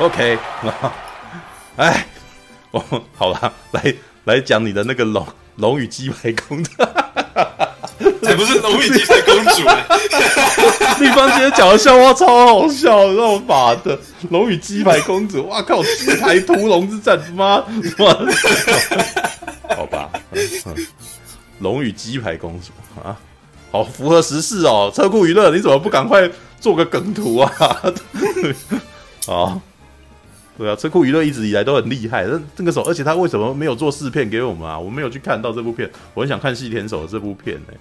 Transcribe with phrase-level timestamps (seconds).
[0.00, 0.38] OK，
[1.76, 2.06] 哎，
[2.70, 2.82] 我
[3.18, 3.94] 好了，来
[4.24, 5.26] 来讲你的那个龙
[5.56, 6.70] 龙与鸡排公主，
[8.22, 9.76] 这不是龙与鸡排公主呢。
[11.00, 13.98] 立方今天讲的笑话超好笑，让我妈的
[14.30, 17.58] 龙与鸡排公主，哇靠，鸡排屠龙之战，妈
[17.98, 18.06] 妈，
[19.76, 20.08] 好吧，
[21.58, 22.72] 龙与鸡排公主
[23.04, 23.14] 啊，
[23.70, 24.90] 好符合时事哦。
[24.94, 26.26] 车库娱乐，你怎么不赶快
[26.58, 27.52] 做个梗图啊？
[29.26, 29.60] 好。
[30.58, 32.24] 对啊，车库娱乐一直以来都很厉害。
[32.24, 34.78] 那这个时候，而且他为什么没有做试片给我们啊？
[34.78, 37.78] 我没有去看到这部片，我很想看细田守的这部片呢、欸。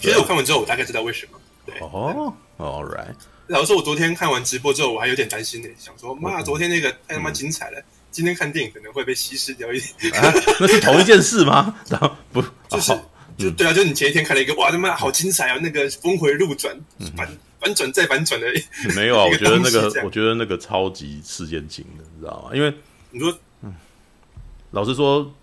[0.00, 1.38] 其实我看完之后，我大概知道为什么。
[1.64, 3.14] 对哦、oh,，All right。
[3.48, 10.12] 老实说，我昨天看完直播之后，我还有点担心呢、欸，想说妈，昨天那个太他妈精彩了、嗯，今天看电影可能会被稀释掉一点。
[10.14, 11.74] 啊、那是同一件事吗？
[11.88, 13.02] 然 后不，就是、啊、
[13.36, 17.10] 就对啊，就是你前一天看了一个哇，他妈好精彩啊，那个峰回路转，嗯
[17.60, 18.46] 反转再反转的，
[18.94, 19.24] 没有啊？
[19.30, 22.54] 我觉得那个，我觉得那个超级事件性的，你知道吗？
[22.54, 22.72] 因为
[23.10, 23.74] 你说，嗯，
[24.70, 25.34] 老实说，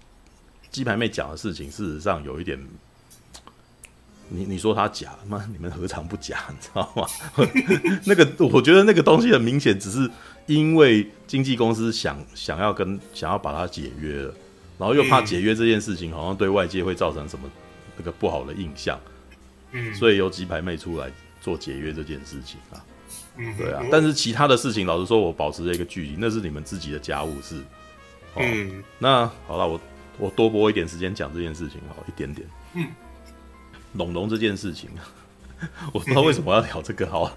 [0.71, 2.57] 鸡排妹讲的事情，事实上有一点，
[4.29, 5.45] 你你说他假吗？
[5.51, 6.45] 你们何尝不假？
[6.49, 7.07] 你知道吗？
[8.05, 10.09] 那个，我觉得那个东西很明显，只是
[10.45, 14.33] 因为经纪公司想想要跟想要把它解约了，
[14.77, 17.49] 然后又怕解约这件事情好像对外界会造成什么
[17.97, 18.99] 那个不好的印象，
[19.73, 21.11] 嗯，所以由鸡排妹出来。
[21.45, 22.83] 做节约这件事情啊，
[23.37, 27.61] 嗯，对啊，但是其他的事情，老实说，我保持了一个距离，那是你们自己的家务事。
[28.33, 29.79] 哦、嗯，那好了，我
[30.17, 32.47] 我多播一点时间讲这件事情，好一点点。
[32.73, 32.87] 嗯，
[33.93, 34.89] 龙龙这件事情，
[35.93, 37.31] 我不知道为什么要聊这个， 好，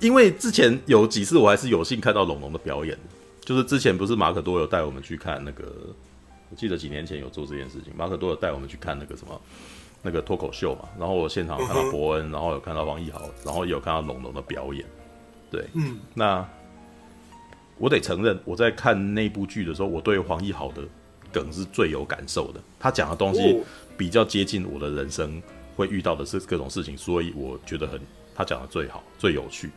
[0.00, 2.98] 因为之前有几次我还是有幸看到龙龙的表演，
[3.42, 5.94] 就是之前不是马可多有带我们去看那个，
[6.50, 9.40] 我记得几年前有做这件事情，马可多有带我们去看那个什么。
[10.02, 14.84] 那个脱口秀嘛，然后我现场看到伯恩，然后有看到王奕豪，然后也有看到龙龙的表演。
[15.50, 16.46] 对，嗯，那
[17.76, 20.82] 我得承认，我在看那部剧的时候，我对黄奕豪的
[21.32, 22.60] 梗是最有感受的。
[22.78, 23.62] 他讲的东西
[23.96, 25.42] 比较接近我的人生
[25.76, 28.00] 会遇到的是各种事情，所以我觉得很
[28.34, 29.70] 他讲的最好，最有趣。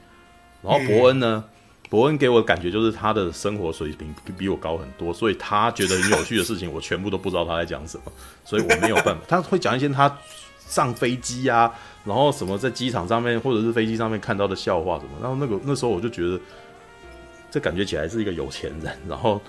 [0.61, 1.43] 然后伯恩呢？
[1.93, 8.11] 伯恩给我的感觉就是他的生活水平比我高很多，所以他觉得很有趣的事情，我全部都不知道他在讲什么，
[8.43, 9.21] 所以我没有办法。
[9.27, 10.11] 他会讲一些他
[10.57, 11.71] 上飞机啊，
[12.03, 16.39] 然后什么在机场上面或者是飞机上面看到的笑话什么，然后那个那时候我就觉得，
[17.51, 19.39] 这感觉起来是一个有钱人，然后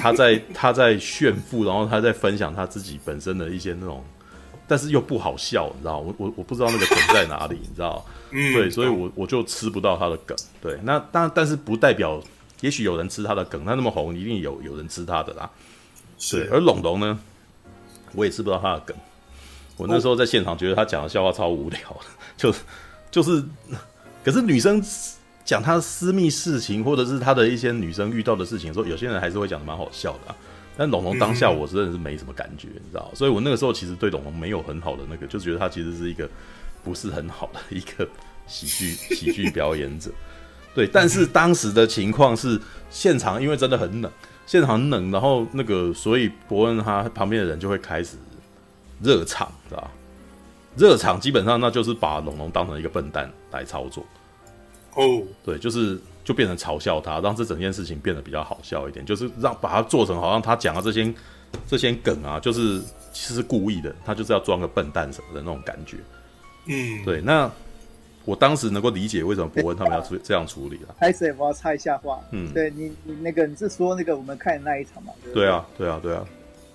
[0.00, 4.02] 他在 他在炫富，然后他在分享他自己本身的一些那种。
[4.68, 5.98] 但是又不好笑，你知道？
[5.98, 8.04] 我我我不知道那个梗在哪里，你知道？
[8.32, 10.36] 嗯，对，所以我我就吃不到他的梗。
[10.60, 12.20] 对，那但，但是不代表，
[12.60, 15.48] 也许有人吃他的梗，他那么红，一定有有人吃他的啦。
[16.18, 16.48] 是。
[16.52, 17.18] 而龙龙呢，
[18.14, 18.96] 我也吃不到他的梗。
[19.76, 21.78] 我那时候在现场觉得他讲的笑话超无聊，
[22.36, 22.52] 就
[23.10, 23.44] 就是，
[24.24, 24.82] 可是女生
[25.44, 30.36] 讲她私密事情，或者是她的一些女生遇到的事情，说有些人还是会讲的蛮好笑的啊。
[30.76, 36.28] 但龙龙当下我真的是没什么感觉，嗯、你知道，所以我那个时候其实对龙龙没有很好的那个，就觉得他其实是一个
[36.84, 38.06] 不是很好的一个
[38.46, 40.10] 喜剧 喜剧表演者。
[40.74, 42.60] 对，但是当时的情况是
[42.90, 44.12] 现场因为真的很冷，
[44.44, 48.16] 现场很冷，然后那个所以伯恩他旁边的人就会开始
[49.02, 49.90] 热场，知道吧？
[50.76, 54.04] 热场基本上那就是把龙龙当成一个笨蛋来操作。
[54.94, 55.98] 哦，对，就是。
[56.26, 61.14] 就变成嘲笑他，让这整件事情变得比较好笑一点，就是让把他做成好像他讲的这些
[61.68, 62.80] 这些梗啊，就是
[63.12, 65.98] 其实是故意的，他就是要装个笨蛋什么的那种感觉。
[66.66, 67.20] 嗯，对。
[67.20, 67.48] 那
[68.24, 70.96] 我当时能够理解为什么博恩他们要这这样处理了。
[70.98, 72.18] 开始我要插一下话。
[72.32, 75.12] 嗯，对你你那个你是说那个我们看的那一场嘛？
[75.22, 76.26] 对，对，对啊，对啊，对啊。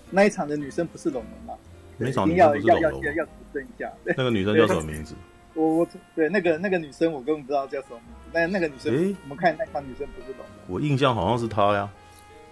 [0.10, 1.60] 那一场的女生不是龙龙吗？
[1.98, 2.82] 那一场女生不是龙龙。
[2.82, 3.92] 要要要要指正一下。
[4.06, 5.14] 那个女生叫什么名字？
[5.56, 8.21] 我我对那个那个女生我根本不知道叫什么名字。
[8.34, 10.48] 那那个女生，欸、我们看那场女生不是龙龙。
[10.68, 11.90] 我印象好像是她呀。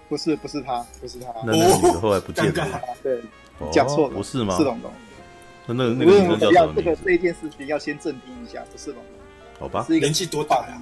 [0.08, 1.28] 不是不是她，不是她。
[1.46, 2.66] 那那个女的后来不见了。
[2.66, 3.22] 哦、对，
[3.72, 4.58] 讲错了，不是吗？
[4.58, 4.92] 是龙龙。
[5.68, 6.82] 那那个那个女生叫什么名字？
[6.82, 9.06] 这个这一件事情要先镇定一下，不是龙龙。
[9.60, 9.84] 好吧。
[9.88, 10.82] 是一个年纪多大呀？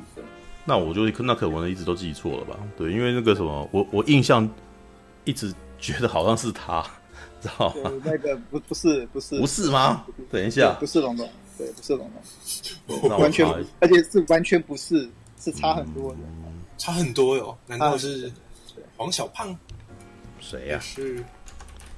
[0.63, 2.57] 那我就那可能一直都记错了吧？
[2.77, 4.49] 对，因为那个什么，我我印象
[5.23, 6.81] 一直觉得好像是她，
[7.41, 7.91] 知道吗？
[8.03, 10.05] 那个不不是不是不是吗？
[10.31, 11.29] 等一下，不是龙龙。
[11.57, 12.09] 对，不是龙
[12.87, 13.45] 龙，完全，
[13.79, 15.09] 而且是完全不是，
[15.39, 17.57] 是差很多的，嗯、差很多哟。
[17.65, 18.31] 难道是
[18.95, 19.57] 黄小胖？
[20.39, 20.79] 谁呀、啊？
[20.79, 21.17] 是，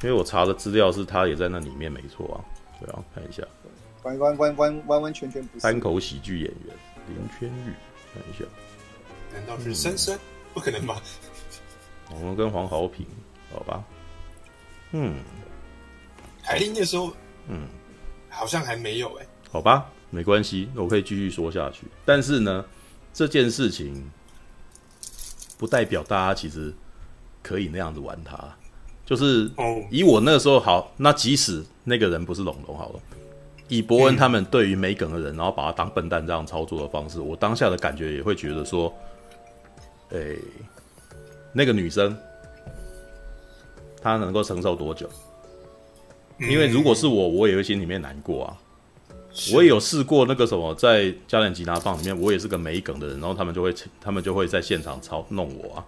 [0.02, 2.38] 因为我查的资料是他也在那里面，没错啊。
[2.80, 3.44] 对啊，看一下，
[4.04, 6.76] 完完完完完完全全不是单口喜剧演员
[7.10, 7.74] 林千玉，
[8.14, 8.46] 看一下，
[9.34, 10.20] 难道是森森、嗯？
[10.54, 11.02] 不可能吧？
[12.10, 13.06] 我们跟黄豪平，
[13.52, 13.84] 好吧？
[14.92, 15.20] 嗯，
[16.42, 17.14] 海林那时候，
[17.48, 17.68] 嗯，
[18.30, 19.29] 好像还没有哎、欸。
[19.52, 21.88] 好吧，没关系，我可以继续说下去。
[22.06, 22.64] 但是呢，
[23.14, 24.10] 这件事情
[25.58, 26.74] 不代表大家其实
[27.42, 28.38] 可以那样子玩他。
[29.06, 29.50] 就是
[29.90, 33.00] 以我那个时候好，那即使那个人不是龙龙好了，
[33.68, 38.94] 以博恩他们对于没梗的人，然后把他当笨蛋这样操作的方式，我当下的感觉也会觉得说，
[40.12, 40.36] 哎，
[41.52, 42.16] 那个女生
[44.00, 45.10] 她能够承受多久？
[46.40, 48.58] 因为如果是我，我也会心里面难过啊。
[49.54, 55.86] 我也有试过那个什么，在加点吉他棒里面，我也是个没梗的人，然后他们就会他们就会在现场操弄我啊。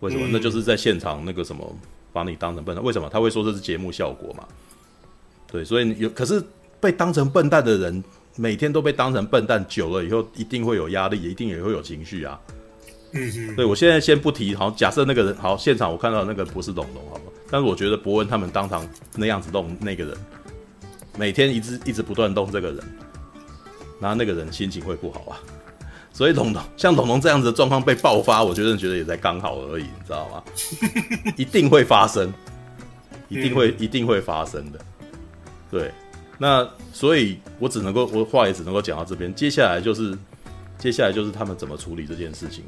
[0.00, 0.26] 为什么？
[0.30, 1.76] 那就是在现场那个什么。
[2.12, 4.44] 把你当成笨蛋，为什么他会说这是节目效果嘛？
[5.46, 6.42] 对，所以有可是
[6.80, 8.02] 被当成笨蛋的人，
[8.34, 12.36] 每天都被当成笨蛋，久了以后一定会有压力，一定也会有情绪啊。
[13.12, 13.54] 嗯嗯。
[13.54, 17.30] 对，我现在先不提，好，假设那个人好，现场我看到那个不是龙龙，好吗？
[17.48, 18.84] 但是我觉得博文他们当场
[19.14, 20.16] 那样子弄那个人，
[21.20, 22.82] 每天一直一直不断动这个人，
[24.00, 25.36] 然后那个人心情会不好啊。
[26.14, 30.42] 所以龙龙像龙龙这样子的状况被爆发，我觉得觉得也在刚好而已，你知道吗？
[31.36, 32.32] 一定会发生，
[33.28, 34.80] 一定会一定会发生的。
[35.70, 35.92] 对，
[36.38, 40.16] 那所以我只能够我话也只能够讲到这边，接下来就是
[40.78, 42.64] 接下来就是他们怎么处理这件事情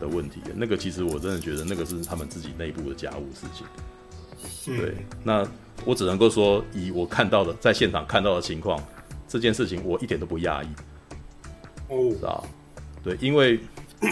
[0.00, 0.40] 的问题。
[0.56, 3.64] 那个其实我真的觉得那个是他们自己内部的家务事情。
[4.64, 4.94] 对，
[5.24, 5.46] 那
[5.84, 8.82] 我只能够说以我看到的在现场看到的情况，
[9.28, 10.68] 这件事情我一点都不讶异。
[11.88, 12.44] 哦，知道。
[13.02, 13.60] 对，因为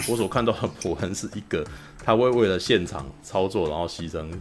[0.09, 1.65] 我所看到的博恩是一个，
[2.03, 4.31] 他会为了现场操作，然后牺牲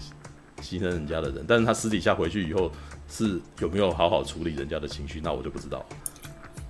[0.60, 2.70] 牺牲人家的人，但是他私底下回去以后
[3.08, 5.84] 是有没有好好处理人家的情绪，那我就不知道。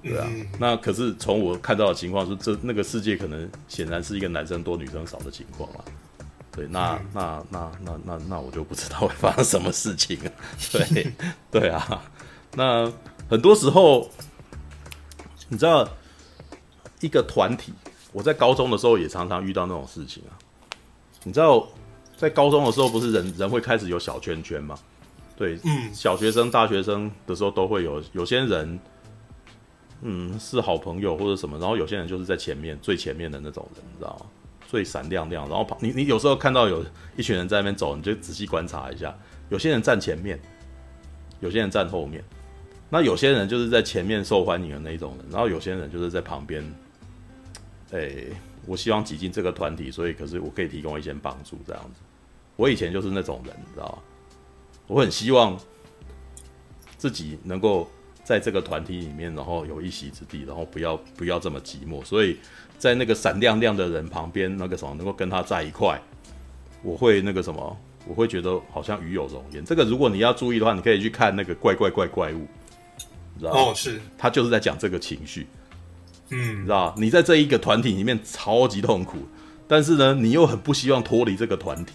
[0.02, 0.26] 对啊，
[0.58, 5.84] 那可是从我看到的情况是，这那个世界可能显然是一个男生多女生少的情况了。
[6.54, 10.30] 对，那那那那那那我就不知道会发生什么事情了。
[10.72, 11.12] 对
[11.50, 12.02] 对啊，
[12.54, 12.92] 那
[13.28, 14.08] 很多时候
[15.48, 15.88] 你知道。
[17.00, 17.70] 一个团体，
[18.12, 20.32] 我在高中的时候也常常遇到那种事情啊。
[21.22, 21.68] 你知道，
[22.16, 24.74] 在高中的时候，不是人人会开始有小圈圈吗？
[25.36, 28.02] 对，嗯，小学生、大学生的时候都会有。
[28.12, 28.80] 有些人，
[30.00, 34.26] 嗯，是好朋友或者什么，然后有些人就是在前面最前面的那种人，你知道吗？
[34.68, 35.48] 最闪亮亮。
[35.48, 36.84] 然后旁你你有时候看到有
[37.16, 39.16] 一群人在那边走，你就仔细观察一下，
[39.48, 40.38] 有些人站前面，
[41.40, 42.22] 有些人站后面。
[42.90, 46.64] 那有些人就是在前面受欢迎的那一种人，然后有些人就是在旁边。
[47.92, 48.10] 哎、
[48.66, 52.00] 我希望挤进这个团体，所以可是我可以提供一些帮助，这样子。
[52.56, 53.98] 我以前就是那种人，你知道吗？
[54.88, 55.56] 我很希望
[56.96, 57.88] 自己能够
[58.24, 62.04] 在这个团体里面，然后有一席之地，然后不要不要这么寂寞。
[62.04, 62.38] 所以
[62.78, 66.00] 在那个闪亮亮的人旁边，那个什么能够跟他在一块，
[66.82, 67.76] 我会那个什么，
[68.06, 69.64] 我会觉得好像与有荣焉。
[69.64, 72.48] 这个如果你要注意的话，你可以去看那个怪怪怪怪物，
[73.34, 73.60] 你知道吗？
[73.60, 75.46] 哦，是，他就是在讲这个情绪。
[76.30, 79.18] 嗯，知道你在这一个团体里面超级痛苦，
[79.68, 81.92] 但是呢，你又很不希望脱离这个团体。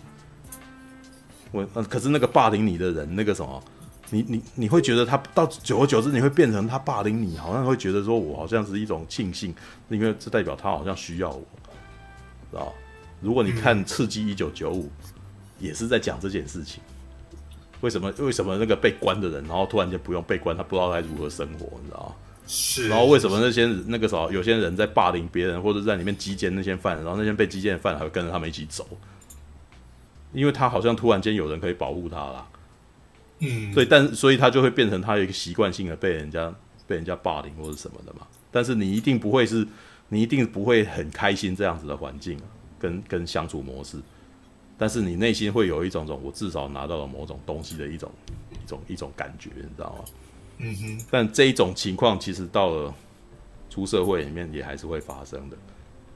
[1.52, 3.64] 我，可是那个霸凌你的人，那个什么，
[4.10, 9.54] 你你你会觉得他到久而久之，你会变成他霸凌你，好像会觉得说我好像是一种庆幸，
[9.90, 11.46] 因为这代表他好像需要我，
[12.52, 12.74] 知道？
[13.22, 14.86] 如果你看《刺激一九九五》，
[15.60, 16.82] 也是在讲这件事情。
[17.82, 18.12] 为什么？
[18.20, 22.16] 为什么那个被关的人，然后突然间不用被关，他不知道该如何生活，你知道？
[22.46, 28.88] 是，然后为什么那些那个时候有些人在霸凌别人，或者在里面击奸那些犯人，然后那些被击奸的犯人还会跟着他们一起走，
[30.34, 32.48] 因为他好像突然间有人可以保护他啦。
[33.40, 36.54] 嗯，所以但所以他就会变成他有一个习惯性的被人家
[36.88, 38.28] 被人家霸凌或者什么的嘛。
[38.52, 39.68] 但是你一定不会是，
[40.10, 42.46] 你一定不会很开心这样子的环境啊，
[42.80, 43.98] 跟跟相处模式。
[44.78, 48.12] 但是你内心会有一种种，我至少拿到了某种东西的一种
[48.52, 50.06] 一种一种感觉，你知道吗？
[50.60, 52.94] 嗯哼，但这一种情况其实到了
[53.70, 55.58] 出社会里面也还是会发生的。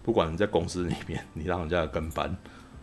[0.01, 2.35] 不管你在公司里面，你让人家跟班，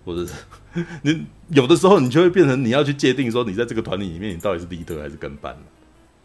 [0.05, 0.33] 或者是
[1.03, 5.57] 你有的时候，你就会变成你要去界定说，你在这个团体里面，你到底是 leader 还是跟班，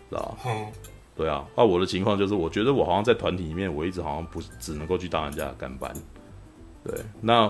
[0.10, 0.38] 知道吧？
[0.46, 0.67] 嗯，
[1.15, 1.46] 对啊。
[1.55, 5.94] 那我的情况就是，我觉得我好像在团体里面，我一直好像不只能够去当人家的跟班。
[6.84, 7.48] 对，那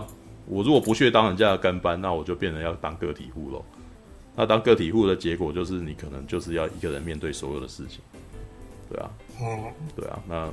[0.47, 3.63] 我如果不去当人家的跟班，那我就变成要当个体户喽。
[4.37, 7.99] 那当个体户的结果就是，你可能就是要一个人面对所有的事情，
[8.89, 9.09] 对啊，
[9.41, 9.63] 嗯
[9.95, 10.19] 对啊。
[10.27, 10.49] 那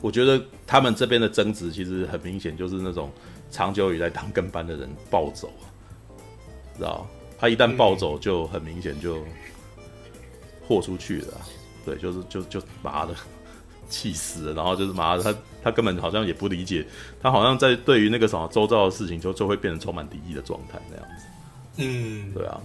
[0.00, 3.10] 我觉得他们这边的争执其实很明显，就是那种
[3.54, 5.48] 长久以来当跟班的人暴走，
[6.76, 7.06] 知道？
[7.38, 9.22] 他一旦暴走，就很明显就
[10.66, 11.40] 豁出去了，
[11.84, 13.14] 对，就是就就妈的
[13.88, 16.84] 气死了，然后就是妈的他他根本好像也不理解，
[17.22, 21.26] 他好像在对于那个什么周遭的事情就就会变成充满敌意的状态那样子。
[21.76, 22.60] 嗯，对啊，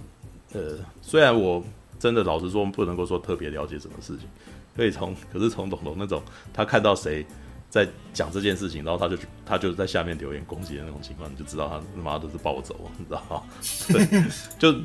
[0.54, 1.62] 呃，虽然我
[2.00, 4.28] 真的老实说不能够说特别了解什么事情，
[4.76, 6.20] 可以从，可是从董龙那种
[6.52, 7.24] 他看到谁
[7.70, 13.42] 在讲这件事情，然后他就去他就在下面留言攻击的那种情况，你就知道他他妈都是暴走，你知道吗？
[13.88, 14.24] 对，
[14.58, 14.78] 就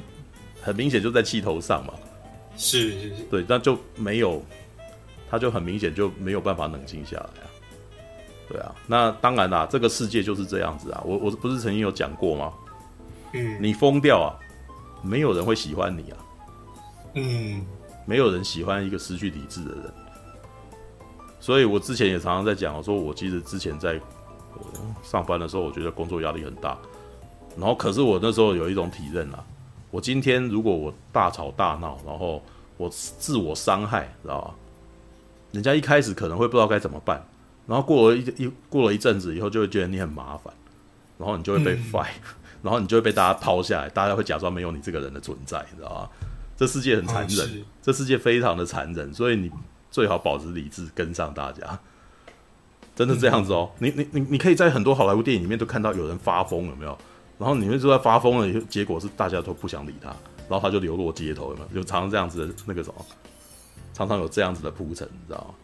[0.62, 1.94] 很明显就在气头上嘛。
[2.56, 4.42] 是是是，对，那就没有，
[5.30, 7.50] 他就很明显就没有办法冷静下来啊。
[8.48, 11.02] 对啊，那当然啦，这个世界就是这样子啊。
[11.04, 12.54] 我我不是曾经有讲过吗？
[13.34, 14.38] 嗯，你疯掉啊，
[15.02, 16.18] 没有人会喜欢你啊。
[17.16, 17.66] 嗯，
[18.06, 19.94] 没有人喜欢一个失去理智的人。
[21.46, 24.02] 所以我之前也常常在讲，我说我其实之前在、
[24.56, 24.62] 呃、
[25.04, 26.76] 上班的时候，我觉得工作压力很大。
[27.56, 29.46] 然后，可是我那时候有一种体认啊，
[29.92, 32.42] 我今天如果我大吵大闹，然后
[32.78, 34.56] 我自我伤害，知道吧？
[35.52, 37.24] 人家一开始可能会不知道该怎么办，
[37.68, 40.52] 然后过了一一过了一阵子以后，就会觉得你很麻烦，
[41.20, 42.34] 然后你就会被 fire，、嗯、
[42.64, 46.10] 然后你就会被大家抛下来，大家会假装没有你这个人的存在，知道吧？
[46.58, 49.52] 这世界很残忍，哦、这世界非常的残忍，所以你。
[49.96, 51.80] 最好保持理智，跟上大家，
[52.94, 53.72] 真的这样子哦。
[53.80, 56.98] 嗯、你你你你可以在很多好莱坞电影里面都看到有人发疯，有没有？
[57.40, 60.10] 然后你们知道发疯了，结果是大家都不想理他，
[60.50, 61.82] 然后他就流落街头，有没有？
[61.82, 63.06] 就常常这样子的那个什么，
[63.94, 65.56] 常常有这样子的铺陈，你知道吗？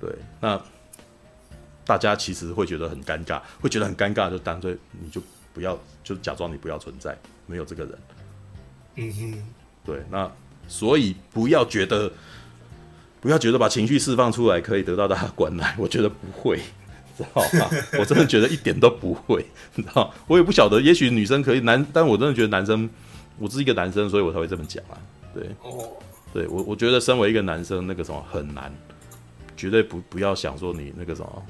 [0.00, 0.58] 对，那
[1.84, 5.20] 大家其实会觉得很尴尬，会觉得很尴尬，就干脆你就
[5.52, 7.98] 不要，就假装你不要存在，没有这个人。
[8.94, 9.44] 嗯哼，
[9.84, 10.32] 对，那
[10.66, 12.10] 所以不要觉得。
[13.22, 16.56] 不要觉得把情绪释放出来可以得到大家关爱，我觉得不会，
[17.16, 17.70] 知道吗？
[18.00, 20.12] 我真的觉得一点都不会，你知道？
[20.26, 22.90] 我也不晓得，也许女生可以男，但我真的觉得男生，
[23.38, 24.98] 我是一个男生，所以我才会这么讲啊。
[25.32, 25.88] 对，哦，
[26.34, 28.74] 对我我觉得身为一个男生，那个什么很难，
[29.56, 31.42] 绝对不不要想说你那个什么，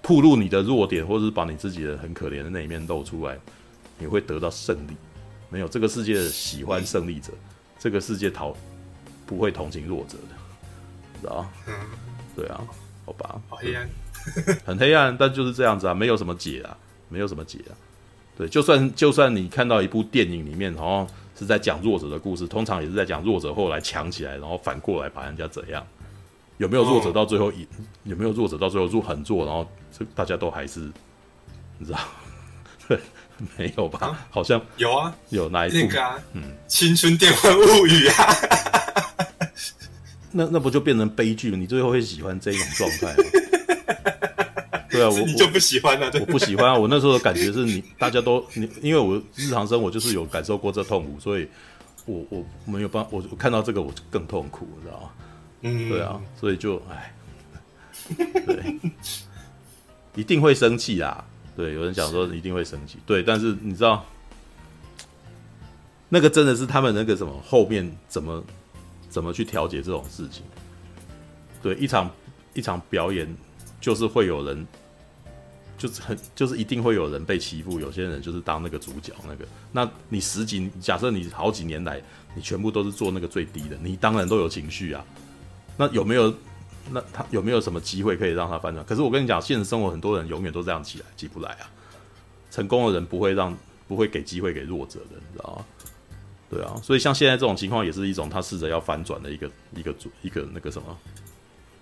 [0.00, 3.38] 暴露你的弱点，或者是把你自己的很可怜的那一面露出来，
[3.98, 4.96] 你会得到胜利。
[5.50, 7.32] 没有，这个世界喜欢胜利者，
[7.78, 8.56] 这个世界讨
[9.26, 10.33] 不会同情弱者的。
[11.28, 11.74] 啊，嗯，
[12.36, 12.60] 对啊，
[13.06, 13.88] 好吧，好黑暗，
[14.64, 16.76] 很黑暗，但就是这样子啊，没有什么解啊，
[17.08, 17.72] 没有什么解啊。
[18.36, 25.86] 对，就算就算你看到一部电影里面，好像是在讲弱者的故事，通常也是在讲弱者后来强起来，然后反过来把人家怎样？
[26.58, 27.66] 有没有弱者到最后赢？
[28.04, 30.80] 有没有弱者到最后做很弱，然后这大家都还是
[31.78, 31.98] 你知道？
[32.86, 32.98] 对，
[33.56, 34.06] 没有吧？
[34.06, 35.76] 啊、好像有啊，有哪一部？
[35.76, 38.14] 那个啊，嗯，青春电幻物语啊。
[40.36, 41.56] 那那不就变成悲剧了？
[41.56, 43.24] 你最后会喜欢这种状态吗？
[44.90, 46.10] 对啊，我你就不喜欢了。
[46.20, 46.78] 我不喜欢啊！
[46.78, 51.48] 我那时候的感觉是你大家都你，因为我日常生活就是有感受过这痛苦，所以
[52.06, 55.10] 我我没有办法，我我看到这个我就更痛苦，你知道吗？
[55.62, 57.12] 嗯，对啊，所以就唉，
[58.46, 58.78] 对，
[60.14, 61.24] 一定会生气啊！
[61.56, 64.04] 对，有人讲说一定会生气，对，但是你知道，
[66.08, 68.44] 那个真的是他们那个什么后面怎么？
[69.14, 70.42] 怎么去调节这种事情？
[71.62, 72.10] 对，一场
[72.52, 73.32] 一场表演，
[73.80, 74.66] 就是会有人，
[75.78, 77.78] 就是很，就是一定会有人被欺负。
[77.78, 82.02] 有些人就是当那个主角，那个，那你十几，假设你好几年来，
[82.34, 85.04] 你全部都是做那个最低的，你当然都有情绪啊。
[85.76, 86.34] 那有没有？
[86.90, 88.84] 那他有没有什么机会可以让他翻转？
[88.84, 91.70] 可是我跟你讲，现实生活很多人永远都这样起来，起不来啊。
[92.50, 93.56] 成功的人不会让，
[93.86, 95.64] 不会给机会给弱者的，你知道吗？
[96.54, 100.96] 对啊，所以像现在这种情况也是一种他试着要反转的一个一个主一个那个什么，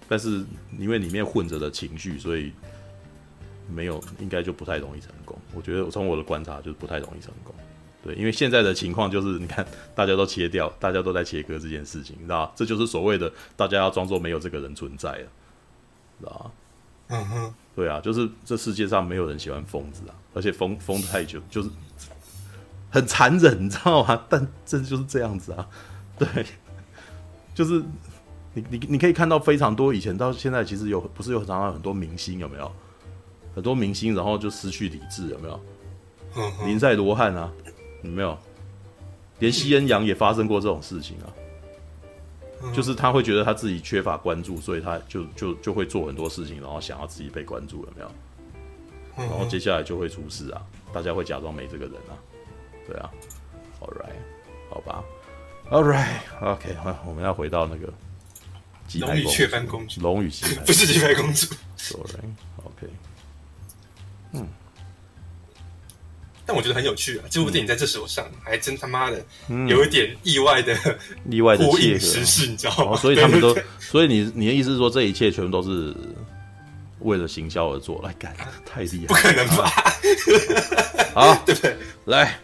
[0.08, 0.42] 但是
[0.78, 2.50] 因为里面混着的情绪，所以
[3.68, 5.38] 没有应该就不太容易成功。
[5.54, 7.54] 我觉得从我的观察就是不太容易成功。
[8.02, 9.62] 对，因为现在的情况就是你看
[9.94, 15.28] 大家都切掉，大家都在切割这件事情，你知道这就是所谓的大家要装作没有这个人存在了，
[16.18, 16.50] 知道吗？
[17.08, 21.68] 嗯哼，对啊，就是这世界上没有人喜欢疯子啊，而且疯疯太久就是。
[22.92, 24.22] 很残忍， 你知道吗？
[24.28, 25.68] 但这就是这样子啊，
[26.18, 26.28] 对，
[27.54, 27.82] 就是
[28.52, 32.70] 你你你可以看到非常多以前到现在，其实有不是有常常很多明星有没有？
[33.54, 35.60] 很多明星然后就失去理智有没有？
[36.64, 37.50] 林赛罗汉啊，
[38.02, 38.38] 有没有？
[39.38, 41.26] 连西恩阳也发生过这种事情啊，
[42.72, 48.10] 就是他会觉得他自己缺乏关注，所以他就就就会做很多事情，然后想要自己被关注有没有？
[49.16, 52.16] 然后接下来就会出事啊，大家会假装没这个人啊。
[52.86, 53.10] 对啊
[53.80, 54.18] ，All right，
[54.70, 55.04] 好吧
[55.70, 57.92] ，All right，OK，、okay, 好，我们要回到那个
[59.00, 60.30] 龙与 雀斑公主，龙与
[60.66, 61.46] 不是鸡排公主。
[61.76, 62.90] Sorry，OK，、okay.
[64.32, 64.46] 嗯，
[66.46, 69.24] 但我觉得很有趣啊，这部电影在这时候上，嗯、还真他妈的
[69.68, 70.98] 有一点意外的、嗯、
[71.32, 72.96] 意外的切合，时事，你知道吗？
[72.96, 75.94] 所以他们都， 所以你你的意思是说，这一切全部都是
[77.00, 78.00] 为了行销而做？
[78.02, 78.34] 来干，
[78.64, 79.70] 太厉害，不可能吧？
[81.14, 81.76] 好， 对不对？
[82.06, 82.38] 来。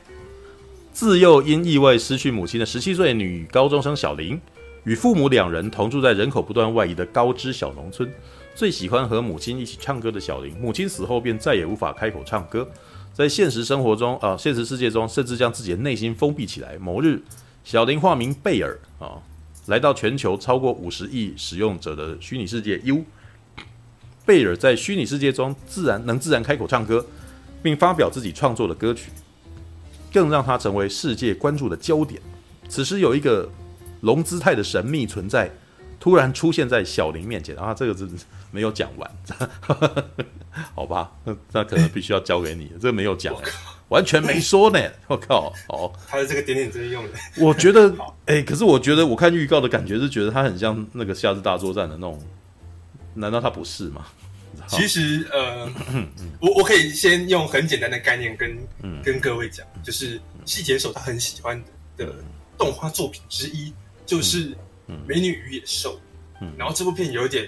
[0.99, 4.37] 自幼因意外失去母亲的十七岁女高中生小玲，
[4.83, 8.13] 与父母两人同住在人口不断外移的高知小农村，
[8.53, 12.69] 最喜欢和母亲一起唱歌的小林，母亲死后便再也无法开口唱歌，
[13.15, 16.77] 在现实生活中啊、现实世界中，甚至将自己的内心封闭起来。
[16.79, 17.23] 某日，
[17.63, 19.23] 小林化名贝尔啊，
[19.67, 23.05] 来到全球超过五十亿使用者的虚拟世界 U。
[24.27, 27.07] 贝尔在虚拟世界中自然能自然开口唱歌，
[27.63, 29.13] 并发表自己创作的歌曲，
[30.19, 32.21] 更让他成为世界关注的焦点。
[32.69, 33.49] 此时，有一个
[34.01, 35.49] 龙姿态的神秘存在
[36.01, 38.09] 突然出现在小林面前，啊，这个是
[38.51, 39.09] 没有讲完，
[40.75, 41.13] 好吧？
[41.53, 43.33] 那可能必须要交给你，这个没有讲，
[43.91, 44.81] 完全没说呢。
[45.07, 47.89] 我靠，哦，他的这个点点真用的，我觉得，
[48.27, 52.21] 哎、欸，可是我觉得我看预告的感觉是觉得他很像那个夏日大作战的那种，
[53.15, 54.05] 难道他不是吗？
[54.69, 55.71] 其实，呃，
[56.41, 58.57] 我我可以先用很简单的概念跟
[59.03, 61.63] 跟各位讲，就是细节手他很喜欢
[61.97, 62.15] 的
[62.57, 63.73] 动画作品之一。
[64.07, 64.53] 就是
[65.07, 65.95] 《美女与野兽》，
[66.41, 67.47] 嗯，然后这部片有点，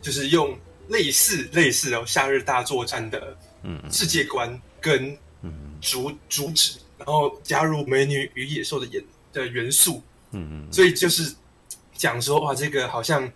[0.00, 0.58] 就是用
[0.88, 3.36] 类似类似哦《夏日大作战》的
[3.90, 5.14] 世界观跟
[5.82, 10.48] 主主旨，然后加入《美女与野兽》的演的元素，嗯。
[10.50, 11.30] 嗯，所以就是
[11.92, 13.30] 讲说哇，这个好像呃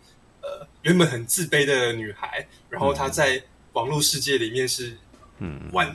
[0.85, 4.97] 原本很自卑的女孩，然后她在网络世界里面是
[5.39, 5.69] 嗯。
[5.73, 5.95] 万，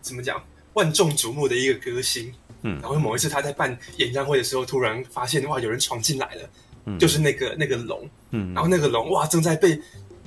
[0.00, 0.42] 怎么讲
[0.74, 2.34] 万众瞩目的一个歌星。
[2.66, 6.50] 嗯，然后某一次她在办演唱会的时候，突然发现哇，有人闯进来了，
[6.86, 9.78] 嗯，就是那个那个龙，嗯，然后那个龙哇，正在被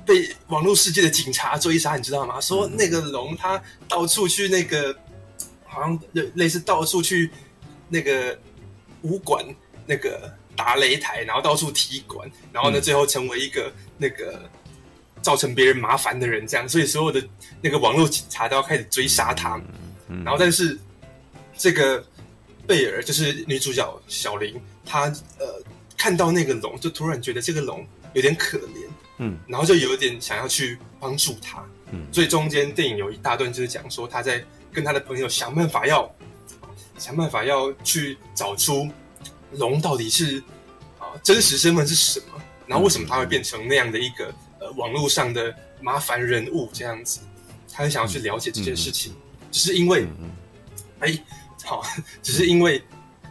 [0.06, 2.40] 被网络世界的警察追杀，你知道吗？
[2.40, 3.60] 说那个龙他
[3.90, 4.96] 到处去那个，
[5.66, 7.32] 好像类类似到处去
[7.90, 8.40] 那个
[9.02, 9.44] 武馆
[9.88, 14.50] 那个打擂台，然后到处踢馆，然后呢，最后成为一个那个
[15.22, 17.26] 造成别人麻烦的人，这样，所以所有的
[17.62, 19.62] 那个网络警察都要开始追杀他，
[20.10, 20.78] 嗯，然后但是
[21.58, 22.04] 这个。
[22.68, 25.04] 贝尔就是女主角小林，她
[25.40, 25.64] 呃
[25.96, 36.14] 看到那个龙，就突然觉得这个龙有点可怜，嗯，然后就有点想要去帮助他，嗯，所以中间电影有一大段就是讲说他在跟他的朋友想办法要
[36.98, 38.86] 想办法要去找出
[39.52, 40.40] 龙到底是
[41.00, 47.20] 啊、呃、真实身份是什么，然后为什么他会变成那样的一个呃网络上的麻烦人物这样子，
[47.72, 49.14] 他很想要去了解这件事情，
[49.52, 50.06] 只是因为
[51.00, 51.18] 哎。
[51.64, 51.84] 好，
[52.24, 52.82] 只是因为，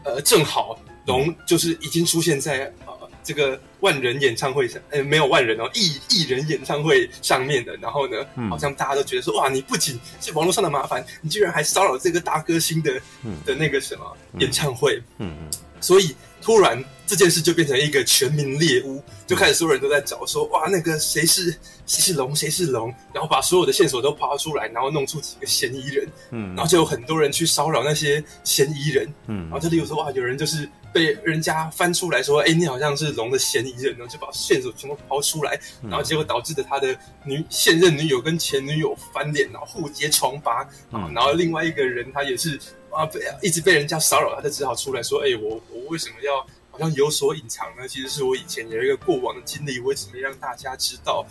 [0.05, 2.92] 呃，正好龙就是已经出现在呃
[3.24, 7.74] 这个万人演唱会上，呃，没有万人哦，艺艺人演唱会上面的。
[7.76, 15.50] 然后呢，嗯、好像大家都觉得说，哇，你不仅是网络上的麻烦，你居然还骚扰这个大歌星的、嗯、的那个什么演唱会，嗯嗯，
[15.87, 16.83] 所以突然。
[17.09, 36.88] 这件事就变成一个全民猎巫，就开始所有人都在找说，哇，那个谁是谁是龙，谁是龙，然后把所有的线索都抛出来，然后弄出几个嫌疑人，嗯，然后就有很多人去骚扰那些嫌疑人，嗯，然后这里有说，哇，有人就是被人家翻出来说，哎，你好像是龙的嫌疑人，然后就把线索全部抛出来，然后结果导致的他的
[37.25, 42.59] 女现任女友跟前女友翻脸，然后互揭疮疤，嗯，然后另外一个人他也是
[42.96, 46.46] 啊，被一直被人家骚扰，他就只好出来说，哎，我我为什么要？
[46.68, 51.24] 好像有所隐藏呢，其实是我以前有一个过往的经历，为什么让大家知道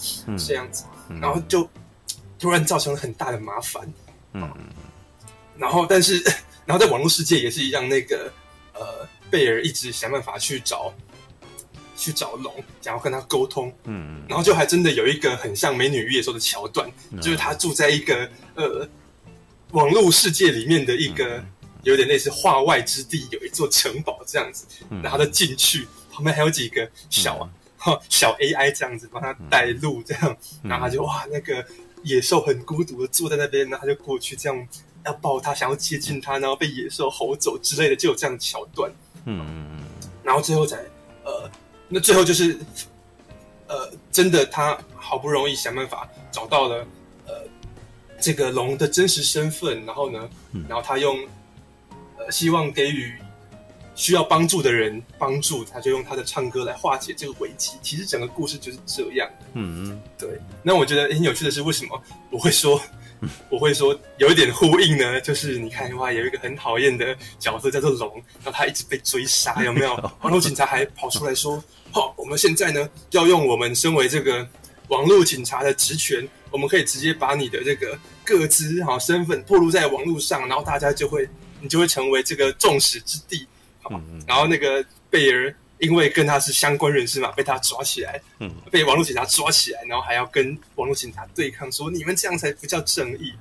[0.44, 0.86] 这样子？
[1.08, 1.70] 嗯、然后就
[2.40, 3.88] 突然造成了很大的麻烦。
[4.34, 4.52] 嗯，
[5.56, 6.20] 然后但是，
[6.66, 8.34] 然后在网络世界也是一样，那个
[8.74, 10.92] 呃，贝尔一直想办法去找
[11.96, 12.52] 去找龙，
[12.82, 13.72] 想要跟他沟通。
[13.84, 18.90] 嗯，然后就还真的有一个很像《美女与野兽》的桥段，嗯、就是他住在一个呃
[19.74, 21.38] 网络世界里面的一个。
[21.38, 21.52] 嗯
[21.86, 27.48] 有点类似化外之地，有一座城堡这样子，嗯、然后他进去，旁边还有几个小、
[28.10, 31.64] 小 AI 这样子帮他带路，这样，嗯、然后他就哇，那个
[32.02, 34.68] 野兽很孤独的坐在那边，然后他就过去这样
[35.06, 38.92] 要抱他，想要接近他，然后被野兽吼走之类的，就有这样的桥段。
[39.26, 39.46] 嗯
[39.78, 39.84] 嗯，
[40.24, 40.78] 然后最后才
[41.24, 41.50] 呃，
[41.88, 42.58] 那最后就是
[43.68, 46.88] 呃，真的他好不容易想办法找到了
[47.28, 47.44] 呃
[48.20, 51.16] 这个龙的真实身份，然后呢，嗯、然后他用。
[52.32, 53.14] 希望给予
[53.96, 57.78] 需要帮助的人帮助，他就用他的唱歌来化解这个危机。
[57.82, 59.30] 其实整个故事就是这样。
[59.54, 60.30] 嗯嗯，对。
[60.62, 62.82] 那我觉得很有趣的是，为什么我会说
[63.50, 65.22] 我会说有一点呼应呢？
[65.22, 69.94] 就是你看的话，有一个很讨厌的角色叫做龙，然后他一直被追杀，有没有？
[70.22, 74.46] 网络警察还跑出来说：“好，我们现在呢要用我们身为这个
[74.90, 81.26] 网络警察的职权，我们可以直接把你的这个个资好身份透露在网络上，然后大家就会。”
[81.62, 83.48] 你就会成为这个众矢之的，
[83.82, 84.02] 好吧？
[84.10, 93.34] 嗯嗯、然后那个贝尔因为跟他是相关人士嘛，被他抓起来，嗯，被网络警察抓起来，然后还要跟网络警察对抗，说你们这样才不叫正义，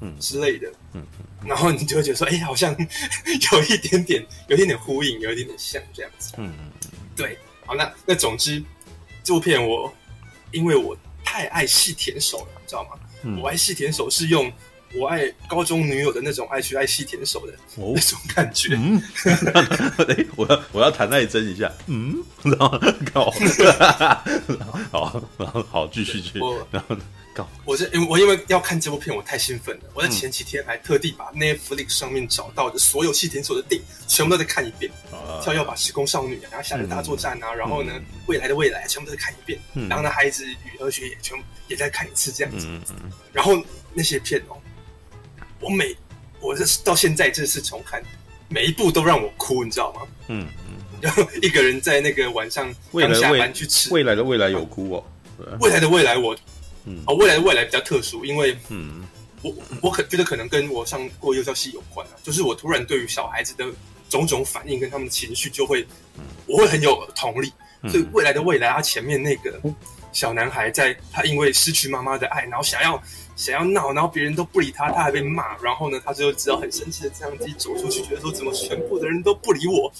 [0.00, 0.18] 嗯。
[0.20, 1.48] 之类的，嗯，嗯。
[1.48, 2.70] 然后你就会觉得说，哎，好像
[3.52, 8.62] 有一点点，有一点点呼应，有一点点像这样子，嗯嗯，对，好，那那总之，
[9.24, 9.92] 这部片我
[10.52, 12.90] 因为我太爱细田守了，你知道吗？
[13.22, 14.50] 嗯、我爱细田守是用
[14.94, 18.74] 我爱高中女友的那种爱去爱细田守的、哦、那种感觉。
[18.74, 19.00] 嗯，
[20.08, 22.78] 哎，我要我要弹那一针一下，嗯， 然后
[23.12, 23.30] 搞，
[24.90, 26.38] 好，然后好继续去，
[26.70, 26.96] 然后
[27.34, 27.48] 搞。
[27.64, 29.82] 我是因为我因为要看这部片，我太兴奋了。
[29.94, 34.90] 我在前几天还特地把 Netflix 上面找到的所有细田守的电影全部都在看一遍。
[35.40, 37.92] 跳跃把时空少女啊，然后夏日大作战啊，然后呢，
[38.26, 39.60] 未来的未来全部都在看一遍。
[39.88, 42.66] 然后呢，孩子与和学也全部也在看一次这样子。
[43.32, 43.62] 然后
[43.94, 44.56] 那些片哦，
[45.60, 45.96] 我每
[46.40, 48.02] 我这到现在这次重看，
[48.48, 50.00] 每一部都让我哭，你知道吗？
[50.28, 50.74] 嗯嗯。
[51.00, 55.04] 然后一个人在那个晚上刚下班去吃未来的未来有哭哦，
[55.60, 56.36] 未来的未来我。
[56.86, 59.06] 嗯，哦，未来的未来比较特殊，因为，嗯，
[59.42, 63.66] 我我可觉得可能跟我上过幼教系有关啊，就是我突然对于小孩子的
[64.08, 65.86] 种种反应跟他们的情绪就会，
[66.46, 69.60] 我会很有同理，所以未来的未来，他前面那个
[70.10, 73.00] 小男孩在他因为失去妈妈的爱，然后想要
[73.40, 79.90] 想要闹，然后别人都不理他，他还被骂，然后呢，他就只好很生气的这样自己走出去，觉得说怎么全部的人都不理我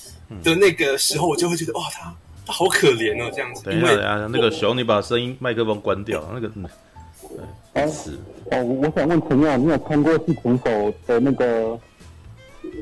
[0.45, 2.53] 的那个时候，我就会觉得哇，他他。
[2.53, 3.63] 好可怜哦，这样子。
[3.65, 6.23] 等一下，等一下，那个熊，你把声音麦克风关掉。
[6.35, 6.51] 那个，
[7.73, 8.19] 嗯，是
[8.51, 11.79] 哦，我想问陈耀，你有看过细田守的那个？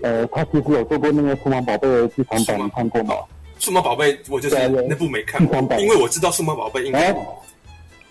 [0.03, 3.15] 呃，他其实有做过那个数码宝贝的剧场版，你看过吗？
[3.59, 7.15] 数码宝贝，我就是那部没看过，因为我知道数码宝贝应该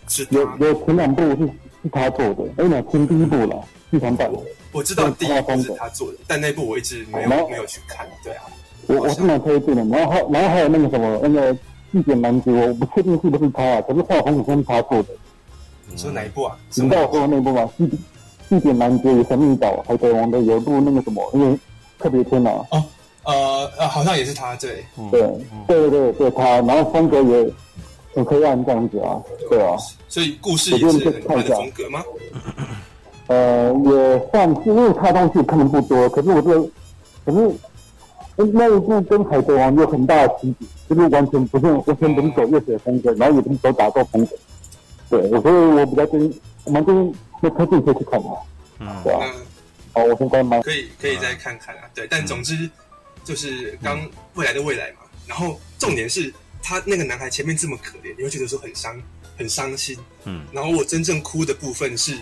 [0.08, 1.50] 是有有前两部是
[1.88, 4.30] 是他做的，哎，那前第一部了，剧场版。
[4.74, 8.44] 我知道第一部是他做的，但那部我一直没有没有去看，对啊。
[8.88, 11.54] 我我是蛮推荐的，然后还然后还有那个什么那个
[11.92, 15.10] 细田男主，我不确定是不是他啊，可是画风好像是他做的。
[15.90, 16.58] 你说哪一部啊？
[16.76, 17.70] 你知道我说的那部吗？
[17.78, 17.90] 细
[18.50, 21.58] 细田男主与神秘岛海贼王的有一部那个什么，因为
[22.00, 22.52] 特别篇啊。
[22.72, 22.84] 哦，
[23.24, 25.22] 呃呃，好像也是他，对，对
[25.68, 27.52] 对对对对，他，然后风格也
[28.18, 29.78] 很黑暗这样子啊，对啊。
[30.10, 32.04] 所以故事也是很快的风格吗？
[33.28, 36.70] 呃，也算是，因为他东西看的不多，可是我觉得，
[37.26, 37.56] 可是。
[38.54, 44.36] 那一部跟海贼王有很大的区别，就是完全不是完全不是走热血风格，然后也不是走打斗风格。
[45.10, 48.34] 对，所以我比较建议，我们建议那推荐可以去看嘛。
[48.80, 49.26] 嗯，对啊。
[49.92, 50.62] 好，我先关麦。
[50.62, 51.90] 可以，可以再看看啊。
[51.96, 52.70] 对，但总之
[53.24, 54.00] 就是刚
[54.36, 54.98] 未来的未来嘛。
[55.26, 59.02] 然后重点是他那个男孩前面这么可怜，你会觉得说很伤，
[59.38, 59.98] 很伤心。
[60.26, 60.46] 嗯。
[60.52, 62.18] 然后我真正哭的部分是。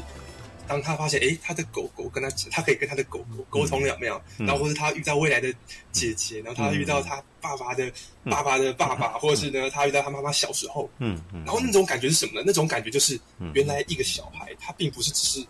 [0.67, 4.19] 当他发现，哎，他的狗狗跟他，他可以跟他的狗狗沟通了没有？
[4.35, 5.53] 然后或者他遇到未来的
[5.91, 7.91] 姐姐，然后他遇到他爸爸的
[8.23, 12.43] 爸爸的爸爸，或者是呢，他遇到他妈妈小时候，嗯，然后那种感觉是什么呢？
[12.43, 13.19] 那种感觉就是，
[13.53, 15.45] 原来一个小孩，他并不是只是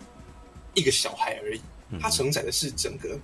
[0.74, 1.62] 一个小孩而已，
[1.98, 3.18] 他承载的是整个，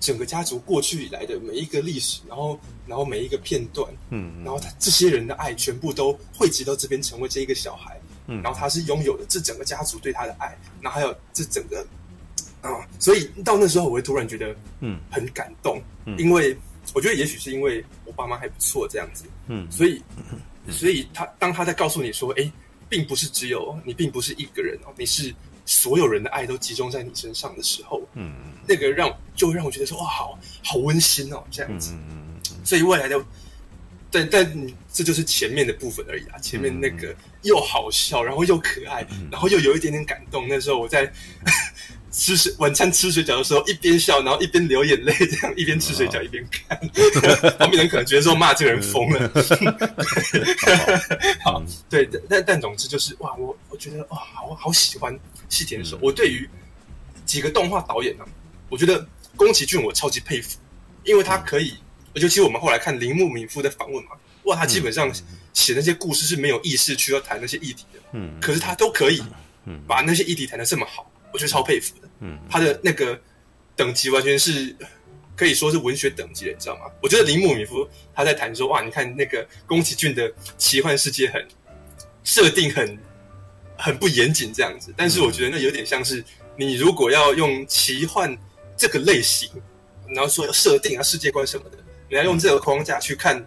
[0.00, 8.00] 整个家族过去以来的每一个历史，然后，然后每一个片段，嗯，然后他这些人的爱全部都汇集到这边，成为这一个小孩。
[8.26, 8.42] 嗯。
[8.42, 11.86] 然后他是拥有的这整个家族对他的爱，然后还有这整个
[12.60, 15.00] 啊，所以到那时候我会突然觉得嗯。
[15.10, 16.56] 很感动，嗯，因为
[16.94, 20.02] 我觉得也许是因为我爸妈还不错这样子，嗯，所以
[20.70, 22.50] 所以他当他在告诉你说，哎，
[22.88, 25.34] 并不是只有你，并不是一个人哦，你是
[25.68, 28.32] 所有人的爱都集中在你身上的时候，嗯，
[28.66, 33.22] 那个让就会让我觉得说哇，好好温馨哦，这样子，嗯，所以未来的。
[34.10, 36.38] 但但这就是前面的部分而已啊！
[36.38, 40.48] 前面那个又好笑，然后又可爱，然后又有一点点感动。
[40.48, 41.12] 那时候我在
[42.10, 46.80] 吃水晚餐吃水饺的时候，一边笑，然后一边流眼泪，这样一边吃水饺一边看。
[47.60, 49.30] 旁边人可能觉得说骂这个人疯了。
[51.44, 55.14] 好，对，但但总之就是哇，我我觉得哇，好好喜欢
[55.48, 55.98] 细田守。
[56.02, 56.48] 我对于
[57.24, 58.24] 几个动画导演呢，
[58.68, 59.06] 我觉得
[59.36, 60.58] 宫崎骏我超级佩服，
[61.04, 61.76] 因为他可以。
[62.14, 64.10] 尤其我们后来看铃木敏夫的访问嘛，
[64.44, 65.12] 哇，他基本上
[65.52, 69.22] 写那些故事是没有意识去要谈那些议题的，嗯，可是他都可以，
[69.86, 73.20] 把那些议题谈的这么好，我觉得超佩服的，嗯，他的那个
[73.76, 74.74] 等级完全是
[75.36, 76.90] 可以说是文学等级的，你知道吗？
[77.00, 81.46] 我觉得铃木敏夫他在谈说，哇，你看那个宫崎骏的奇幻世界很
[82.24, 82.98] 设定很
[83.78, 86.22] 很不严谨这样子，但是我觉得那有点像是
[86.56, 88.36] 你如果要用奇幻
[88.76, 89.48] 这个类型，
[90.08, 91.78] 然后说要设定啊世界观什么的。
[92.10, 93.46] 你要用这个框架去看，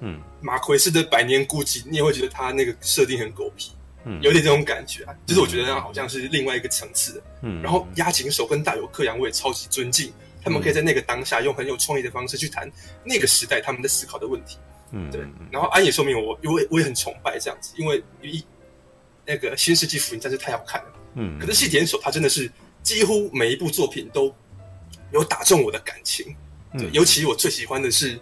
[0.00, 3.72] 嗯，马奎斯的《百年孤寂》，你也会觉得他那个设定很狗屁，
[4.04, 5.14] 嗯，有点这种感觉啊。
[5.26, 7.62] 就是我觉得那好像是另外一个层次的，嗯。
[7.62, 10.12] 然后押井守跟大友克洋我也超级尊敬，
[10.44, 12.70] 他们可以在那个当下用很有创意的方式去谈
[13.04, 14.58] 那个时代他们在思考的问题，
[14.90, 15.22] 嗯，对。
[15.50, 18.44] 然后安野说明我因为我也很崇拜这样子，因为一
[19.26, 21.38] 那个《新世纪福音战士》太好看了，嗯。
[21.38, 22.50] 可是细田守他真的是
[22.82, 24.34] 几乎每一部作品都
[25.12, 26.34] 有打中我的感情。
[26.78, 28.18] 对，尤其我最喜欢的是，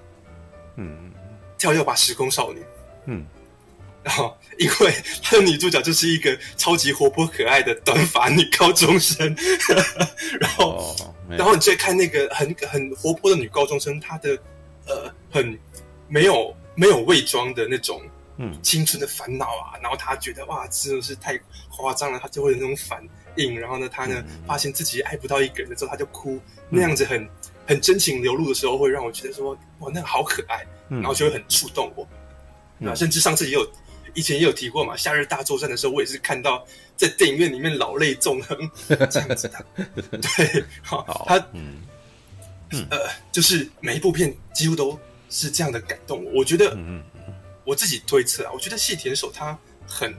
[0.76, 1.12] 嗯，
[1.56, 2.60] 跳跃吧时空少女，
[3.06, 3.24] 嗯，
[4.02, 9.36] 然后因为她的女主角就是一个超级活泼可爱的短发女高中生，
[10.40, 14.36] 然后、哦、然后你再看那个很很活泼的女高中生，她的
[14.86, 15.56] 呃很
[16.08, 18.02] 没有没有伪装的那种。
[18.42, 23.60] 嗯，青春的烦恼啊，然后他觉得哇，真的是太夸张了，他就会有那种反应。
[23.60, 26.36] 然后呢，他呢、嗯、发现自己爱不到一个人的时候，他就哭，
[26.70, 27.28] 嗯、那样子很
[27.66, 32.08] 很真情流露的时候，会让我觉得说哇，那个好可爱，嗯、然后就会很触动我。
[32.78, 33.70] 嗯、啊，甚至上次也有，
[34.14, 38.56] 以前也有提过嘛，《夏日大作战》的时候，我也是看到在电影院里面老泪纵横
[39.10, 39.66] 这样子的。
[40.18, 41.82] 对，好，好他嗯，
[42.70, 42.98] 嗯呃，
[43.30, 44.98] 就是每一部片几乎都
[45.28, 46.24] 是这样的感动。
[46.32, 47.04] 我觉得，嗯。
[47.64, 50.14] 我自己推测啊，我觉得细田守他很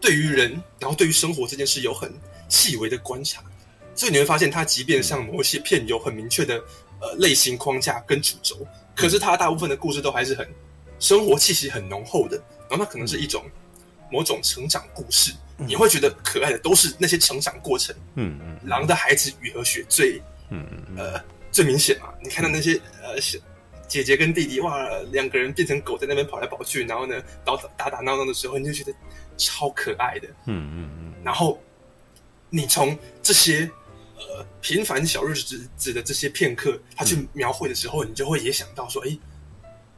[0.00, 2.12] 对于人，然后对于生活这件事有很
[2.48, 3.42] 细微的观察，
[3.94, 6.56] 所以你会发现他即便像某些片有很明确的
[7.00, 10.48] 呃类型框架跟主轴，可是他大部分的故事都还是很
[10.98, 12.36] 生活气息很浓厚的，
[12.68, 13.44] 然后那可能是一种
[14.10, 17.94] 某种成长故事，你会觉得可爱的都是那些成长过程。
[18.14, 23.38] 嗯嗯，狼的孩子雨和雪最嗯呃最明显嘛，你看到那些呃小。
[23.92, 28.94] 姐姐跟弟弟哇，两个人变成狗在那边跑来跑去，然后呢，打打打闹闹的时候，你就觉得
[29.36, 30.26] 超可爱的。
[30.46, 31.14] 嗯嗯嗯。
[31.22, 31.62] 然后
[32.48, 33.70] 你从这些
[34.16, 39.14] 呃平凡小日子子的这些片刻，他去描绘的时候，你就会也想到说，哎，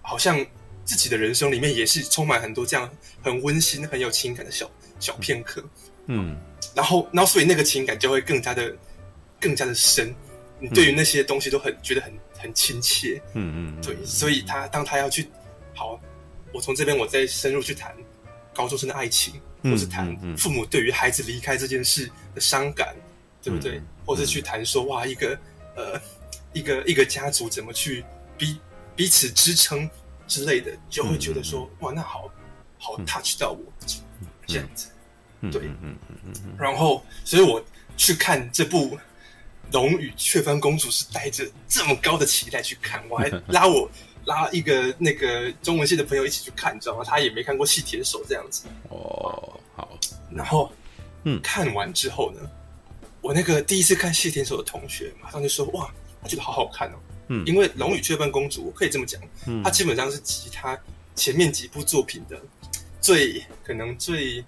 [0.02, 0.44] 好像
[0.84, 2.90] 自己的人生里面也是充满很多这样
[3.22, 5.64] 很温馨、很有情感的小小片刻。
[6.06, 6.36] 嗯。
[6.74, 8.76] 然后，然后，所以那个情感就会更加的、
[9.40, 10.12] 更加的深。
[10.58, 12.12] 你对于那些东西都很觉得很。
[12.44, 15.30] 很亲切，嗯嗯，对，所以他当他要去，
[15.74, 15.98] 好，
[16.52, 17.96] 我从这边我再深入去谈
[18.52, 22.94] 高中生的爱情，或是谈父母对于孩子离开这件事的伤感，
[23.42, 23.80] 对不对？
[24.04, 25.38] 或是去谈说哇，一个
[25.74, 25.98] 呃，
[26.52, 28.04] 一个一个家族怎么去
[28.36, 28.60] 彼
[28.94, 29.88] 彼此支撑
[30.28, 32.30] 之类的，就会觉得说哇，那好
[32.78, 33.64] 好 touch 到我
[34.46, 34.88] 这样子，
[35.50, 37.64] 对，嗯嗯嗯，然后，所以我
[37.96, 38.98] 去看这部。
[39.74, 43.90] 龙与雀斑公主是带着这么高的期待去看，我还 拉我
[44.24, 47.02] 拉一个那个中文系的朋友一起去看，你知道吗？
[47.04, 48.68] 他也没看过细铁手这样子。
[48.88, 49.98] 哦，好。
[50.30, 50.72] 然后，
[51.24, 52.40] 嗯，看完之后呢，
[53.20, 60.78] 我那个第一次看细田守的同学马上就说：“哇，他觉得好好看哦。”嗯，因为龙与雀斑公主，我可以这么讲，嗯，他基本上是集他
[61.16, 62.40] 前面几部作品的
[63.00, 64.44] 最可能最，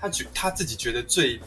[0.00, 1.38] 他觉他自己觉得最。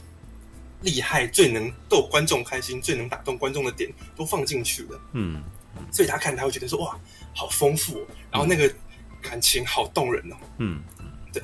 [0.81, 5.01] 厉害，最能逗观众开心，最能打动观众的点都放进去了。
[5.13, 5.43] 嗯，
[5.91, 6.97] 所以他看他会觉得说哇，
[7.35, 8.73] 好丰富哦，然后那个
[9.21, 10.35] 感情好动人哦。
[10.57, 10.81] 嗯，
[11.33, 11.43] 对，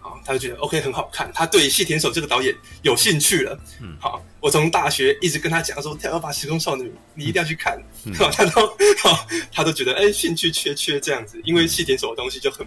[0.00, 3.58] 好，他就觉得 OK 很好看，他对细田守这个导演有兴趣了。
[3.82, 7.78] 嗯，好，我从大学一直跟他讲说，跳跃吧时空少女，你一定要去看。
[8.14, 8.66] 好， 他都
[9.02, 12.66] 好，他都觉得哎，兴趣缺缺这样子，因为细田守的东西就很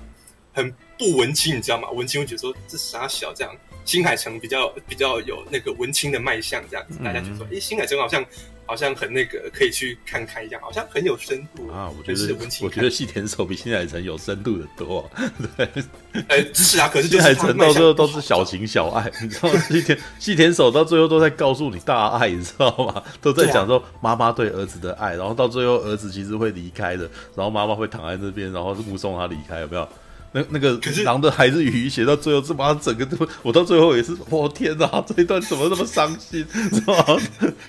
[0.54, 1.90] 很不文青，你知道吗？
[1.90, 3.52] 文青会觉得说这傻小这样。
[3.86, 8.26] 新海诚比较比较有那个文青的卖相，这样子，大家就说，诶，新海诚好像
[8.66, 11.88] 好像很那个，可以去看看一样，好像很有深度啊。
[11.96, 15.08] 我觉得我觉得细田守比新海诚有深度的多。
[15.56, 15.70] 对，
[16.28, 19.60] 哎，是啊，可是 新海诚到最后都是小情小爱， 你知道吗？
[19.70, 23.04] 细田细田守到最后都在告诉你大爱，你知道吗？
[23.22, 29.88] 都在讲说妈妈对儿子的爱，然后到最后儿子其实会离开的，然后妈妈会躺在那边，然后是目送他离开，有没有？
[30.36, 37.18] 那那个狼的孩子雨写到最后，是把他整个都，我到最后也是，我天哪，这一段怎么那么伤心， 知道吗？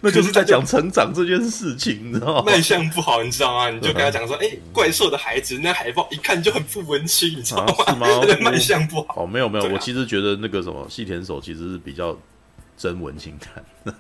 [0.01, 2.43] 那就是在讲成长这件事情，你知道吗？
[2.45, 3.71] 卖相不好，你知道吗？
[3.71, 7.73] 你就跟他讲说，哎、欸，怪兽的孩子，那海报一看就很不文青，你知道吗？
[7.87, 8.51] 啊、是吗？
[8.51, 9.23] 卖相不好。
[9.23, 12.19] 哦，没有没有，啊、我其实觉得那个什么细田守其实是比较
[12.77, 13.65] 真文青看。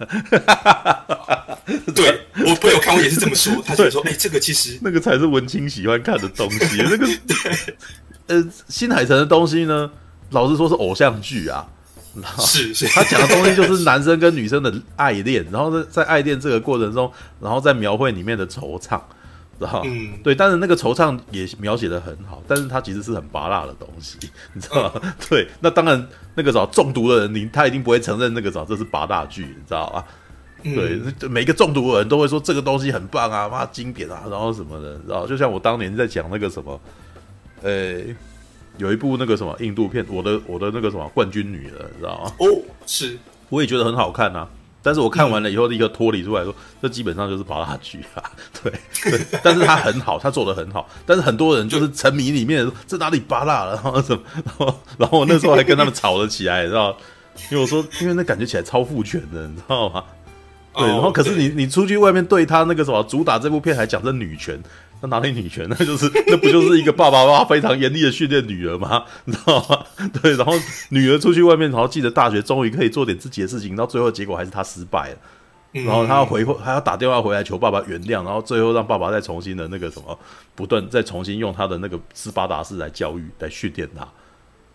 [1.95, 7.77] 对，我朋友看我也是这么说，他就说，哎、欸，这个其实那个才是文青喜欢看的东西， 那个对。
[8.29, 9.91] 呃，新海诚的东西呢，
[10.31, 11.67] 老实说是偶像剧啊，
[12.39, 17.11] 是是， 他讲的东西就是男生跟女生的爱恋， 然后在在爱恋这个过程中，
[17.41, 19.01] 然后在描绘里面的惆怅，
[19.61, 24.19] 然后嗯，对，但是那个惆怅也描写的很好，但是他其实是很拔辣的东西，
[24.55, 25.01] 你知道吗？
[25.05, 30.05] 嗯、对，那当然那个找中毒的人，你他一定不会承认那个找这是八大剧，你知道吧？
[30.65, 36.81] 嗯、对，每个中毒的人都会说这个东西很棒啊，妈经典啊，然后什么的，然后就像我当年在讲那个什么。
[37.67, 38.17] 呃、欸，
[38.79, 42.33] 有一部那个什么印度片，我的我的那个什么冠军女儿，你知道吗？
[42.39, 42.47] 哦，
[42.87, 44.49] 是，我也觉得很好看啊。
[44.83, 48.23] 但是我看完了以后，立刻脱离出来说，嗯、这基本上就是芭乐剧啊。
[48.63, 48.73] 对
[49.11, 50.89] 对，但是他很好，他做的很好。
[51.05, 56.97] 但是很多人就是沉迷里面，说这哪里扒拉了，然后什么，然后然后我那时候还跟他们吵了起来，你知道？
[57.51, 60.05] 因为我说，因为那感觉起来超父权的，你知道吗？
[60.77, 64.57] 对，然后可是你你出去外面对他那个什么主打这部片还讲这女权。
[65.09, 65.66] 那哪里女权？
[65.69, 69.05] 那 就是那不就是一个爸爸妈妈非常严厉的训练女儿吗？
[69.25, 69.85] 你知道吗？
[70.23, 70.53] 对，然后
[70.90, 75.16] 女儿出去外面，然后进了大学，终于可以做点自己的事情，到最后结果还是她失败了。
[75.73, 80.19] 然后他要回，还要打电话回来求爸爸原谅，然后最后让爸爸再重新的那个什么，
[80.55, 84.09] 不断再重新用他的那个斯巴达式来教育、来训练他。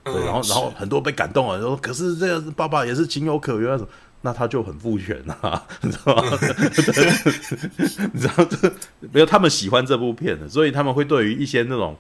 [0.04, 3.80] 对，然后然后很多被感动了，说可是这个爸爸也是情有可原，
[4.22, 6.24] 那他就很父权啊， 你知道吗？
[8.14, 8.72] 你知道这
[9.12, 9.26] 没有？
[9.26, 11.96] 他们喜欢这部片的，所以他们会对于一些那种。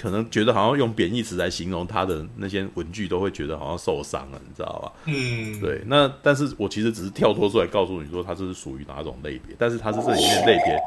[0.00, 4.92] 可能觉得好像用贬义词来形容他的那些文具，都会觉得好像受伤了，你知道吧？
[5.06, 5.82] 嗯，对。
[5.86, 10.80] 那但是我其实只是跳脱出来告诉你说，它这是属于哪种类别，但是它是这里面类别。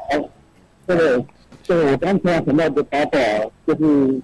[0.88, 1.24] 这个，
[1.62, 3.20] 这个我刚才想到的八卦，
[3.66, 4.22] 就是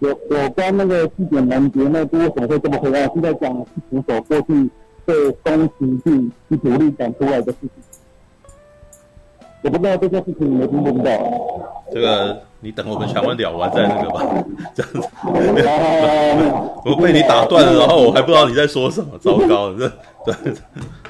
[0.00, 4.68] 我我关那个祭典男爵那部为什么会这么黑暗，是在讲是徒手过去
[5.10, 7.70] 被宫崎骏以武力讲出来的事情。
[9.62, 11.12] 我不知道这件事情你们听不知道？
[11.92, 14.22] 这个你等我们全完聊完再那个吧，
[14.74, 15.08] 这样子。
[16.86, 19.92] 我被你打断了，然后我还不知道你在说什么，糟糕了，
[20.24, 20.54] 这对，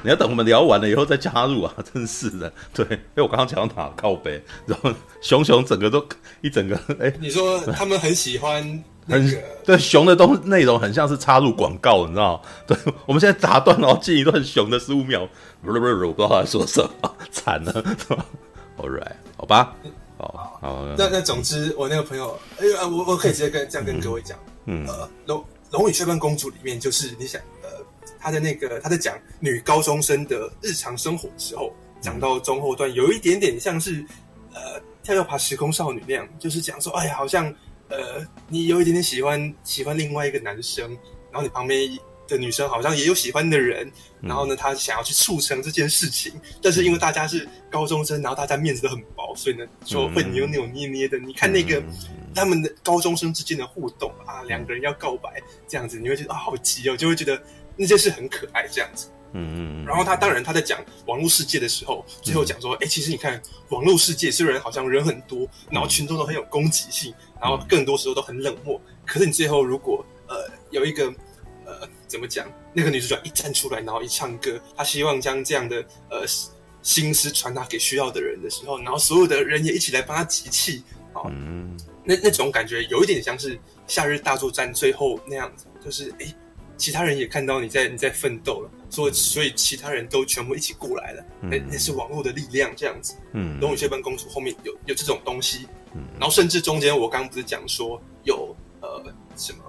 [0.01, 2.51] 你要等我们聊完了以后再加入啊，真是的。
[2.73, 4.89] 对，因为我刚刚讲到哪靠背，然后
[5.21, 6.03] 熊熊整个都
[6.41, 12.41] 一整个哎，你说他们很喜欢、那个，很对熊的东内容很像是插入广告，你知道吗？
[12.67, 15.27] 对，我们现在打断然后进一段熊的十五秒，
[15.63, 17.73] 不是不是，我不知道他在说什么， 惨了
[18.77, 19.75] ，？All right，好吧，
[20.17, 27.69] 好，好，那那总之，我那个朋友，哎呀，我我可以直接跟这样跟各位讲，嗯，呃，龙龙与雀斑公主里面，就是你想，呃，
[28.19, 34.05] 他的那个他在讲女高中生的日常生活的时候，讲到中后段，有一点点像是，
[34.53, 37.53] 呃，跳跃爬时空少女那样，就是讲说，哎呀，好像，
[37.91, 40.89] 呃，你有一点点喜欢喜欢另外一个男生，
[41.31, 41.97] 然后你旁边。
[42.27, 51.19] 的女生好像也有喜欢的人，然后呢，她想要去促成这件事情，但是因为大家是高中生，然后大家面子都很薄，所以呢，就会扭扭捏捏的。
[51.19, 51.83] 你看那个
[52.33, 57.43] 他们的高中生之间的互动啊，两个人要告白这样子，你会觉得啊，好急哦，就会觉得
[57.75, 59.09] 那件事很可爱这样子。
[59.33, 59.85] 嗯嗯。
[59.85, 71.05] 然后他当然他在讲网络世界的时候，最后讲说，哎，其实你看网络世界虽然好像人很多，然后群众都很有攻击性，然后更多时候都很冷漠，可是你最后如果呃有一个
[71.65, 71.87] 呃。
[72.11, 72.45] 怎么讲？
[72.73, 75.77] 那个女主角一站出来，然后一唱歌，她希望将这样的
[76.09, 76.25] 呃
[76.81, 81.23] 心思传达给需要的人的时候，然后所有的人也一起来帮她集气啊。
[81.29, 83.55] 嗯，那那种感觉有一点像是
[83.87, 86.35] 《夏日大作战》最后那样子，就是哎，
[86.81, 91.23] 其他人也看到你在你在奋斗了，所以所以其他人都全部一起过来了。
[91.39, 93.13] 那那是网络的力量这样子。
[93.33, 95.67] 嗯，龙与雀斑公主后面有有这种东西。
[95.93, 99.59] 嗯，然后甚至中间我刚刚不是讲说有呃什么？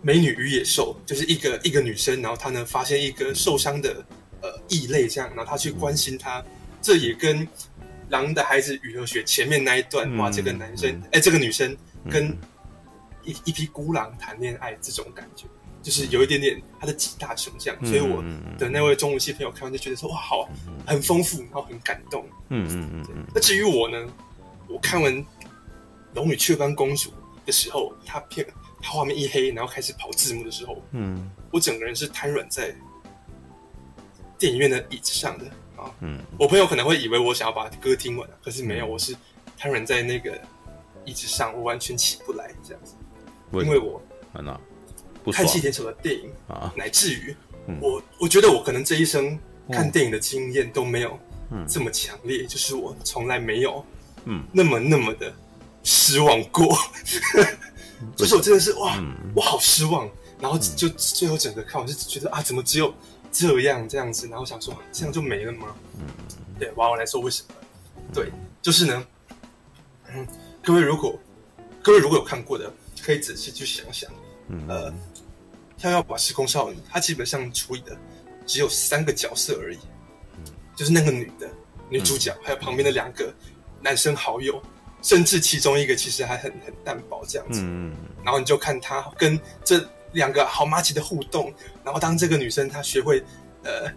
[0.00, 4.04] 美女与野兽就是一个一个女生，然后她呢发现一个受伤的
[4.40, 6.40] 呃异类，这样，然后她去关心他，
[6.80, 7.44] 这也跟
[8.08, 11.76] 《狼的孩子雨和雪》前面那一段，哇，这个男生哎、欸，这个女生
[12.08, 12.30] 跟
[13.24, 15.46] 一一匹孤狼谈恋爱这种感觉，
[15.88, 18.22] 就是有一点点他的几大雄这样，所以我
[18.58, 20.46] 的那位中文系朋友看完就觉得说哇，好，
[20.86, 23.24] 很丰富，然后很感动，嗯嗯嗯嗯。
[23.34, 24.06] 那至于我呢，
[24.68, 25.14] 我看完
[26.12, 27.08] 《龙与雀斑公主》
[27.46, 28.46] 的时候，他片。
[28.80, 32.72] 他画面一黑，然后开始跑字幕的时候，嗯，我整个人是瘫软在
[34.38, 35.46] 电影院的椅子上的
[35.76, 39.16] 啊，嗯，我朋友可能会以为我想要把歌听完，可是没有，我是
[39.56, 40.40] 瘫软在那个
[41.04, 42.94] 椅子上，我完全起不来这样子，
[43.50, 44.00] 因为我
[45.32, 47.34] 看细田守的电影啊，乃至于
[47.80, 49.38] 我我觉得我可能这一生
[49.70, 51.18] 看电影的经验都没有
[51.68, 53.84] 这么强烈，就是我从来没有
[54.24, 54.44] 嗯。
[54.52, 55.32] 那么那么的
[55.82, 56.76] 失望过。
[58.14, 60.08] 就是我真的是哇，嗯、我好失望，
[60.40, 62.94] 然后就最后整个看我就觉得啊，怎么只有
[63.32, 64.28] 这样这样子？
[64.28, 65.74] 然后想说这样就没了吗？
[65.98, 66.06] 嗯，
[66.60, 67.54] 对，娃娃来说为什么？
[68.14, 68.30] 对，
[68.62, 69.06] 就是呢，
[70.14, 70.24] 嗯，
[70.62, 71.18] 各位如果
[71.82, 74.08] 各位如果有看过的，可以仔细去想想，
[74.46, 74.94] 嗯、呃，
[75.78, 77.96] 跳跃吧时空少女，她基本上处理的
[78.44, 79.78] 只有三个角色而已，
[80.76, 81.48] 就是那个女的
[81.88, 83.32] 女主角，还有旁边的两个
[83.80, 84.60] 男生好友。
[85.00, 87.94] 甚至其中一个其实还很很淡薄这样子，嗯，
[88.24, 93.22] 然后你就看她跟这两个好妈吉的互动，然后当这个女生她学会
[93.62, 93.88] 呃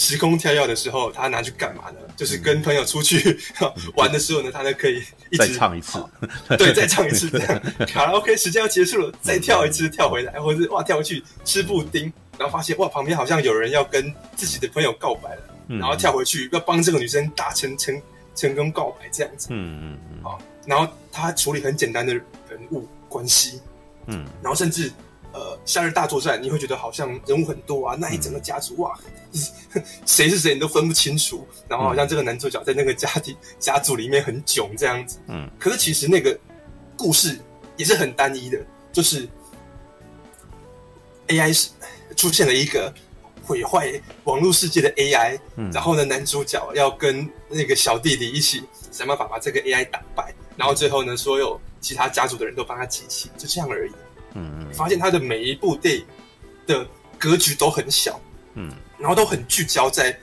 [0.00, 1.98] 时空跳跃的时候，他拿去干嘛呢？
[2.16, 3.38] 就是跟朋友出去
[3.96, 6.02] 玩的时候呢，他呢可以一直再唱一次，
[6.56, 7.62] 对，再唱一次 这样。
[7.86, 18.00] 卡拉 OK 时间要结束了，再跳一次跳回来，或者是哇跳回去吃布丁，然后发现哇旁边好像有人要跟自己的朋友告白了，然后跳回去要帮这个女生达成成
[18.34, 20.40] 成功告白这样子，嗯嗯嗯，好。
[20.64, 22.24] 然后他处理很简单的人
[22.70, 23.60] 物关系，
[24.06, 24.90] 嗯，然后甚至
[25.32, 28.98] 呃夏日大作战，你会觉得好像人物很多啊，那一整个家族哇，
[30.06, 36.38] 谁是谁你都分不清楚，然后好像这个男主角在那个家庭家族里面很囧这样子，嗯，可是其实那个
[36.96, 37.38] 故事
[37.76, 38.58] 也是很单一的，
[38.92, 39.28] 就是
[41.28, 41.70] AI 是
[42.16, 42.92] 出现了一个。
[43.42, 48.62] 毁坏网络世界的 AI，嗯，然后呢，男主角要跟那个小弟弟一起
[48.92, 53.92] 想办法把这个 AI 打败，然后最后呢，所有其他家族的人都帮他集齐，就这样而已。
[54.34, 56.04] 嗯嗯，发现他的每一部电影
[56.66, 56.86] 的
[57.18, 58.20] 格局都很小，
[58.54, 60.18] 嗯，然后都很聚焦在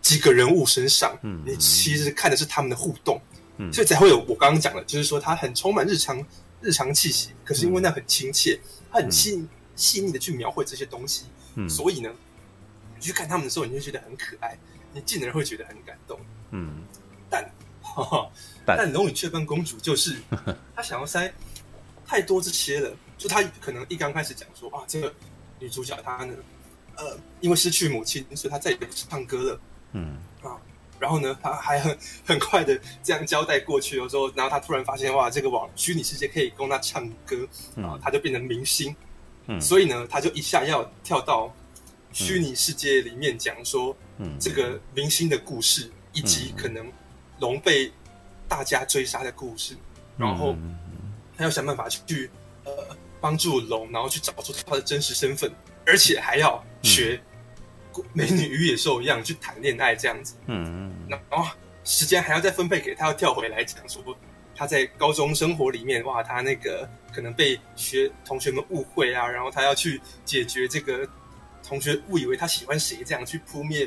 [0.00, 3.20] 几个人物身上，嗯，你其实看的是他们的互动，
[3.58, 6.24] 嗯，所以才会有我刚刚讲的，就是说他很充满日常
[6.60, 8.58] 日常气息，可是因为那很亲切，
[8.90, 11.24] 他很细细腻的去描绘这些东西。
[11.56, 12.10] 嗯，所以呢，
[12.96, 14.56] 你去看他们的时候，你就觉得很可爱，
[14.92, 16.20] 你进而会觉得很感动。
[16.50, 16.82] 嗯，
[17.28, 17.42] 但，
[17.80, 18.30] 哈 哈
[18.64, 20.16] 但《龙与雀斑公主》就是
[20.76, 21.32] 他想要塞
[22.06, 25.12] 太多这些了，就他可能一刚开始讲说啊，这个
[25.58, 26.34] 女主角她呢，
[26.96, 29.60] 呃，因为失去母亲，所以她再也不唱歌了。
[29.92, 30.18] 嗯。
[30.42, 30.56] 啊，
[31.00, 37.46] 然后呢，她还很很快的这样交代过去有时候，然后她突然发现哇，这个网虚拟世界可以供她唱歌
[37.82, 38.94] 啊，她就变成明星。
[39.48, 41.54] 嗯、所以呢，她就一下要跳到
[42.12, 46.90] 虚拟世界里面讲说，嗯，这个明星的故事，以及可能
[47.40, 47.92] 龙被
[48.48, 50.56] 大家追杀的故事，嗯、然后
[51.36, 52.30] 他要想办法去
[52.64, 52.72] 呃
[53.20, 55.50] 帮助龙，然后去找出他的真实身份，
[55.84, 57.20] 而且还要学
[58.12, 61.46] 《美女与野兽》一样去谈恋爱这样子，嗯嗯，然后
[61.84, 64.02] 时间还要再分配给他，要跳回来讲说。
[64.58, 71.06] 他在高中生活里面，哇，他那个可能被学同学们误会啊，然后他要去解决这个
[71.62, 73.86] 同学误以为他喜欢谁，这样去扑灭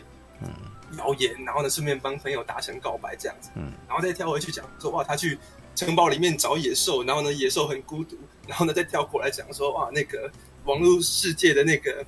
[0.99, 5.39] 谣言，然后呢，顺便帮朋友达成告白这样子，嗯，然后再跳回去讲说，哇，他去
[5.75, 8.17] 城堡里面找野兽，然后呢，野兽很孤独，
[8.47, 10.31] 然后呢，再跳过来讲说，哇，那个
[10.65, 12.05] 网络世界的那个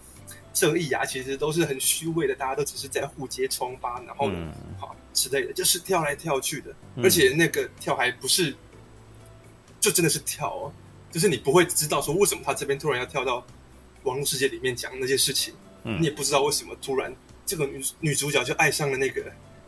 [0.53, 4.95] 正义啊，其实都是很虚伪的，大家都只是在互揭疮疤，然后呢，好。
[5.13, 8.55] 之类的，就是跳来跳去的，而且那个跳还不是，
[9.77, 10.71] 就真的是跳哦，
[11.11, 13.45] 就是你不会知道说为什么他这边突然要跳到
[14.03, 15.53] 网络世界里面讲那些事情，
[15.83, 17.13] 你也不知道为什么突然
[17.45, 19.21] 这个女女主角就爱上了那个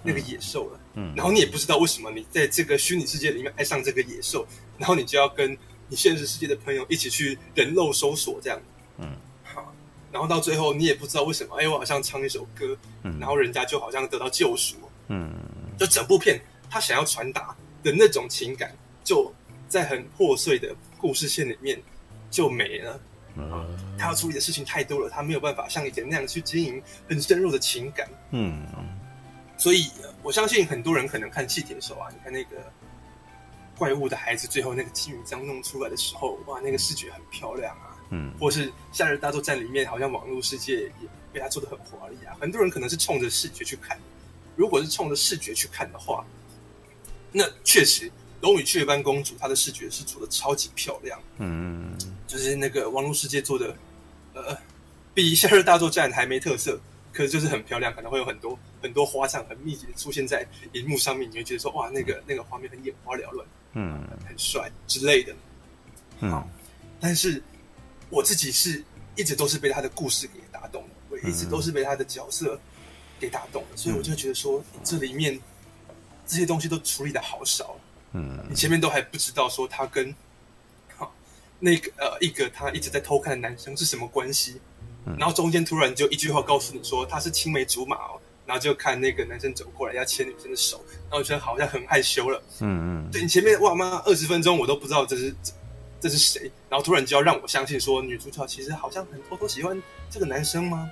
[0.04, 4.46] 那个野兽了，嗯，然后你也不知道为什么你在这个虚拟世界里面爱上这个野兽，
[4.78, 8.62] 然后你就要跟你现实世界的朋友一起去人肉搜索这样，
[8.98, 9.74] 嗯，好，
[10.12, 14.76] 然后到最后你也不知道为什么，哎，我好像唱一首歌，然后人家就好像得到救赎。
[15.08, 15.34] 嗯，
[15.78, 16.40] 就整部片
[16.70, 18.74] 他想要传达的那种情感，
[19.04, 19.32] 就
[19.68, 21.82] 在很破碎的故事线里面
[22.32, 23.00] 就没了。
[23.36, 28.08] 嗯，他要处理的事情太多了，他没有办法像以前那样去经营很深入的情感。
[28.32, 28.66] 嗯，
[29.64, 29.90] 所以
[30.22, 32.58] 我相信很多人可能看气铁手啊，你看那个
[33.78, 37.96] 怪物的孩子最后那个金鱼章弄出来的时候，哇，那个视觉很漂亮啊。
[38.10, 42.36] 嗯，或是夏日大作战里面，好像网络世界也被他做的很华丽啊。
[42.42, 43.98] 很多人可能是冲着视觉去看。
[44.58, 46.26] 如果是冲着视觉去看的话，
[47.32, 48.10] 那确实
[48.42, 51.98] 《龙与雀斑公主》她的视觉是做的超级漂亮，嗯，
[52.28, 53.74] 就是那个网络世界做的，
[54.34, 54.58] 呃，
[55.14, 56.78] 比《夏日大作战》还没特色，
[57.14, 65.34] 可是就是很漂亮，可能会有很多很多花场很密集的出现在荧幕上面，你会觉得说哇，那个那个画面很眼花缭乱，嗯，很帅之类的，
[66.22, 66.44] 嗯，
[67.00, 67.42] 但是
[68.10, 68.84] 我自己是
[69.16, 72.60] 一直都是被他的故事给打动的，我一直都是被他的角色。
[73.20, 75.40] 给打动了，所以我就觉得说，这里面
[76.28, 77.78] 这些东西都处理的好少。
[78.12, 80.14] 嗯，你前面都还不知道说他跟
[80.98, 81.16] 好
[81.58, 84.60] 那个呃一个他一直在偷看的男生是什么关系，
[85.18, 92.42] 然后中间突然就一句话告诉你说他是青梅竹马哦，然后就看那个男生走过来要牵女生的手，然后觉得好像很害羞了。
[92.60, 95.52] 嗯嗯，对你前面哇妈二十分钟我都不知道这是这，
[96.02, 100.90] 这是谁，然后突然就要让我相信说女主角其实好像很偷偷喜欢这个男生吗？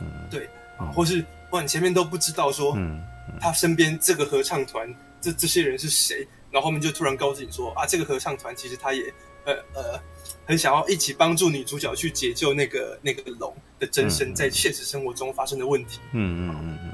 [0.00, 0.48] 嗯，对，
[0.94, 1.24] 或是。
[1.52, 6.26] 哇，你前面都不知道说，嗯，嗯他身边这个合唱团，这这些人是谁？
[6.50, 9.14] 然后后面就突然告诉你说，啊，这个合唱团其实他也，
[9.46, 10.02] 呃呃，
[10.44, 16.00] 很想要一起帮助女主角去解救那个那个龙的真身在现实生活中发生的问题。
[16.12, 16.92] 嗯嗯嗯嗯。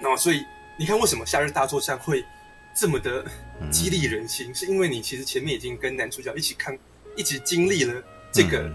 [0.00, 0.44] 那么，所以
[0.78, 2.24] 你看，为什么《夏日大作战》会
[2.74, 3.24] 这么的
[3.70, 4.50] 激励人心？
[4.50, 6.76] 嗯、是因为你其实前面已经跟男主角一起看，
[7.16, 8.70] 一起经历了这个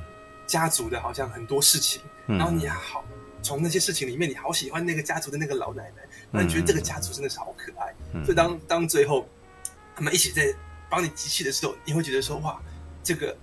[0.47, 3.03] 家族的好像很多事情，嗯、然后你还好。
[3.43, 6.01] 从那些事情里面，你好喜欢那个家族的那个老奶奶，
[6.31, 7.93] 那你觉得这个家族真的是好可爱。
[8.13, 9.29] 嗯、所以当当最后
[9.95, 10.53] 他们一起在
[10.89, 12.59] 帮你集气的时候，你会觉得说哇，
[13.07, 13.37] 这个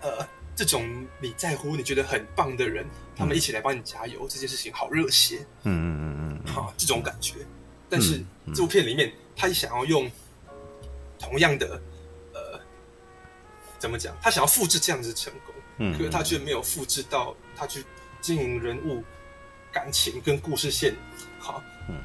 [0.00, 0.88] 呃，这种
[1.20, 5.44] 你在乎、你觉得很棒的人，他们一起来帮你加油，嗯、这件事情好热血。
[5.64, 7.34] 嗯嗯嗯嗯，好这种感觉。
[7.88, 8.22] 但是、
[8.54, 10.08] 这部片里面，他想要用
[11.18, 11.82] 同样的
[12.32, 12.60] 呃
[13.76, 14.16] 怎么讲？
[14.22, 17.84] 他想要复制这样子的成功，嗯，可是他却没有复制到他去
[18.20, 19.02] 经营人物
[19.72, 20.94] 感情跟故事线，
[21.40, 21.96] 好，嗯，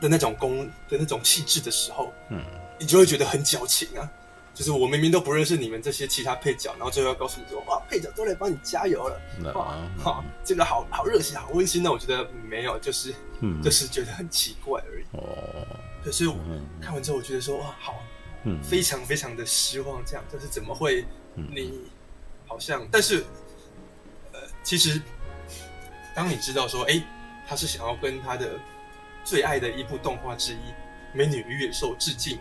[0.00, 2.42] 的那种功的那种气质的时候，嗯，
[2.78, 4.10] 你就会觉得很矫情啊。
[4.60, 9.18] 就是我明明都不认识你们这些其他配角，然后最后要告诉你说，哇，配角都来帮你加油了，
[9.54, 11.82] 哇，好，这个好好热血，好温馨。
[11.82, 15.04] 那我觉得没有，就是，嗯， 就是觉得很奇怪而已。
[15.12, 15.66] 哦，
[16.04, 16.36] 对，所以我
[16.78, 18.02] 看完之后，我觉得说，哇，好。
[18.44, 21.06] 嗯，非常非常的失望，这样就是怎么会？
[21.34, 21.80] 你
[22.46, 23.24] 好像，但是，
[24.32, 25.00] 呃，其实，
[26.14, 27.02] 当你知道说，哎，
[27.46, 28.58] 他是想要跟他的
[29.24, 30.56] 最爱的一部动画之一
[31.12, 32.38] 《美女与野兽》致敬，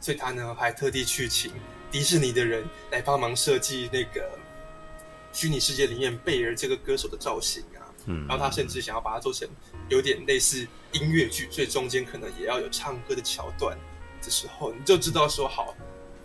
[0.00, 1.52] 所以他呢还特地去请
[1.90, 4.38] 迪士尼的人来帮忙设计那个
[5.32, 7.86] 虚拟世界里面贝儿这个歌手的造型啊。
[8.06, 9.48] 嗯，然后他甚至想要把它做成
[9.88, 13.78] 有点类似音乐剧，所以中间可能也要有唱歌的桥段。
[14.22, 15.74] 的时候，你就知道说好，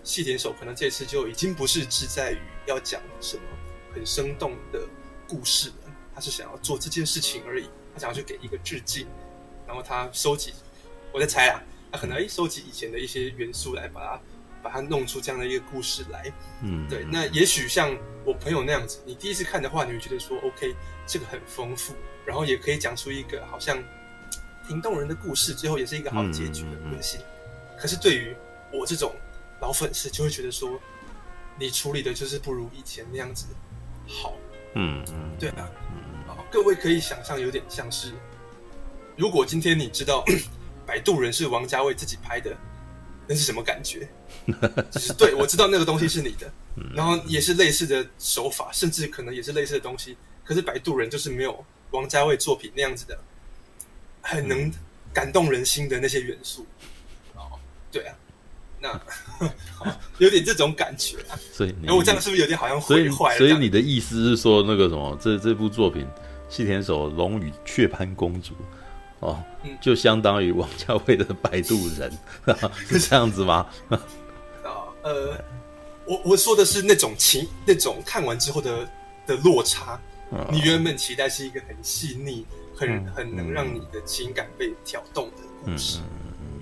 [0.04, 3.44] 细田守可能这次就已经不是志在于要讲什么
[3.94, 4.86] 很生动的
[5.30, 9.08] 故事了，他是想要做这件事情而已，他想要去给一个致敬，
[9.66, 10.54] 然后他收集，
[11.14, 11.64] 我在猜啊，
[11.96, 14.20] 他可能诶收集以前的一些元素来把它
[14.62, 16.32] 把它弄出这样的一个故事来，
[16.62, 20.76] 嗯，对，那也许像我朋友那样子，你第一次看的话，你会觉得说 OK，
[21.08, 21.94] 这个很丰富，
[22.26, 23.82] 然后也可以讲出一个好像
[24.68, 27.20] 挺动人的故事，最后也是一个好结局的东西。
[27.20, 28.36] 嗯嗯可是对于
[28.72, 29.14] 我这种
[29.62, 30.80] 老粉丝，就会觉得说，
[31.58, 33.46] 你处理的就是不如以前那样子
[34.08, 34.34] 好。
[34.74, 35.70] 嗯嗯，对啊。
[35.94, 38.14] 嗯，各位可以想象，有点像是，
[39.16, 40.24] 如果今天你知道
[40.86, 42.56] 《摆渡人》是王家卫自己拍的，
[43.28, 44.08] 那是什么感觉？
[44.92, 46.52] 就是对，我知道那个东西是你的，
[46.94, 50.16] 然后也是类似的手法，甚至可能也是类似的东西。
[50.44, 53.18] 可是《摆渡人》就是没有王家卫作品那样子的，
[54.22, 54.72] 很能
[55.12, 56.66] 感动人心的那些元素。
[57.36, 57.60] 哦
[57.92, 58.16] 对啊，
[58.80, 59.02] 那
[60.20, 61.40] 有点这种感觉啊。
[61.52, 63.38] 所以，哎，我这样是不是有点好像毁坏了？
[63.40, 66.06] 所以你的意思是说，那个什么，这这部作品
[66.50, 68.54] 《细田守龙与雀斑公主》
[69.26, 72.12] 哦，嗯、就相当于王家卫的《摆渡人》，
[72.88, 73.68] 是这样子吗？
[73.90, 75.44] 啊，呃，
[76.06, 78.88] 我我说的是那种情，那种看完之后的
[79.26, 80.00] 的落差。
[80.30, 82.46] 哦、你原本期待是一个很细腻、
[82.76, 86.00] 很很能让你的情感被挑动的故事。
[86.00, 86.06] 嗯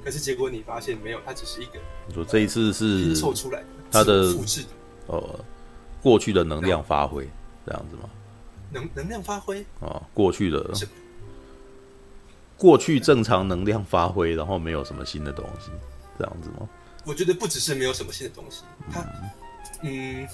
[0.04, 1.80] 可是结果你发现没有，它只是一个。
[2.08, 4.66] 你说这一次是凑出来的，它的复制
[5.08, 5.40] 呃
[6.02, 7.26] 过去的能量发挥
[7.66, 8.10] 这样子吗？
[8.70, 10.60] 能能量发挥啊，过去的
[12.64, 15.70] 过去正常能量发挥，然后没有什么新的东西
[16.18, 16.70] 这样子吗？
[17.04, 19.06] 我觉得不只是没有什么新的东西，他
[19.82, 20.26] 嗯，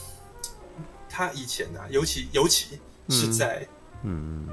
[1.09, 3.67] 他以前啊，尤其尤其是在
[4.03, 4.47] 嗯。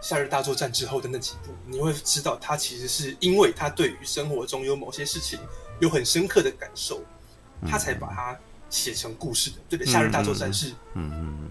[0.00, 5.40] 夏日大作战之后的那几部，你会知道他其实是因为他对于生活中有某些事情
[5.80, 7.02] 有很深刻的感受，
[7.68, 8.38] 他才把它
[8.70, 9.92] 写成故事的，对不对？
[9.92, 11.50] 夏日大作战是，嗯嗯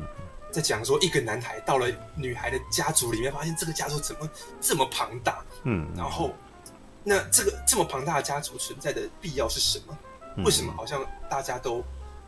[0.51, 4.29] 在讲说一个男孩到了女孩的家族里面，发现这个家族怎么
[4.61, 6.33] 这么庞大，嗯，然后
[7.03, 9.97] 那这个这么庞大的家族存在的必要是什么？
[10.43, 11.83] 为什么好像大家都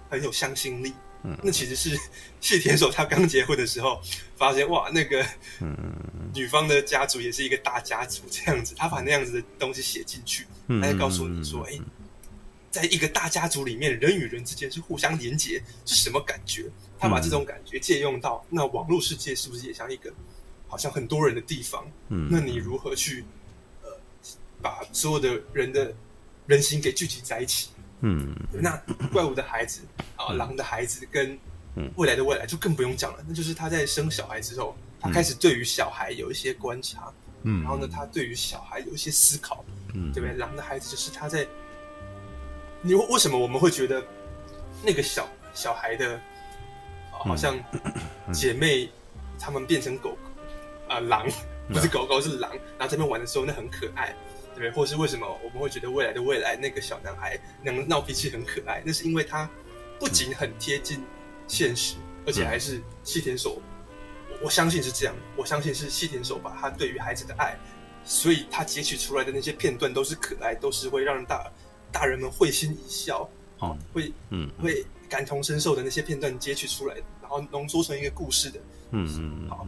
[0.10, 0.94] 很有向心力？
[1.24, 2.00] 嗯，那其实是
[2.40, 4.02] 谢田守他刚结婚的时候，
[4.38, 5.26] 发现哇，那个
[6.34, 10.48] 女方的家族也是一个大家族这样子，他把那样子的东西写进去，
[10.82, 11.78] 他就告诉你说，哎，
[12.72, 16.66] 在一个大家族里面，人与人之间是互相连结，是什么感觉？
[17.00, 20.12] 他把这种感觉借用到那网络世界，是不是也像一个
[20.68, 21.86] 好像很多人的地方？
[22.10, 23.24] 嗯，那你如何去
[23.84, 23.90] 呃
[24.62, 25.94] 把所有的人的
[26.46, 27.70] 人心给聚集在一起？
[28.02, 28.76] 嗯，那
[29.12, 29.82] 怪物的孩子
[30.16, 31.38] 啊，狼的孩子跟
[31.96, 33.24] 未来的未来就更不用讲了。
[33.28, 37.12] 那就是他在生小孩之后，他开始对于小孩有一些观察，
[37.44, 40.36] 嗯，然后呢，他对于小孩有一些思考，嗯，对不对？
[40.38, 41.46] 狼的孩子就是他在，
[42.82, 44.02] 你为什么我们会觉得
[44.82, 46.20] 那个小小孩的，
[47.20, 47.58] 好像
[48.34, 48.90] 姐妹
[49.40, 50.18] 他们变成狗狗
[50.94, 51.28] 啊，狼
[51.68, 54.16] 不是狗狗是狼，然后在那边玩的时候那很可爱。
[54.56, 58.82] 对，或是为什么我们会觉得未来的未来那个小男孩能闹脾气很可爱？
[58.86, 59.50] 那是因为他
[59.98, 61.02] 不仅很贴近
[61.48, 61.96] 现实，
[62.26, 63.62] 而且还是细田守。
[64.42, 67.58] 我相信是这样，我相信是细田守把他对于孩子的爱，
[68.04, 71.50] 所以他截取出来的那些片段都是可爱，都是会让大
[71.92, 78.60] 大人们会心一笑，好，会嗯会感同身受的那些片段截取出来，然后浓缩成一个故事的，
[78.92, 79.68] 嗯嗯好。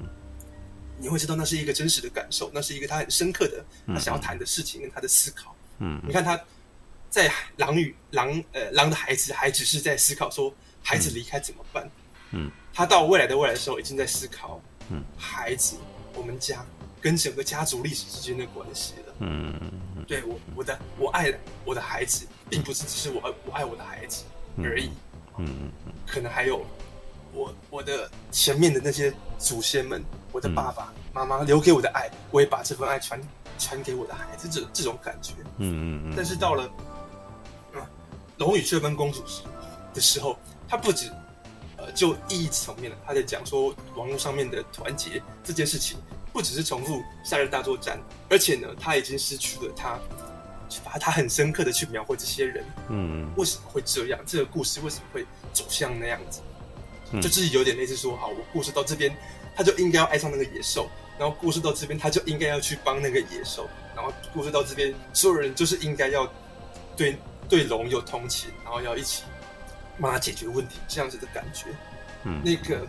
[0.98, 5.56] 你会知道那是一个真实的感受，那是一个他很深刻的他想要谈的事情跟他的思考。
[5.80, 6.39] 嗯，你看他
[7.10, 11.89] 在狼与狼呃狼的孩子还只是在思考说孩子离开怎么办。
[12.34, 14.62] 嗯，他到未来的未来的时候已经在思考，
[14.92, 15.76] 嗯，孩子
[16.14, 16.64] 我们家
[17.02, 19.16] 跟整个家族历史之间的关系了。
[19.22, 19.60] 嗯，
[20.08, 21.34] 对我我的我爱
[21.66, 24.24] 我的孩子，并不是只是我我爱我的孩子
[24.64, 24.86] 而已。
[24.86, 24.96] 嗯
[25.38, 26.65] 嗯嗯，可能还有
[27.34, 33.21] 我我的前面的那些祖先们，我的爸爸妈妈留给我的爱，我也把这份爱传
[33.57, 36.13] 传给我的孩子，这这种感觉，嗯嗯嗯。
[36.15, 36.63] 但是到了
[37.73, 37.88] 啊，
[38.38, 39.43] 龙与雀斑公主时
[39.93, 41.09] 的时候，他不止
[41.77, 45.97] 呃就意义层面了，他在讲说网络上面的团结这件事情，
[46.34, 49.99] 不只是重复夏日大作战，而且呢，他已经失去了他。
[50.84, 54.19] 把他很深刻的去描绘这些人，嗯，为什么会这样？
[54.26, 56.41] 这个故事为什么会走向那样子？
[57.13, 59.13] 嗯、就自己有点类似说，好，我故事到这边，
[59.53, 66.32] 他就应该要爱上那个野兽，然后故事到这边，他就应该要去帮那个野兽，然后故事到这边，所有人就是应该要
[66.95, 67.17] 对
[67.49, 69.24] 对龙有同情，然后要一起
[69.99, 71.65] 帮他解决问题，这样子的感觉，
[72.24, 72.88] 嗯，那个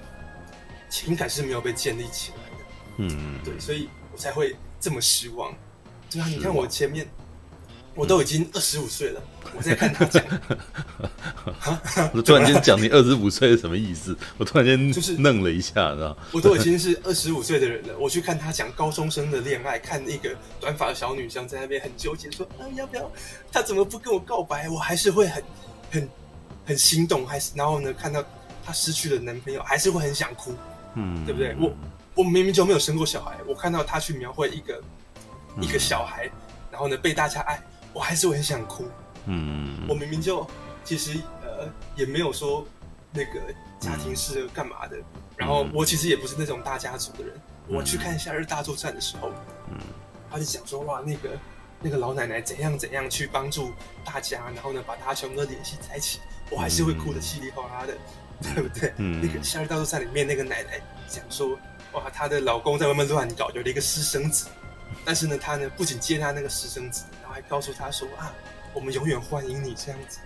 [0.89, 2.65] 情感是没有被建立起来的，
[2.99, 5.53] 嗯，对，所以我才会这么失望。
[6.09, 7.05] 对啊，你看我前面。
[7.95, 9.21] 我都已经二十五岁了，
[9.57, 10.25] 我在看他讲。
[12.15, 14.17] 我突然间讲你二十五岁是什么意思？
[14.39, 16.17] 我突然间就是愣了一下，知道？
[16.33, 23.11] 我都已经是二十五岁的人了，我去看他讲高中生的恋爱，看那个短发的小女生在那边很纠结，说啊要不要？
[23.51, 24.69] 他怎么不跟我告白？
[24.71, 25.43] 我还是会很
[25.91, 26.09] 很
[26.65, 27.93] 很心动，还是然后呢？
[27.93, 28.25] 看到
[28.65, 30.55] 他失去了男朋友，还是会很想哭，
[30.95, 31.55] 嗯，对不对？
[31.61, 31.71] 我
[32.15, 34.81] 我明明就没有生过小孩，我看到他去描绘一个、
[35.57, 36.31] 嗯、一个小孩，
[36.71, 37.63] 然后呢被大家爱。
[37.93, 38.85] 我还是会很想哭，
[39.27, 40.47] 嗯，我明明就
[40.85, 42.67] 其实呃也没有说
[43.13, 43.41] 那个
[43.79, 45.05] 家庭是干嘛的，嗯、
[45.37, 47.37] 然后我其实也不是那种大家族的人。
[47.69, 49.31] 嗯、我去看《夏日大作战》的时候，
[49.71, 49.77] 嗯，
[50.31, 51.39] 他就讲说哇，那个
[51.81, 53.73] 那个老奶奶怎样怎样去帮助
[54.05, 56.19] 大家，然后呢把大家全部都联系在一起，
[56.51, 57.95] 我还是会哭得稀里哗啦的，
[58.41, 58.93] 嗯、对不对？
[58.97, 61.59] 嗯，那个《夏日大作战》里面那个奶奶讲说
[61.93, 64.49] 哇，她的老公在外面乱搞，有了一个私生子，
[65.05, 67.05] 但是呢，她呢不仅接她那个私生子。
[67.33, 68.33] 还告诉他说啊，
[68.75, 70.21] 我们永远欢迎你这样子，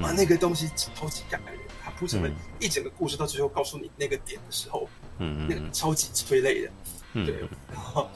[0.00, 4.88] 啊，那个东西超级感人，他铺成了一整个故事，到最后告诉你那个点的时候，
[5.18, 6.70] 嗯，那个超级催泪的，
[7.12, 7.40] 嗯，对。
[7.72, 8.10] 然后，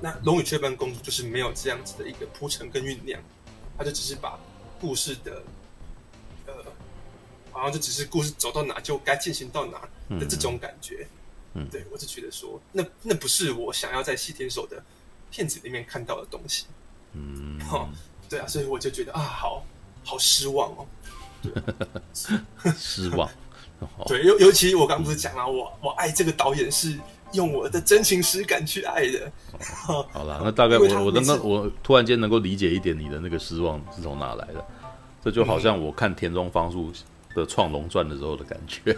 [0.00, 3.22] 那《龙与雀斑公主》就是没有这样子的一个铺陈跟酝酿，
[3.76, 4.38] 他就只是把
[4.80, 5.42] 故事的，
[6.46, 6.54] 呃，
[7.50, 9.80] 好像就只是故事走到哪就该进行到哪
[10.18, 11.06] 的这种感觉，
[11.54, 14.82] 嗯，对，我就觉得说，那那不是我想要在西田守的
[15.30, 16.66] 片子里面看到的东西。
[17.14, 17.88] 嗯，哦，
[18.28, 19.64] 对啊，所以我就觉得啊，好
[20.04, 20.86] 好失望哦，
[22.76, 23.28] 失望。
[24.06, 26.98] 对，尤尤其我刚不是讲了，我我爱这个导演是
[27.32, 29.30] 用我的真情实感去爱的。
[29.86, 34.64] 哦、好了，那大概我我刚刚我突然间能够理解一点你的那个失望是从哪来的，
[35.22, 36.92] 这就好像我看田中芳树
[37.36, 38.90] 的《创龙传》的时候的感觉。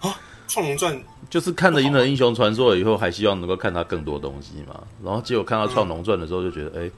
[0.00, 0.08] 啊，
[0.52, 0.94] 《创龙传》
[1.30, 6.90] 就是看了《银河英雄传说》以后，还希望能够看他更多东西嘛，然后结果看到《创龙传》的时候，就觉得哎。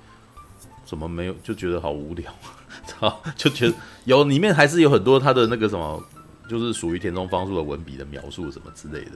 [0.86, 1.34] 怎么没有？
[1.42, 2.30] 就觉得好无聊，
[2.86, 3.18] 操！
[3.36, 3.74] 就觉得
[4.04, 6.00] 有里面还是有很多他的那个什么，
[6.46, 9.12] 就是属于田中芳树的文笔的描述什么之类的。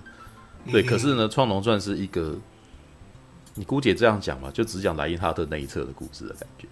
[0.73, 2.35] 对，可是呢，《创龙传》是一个，
[3.55, 6.67] 你姑且这样讲嘛，就只讲莱因哈特那一侧的故事的感觉。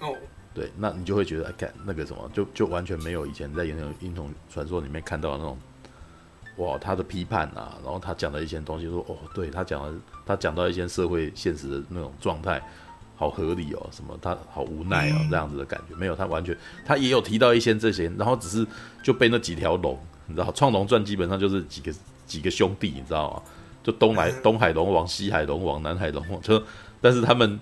[0.00, 0.16] 哦，
[0.54, 5.58] 对，那你就会觉得，哎，看那个什么，就就完全没有以前在《英雄英雄传说》里面看到的那种，
[6.56, 12.62] 哇，他的批判啊，然后他讲的一些东西，说，哦，对他讲的，他讲到一些社会现实的那种状态。
[13.16, 18.66] 好合理哦，什么他好无奈哦，这样子的感觉没有，他完全他也有提到一些这些，然后只是
[19.04, 19.96] 就被那几条龙，
[20.26, 21.94] 你知道，创龙传基本上就是几个
[22.26, 23.42] 几个兄弟，你知道吗？
[23.84, 26.60] 就东来东海龙王、西海龙王、南海龙王，就
[27.00, 27.58] 但是他们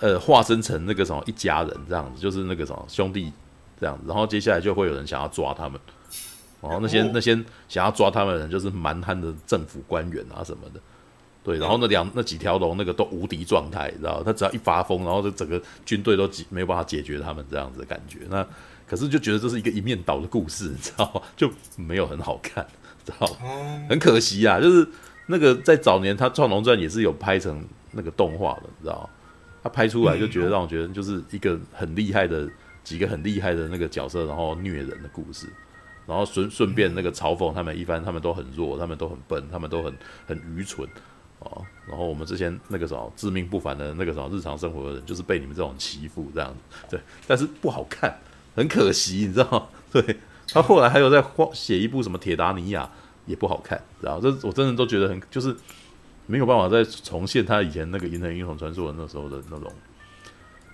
[0.00, 3.32] 呃化身成那个什么一家人这样子，就是那个什么兄弟
[3.78, 5.80] 这样子，然后接下来就会有人想要抓他们，
[6.60, 7.34] 然后那些那些
[7.68, 10.80] 想要抓他们的人就是蛮横的政府官员啊什么的。
[11.44, 14.22] 对，然后那两那几条龙那个都无敌状态，你知道？
[14.22, 18.18] 他只要一发疯，然后就整个军队都没有办法解决他们这样子的感觉。
[18.28, 18.46] 那
[18.86, 21.22] 可是就觉得这是一个一面倒的故事，你知道吗？
[21.36, 22.66] 就没有很好看，
[23.04, 23.86] 知道吗？
[23.88, 24.86] 很可惜啊，就是
[25.26, 29.08] 那个在早年他《创龙传》也是有拍成那个动画的，你知道吗？
[29.62, 32.46] 他拍出来就觉得让我觉得就是一个很厉害的
[32.84, 35.46] 几个很厉害的那个角色，然后虐人的故事，
[36.08, 39.94] 然后顺顺便那个嘲讽他们一番，他们都很弱，他们都很笨，他们都很
[40.26, 40.88] 很愚蠢。
[41.40, 48.18] 哦，然后我们之前那个什么自命不凡的那个什么日常生活的人，就是被你们这种欺负这样子，对，但是不好看，
[48.56, 49.68] 很可惜，你知道吗？
[49.92, 50.16] 对，
[50.48, 52.90] 他后来还有在画写一部什么铁达尼亚，
[53.24, 55.54] 也不好看，然后这我真的都觉得很就是
[56.26, 59.72] 没有办法再重现他以前那个《银河英雄传说》的那时候的那种，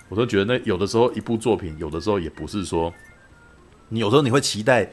[0.09, 2.91] 我都觉得那有的时候一部作品，有的时候也不是说
[3.91, 4.91] 你有时候你会期待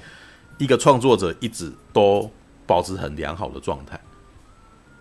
[0.62, 2.32] 一个创作者一直都
[2.68, 4.00] 保持很良好的状态。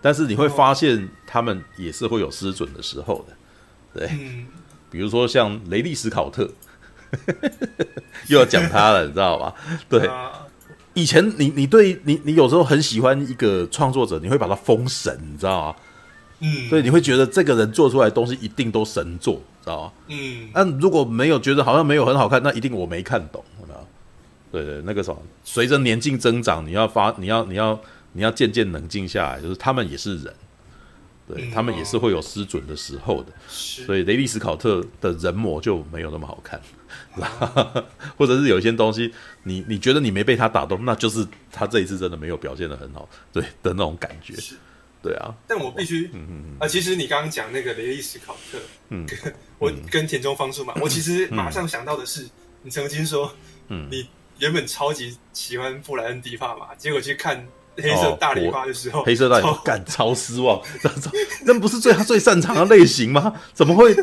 [0.01, 3.35] 但是你会发现，他们也是会有失准的时候的，
[3.99, 4.09] 对，
[4.89, 6.49] 比如说像雷利·斯考特，
[8.25, 9.53] 又要讲他了，你知道吧？
[9.87, 10.09] 对，
[10.95, 15.75] 以前你你对你你有时候很喜欢一个创作者，你会把他封神，你知道吗？
[16.39, 19.91] 嗯，所以你会觉得这个人做出来的东西一定都神作，知道吗？
[20.07, 23.45] 嗯，那如果没有觉得好像没有很好看，那一定我没看懂？
[24.51, 27.79] 对对，那个什么，随着年纪增长，你要发，你要你要
[28.13, 30.33] 你要渐渐冷静下来，就是他们也是人，
[31.27, 36.59] 对、嗯、他们也是会有失准的时候的，所以雷利·斯考特的人模就没有那么好看，
[37.19, 37.85] 啊、
[38.17, 44.33] 或者是有一些东西，你你觉得你没被他打动，那就是他这一次真的没有表现的很好，对的那种感觉。
[45.03, 49.03] 对啊，但我必须，嗯嗯啊，其实你刚刚讲那个雷利·斯考特，嗯，
[49.57, 52.29] 我跟田中芳树嘛，嗯、我其实马上想到的是，嗯、
[52.61, 53.33] 你曾经说，
[53.69, 54.07] 嗯，你
[54.41, 60.59] 原本超级喜欢布莱恩·迪帕嘛，结果去看黑色大理花的时候，哦、黑色大理花干超失望，
[61.45, 63.33] 那不是最他最擅长的类型吗？
[63.53, 63.95] 怎么会？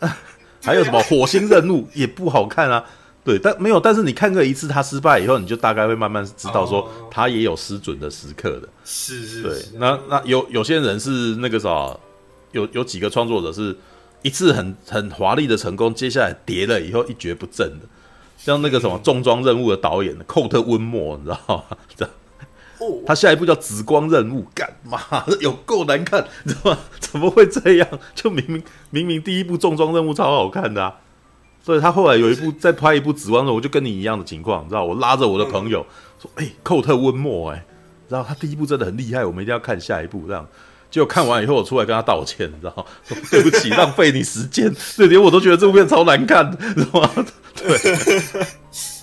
[0.00, 0.18] 啊、
[0.62, 2.84] 还有什么火星任务也不好看啊。
[3.22, 8.68] 对，但没有，但是你看过一次他失败以后，你就大概会慢慢知道说他也有失准的时刻的。
[8.84, 11.96] 是是，对，那那有有些人是那个啥，
[12.50, 13.76] 有有几个创作者是
[14.22, 17.86] 一次很很华丽的成功，接下来跌了以后一蹶不振的，
[18.42, 22.08] 像那个什么重装任务的导演寇特温莫，你知道吗？
[23.06, 24.98] 他下一部叫紫光任务，干嘛
[25.40, 26.78] 有够难看，你知道吗？
[26.98, 27.86] 怎么会这样？
[28.14, 30.96] 就明明明明第一部重装任务超好看的啊！
[31.62, 34.82] 所以他后来有一部再拍一部《紫光》的，我就跟你一样的情况，你知道？
[34.82, 35.84] 我拉着我的朋友
[36.18, 37.62] 说：“哎、欸，寇特温莫，哎，
[38.08, 40.48] 然后他第一部真的很厉害，我们一定要看下一部。”这样，
[40.90, 42.86] 结果看完以后，我出来跟他道歉，你知道？
[43.06, 47.10] 说 对不起，浪费你时间，所以连我都觉得这部片超难看，知道吗？
[47.56, 47.78] 对，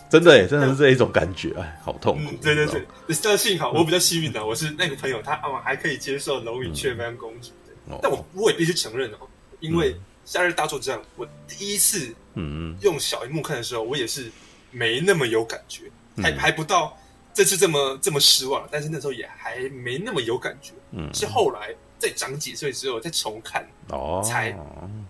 [0.09, 2.31] 真的哎，真的是这一种感觉，哎，好痛苦。
[2.31, 2.85] 嗯、对对对，
[3.23, 7.49] 但幸好我比较幸运的，我是那个朋友，他啊还可以接受《龙与雀斑公主》
[7.91, 9.27] 的，但我我也必须承认哦，
[9.59, 9.95] 因为。
[10.29, 14.29] 夏日大作战，我第一次嗯用小荧幕看的时候，我也是
[14.71, 15.83] 没那么有感觉，
[16.21, 16.97] 还还不到
[17.37, 24.57] 这次这么这么失望，但是那时候也还没那么有感觉，嗯，是后来再长几岁之后再重看哦，才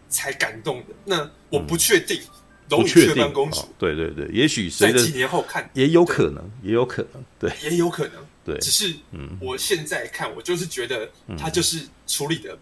[0.09, 0.87] 才感动的。
[1.05, 2.17] 那我不确定
[2.67, 12.57] 《龙与雀斑公主》，对对对，也许随着几年后看也有可能，也有可能，对，也有可能，对，只是嗯，我现在看，我就是觉得他就是处理的。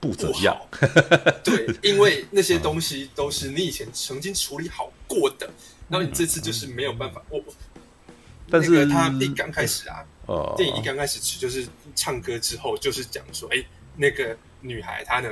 [0.00, 0.56] 不怎样，
[1.42, 5.50] 对，因为那些东西都是你以前曾经处理好过的，
[5.88, 7.20] 然后你这次就是没有办法。
[7.28, 7.42] 我，
[8.50, 10.04] 但是他一刚开始啊，
[10.56, 13.64] 电影一刚开始就是唱歌之后，就是讲说，哎，
[13.96, 15.28] 那个女孩她呢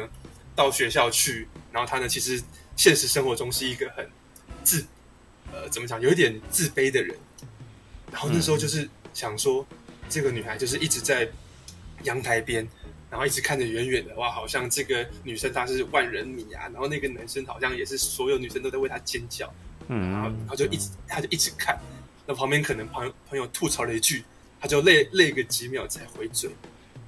[0.54, 2.42] 到学校去，然后她呢其实
[2.76, 4.08] 现实生活中是一个很
[4.62, 4.84] 自，
[5.52, 7.16] 呃，怎么讲，有一点自卑的人。
[8.12, 9.66] 然后那时候就是想说，
[10.08, 11.28] 这个女孩就是一直在
[12.04, 12.66] 阳台边。
[13.08, 16.66] 然后一直看着远远的，哇，好像这个女生她是万人迷啊。
[16.72, 19.50] 然后那个男生好像也是所有女生都在为她尖叫，
[19.86, 21.78] 嗯，然后然后就一直他就一直看，
[22.26, 24.24] 那旁边可能朋友朋友吐槽了一句，
[24.60, 26.50] 他就累累个几秒才回嘴。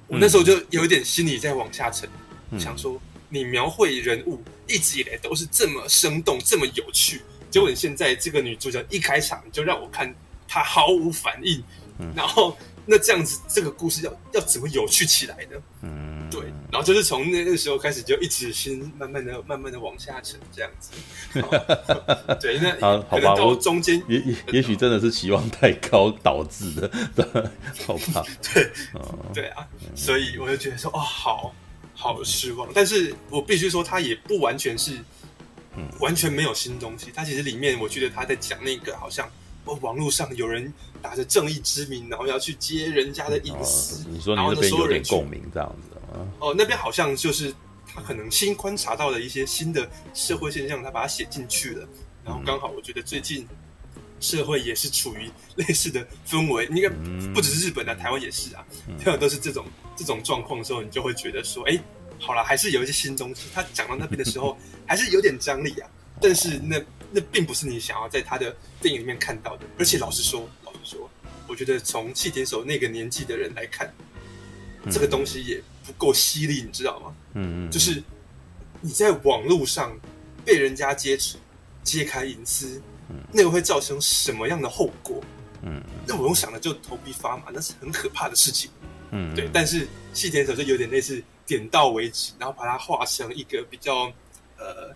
[0.07, 2.09] 我那时候就有一点心里在往下沉，
[2.51, 2.99] 嗯、想说
[3.29, 10.13] 你描绘人物一直以来都是这么生动这么有趣，结果你现在这个女主角一开场就让我看
[10.47, 11.63] 她毫无反应，
[11.99, 12.57] 嗯、然后。
[12.91, 15.61] 那这样子，这个故事要要怎么有趣起来呢？
[15.83, 20.89] 嗯，对，然后就是从那个时候开始，就一直心慢慢的、慢慢的往下沉，这样子。
[22.41, 26.73] 对，那好，好吧，我中间也也也许真的是期望太高导致
[27.15, 27.51] 的，
[27.85, 28.25] 好吧？
[28.51, 28.71] 对，
[29.35, 31.53] 对啊，所以我就觉得说，哦，好
[31.93, 32.67] 好失望。
[32.73, 34.97] 但是我必须说，他也不完全是，
[35.99, 37.11] 完全没有新东西。
[37.13, 39.29] 他其实里面，我觉得他在讲那个好像。
[39.65, 44.03] 网络上有人打着正义之名，然后要去揭人家的隐私。
[44.09, 46.25] 你说你那边有点共鸣这样子啊？
[46.39, 47.53] 哦，那边好像就是
[47.85, 51.87] 他可能新观察到了一些新的社会现象，他把它写进去了。
[52.25, 53.47] 然后刚好我觉得最近
[54.19, 56.89] 社会也是处于类似的氛围，应该
[57.33, 58.65] 不只是日本啊，台湾也是啊，
[59.03, 61.79] 这样都是这种这种状况的时候，你就会觉得说，哎，
[62.19, 63.43] 好了，还是有一些新东西。
[63.53, 64.57] 他讲到那边的时候，
[64.87, 65.87] 还是有点张力啊。
[66.19, 66.81] 但是那。
[67.11, 71.09] 那并不是你想要在他的电影里面看到的，而且老实说，老实说，
[71.47, 73.91] 我觉得从气田手那个年纪的人来看，
[74.83, 77.15] 嗯、这个东西也不够犀利，你知道吗？
[77.33, 78.03] 嗯嗯，就是
[78.81, 79.97] 你在网络上
[80.45, 81.17] 被人家揭
[81.83, 85.19] 揭开隐私，嗯、那个会造成什么样的后果？
[85.63, 88.69] 嗯，那我用想的就头皮发麻，那是很可怕的事情。
[89.11, 89.49] 嗯，对。
[89.51, 94.13] 但是细田守就有点类似点到为止，然后把它画成一个比较
[94.57, 94.95] 呃。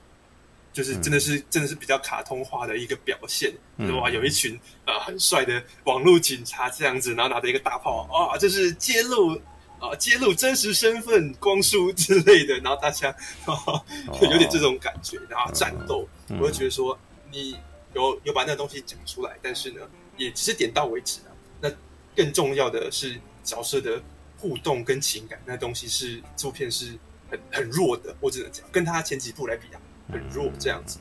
[0.74, 4.56] 就是真的是、嗯、真的是比较卡通化的一个表现，嗯、哇，有一群
[4.86, 9.36] 啊、呃、很帅的网络警察这样子，然后拿着一个大炮啊，这是揭露
[9.80, 13.10] 啊、呃、揭露真实身份光书之类的，然后大家、
[13.46, 13.54] 啊、
[14.20, 16.98] 有点这种感觉，然后战斗，嗯、我就觉得说
[17.32, 17.56] 你
[17.94, 19.82] 有有把那个东西讲出来，但是呢，
[20.18, 21.30] 也只是点到为止啊。
[21.62, 21.72] 那
[22.16, 24.02] 更重要的是角色的
[24.38, 26.98] 互动跟情感，那东西是这部片是
[27.30, 29.80] 很很弱的，我只能讲，跟他前几部来比啊，
[30.12, 31.00] 很弱这样子。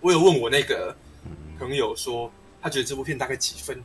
[0.00, 0.96] 我有问我那个
[1.58, 2.30] 朋友说，
[2.62, 3.82] 他觉得这部片大概几分？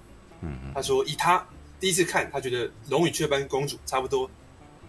[0.74, 1.46] 他说以他
[1.80, 4.30] 第一次看，他觉得《龙与雀斑公主》差不多。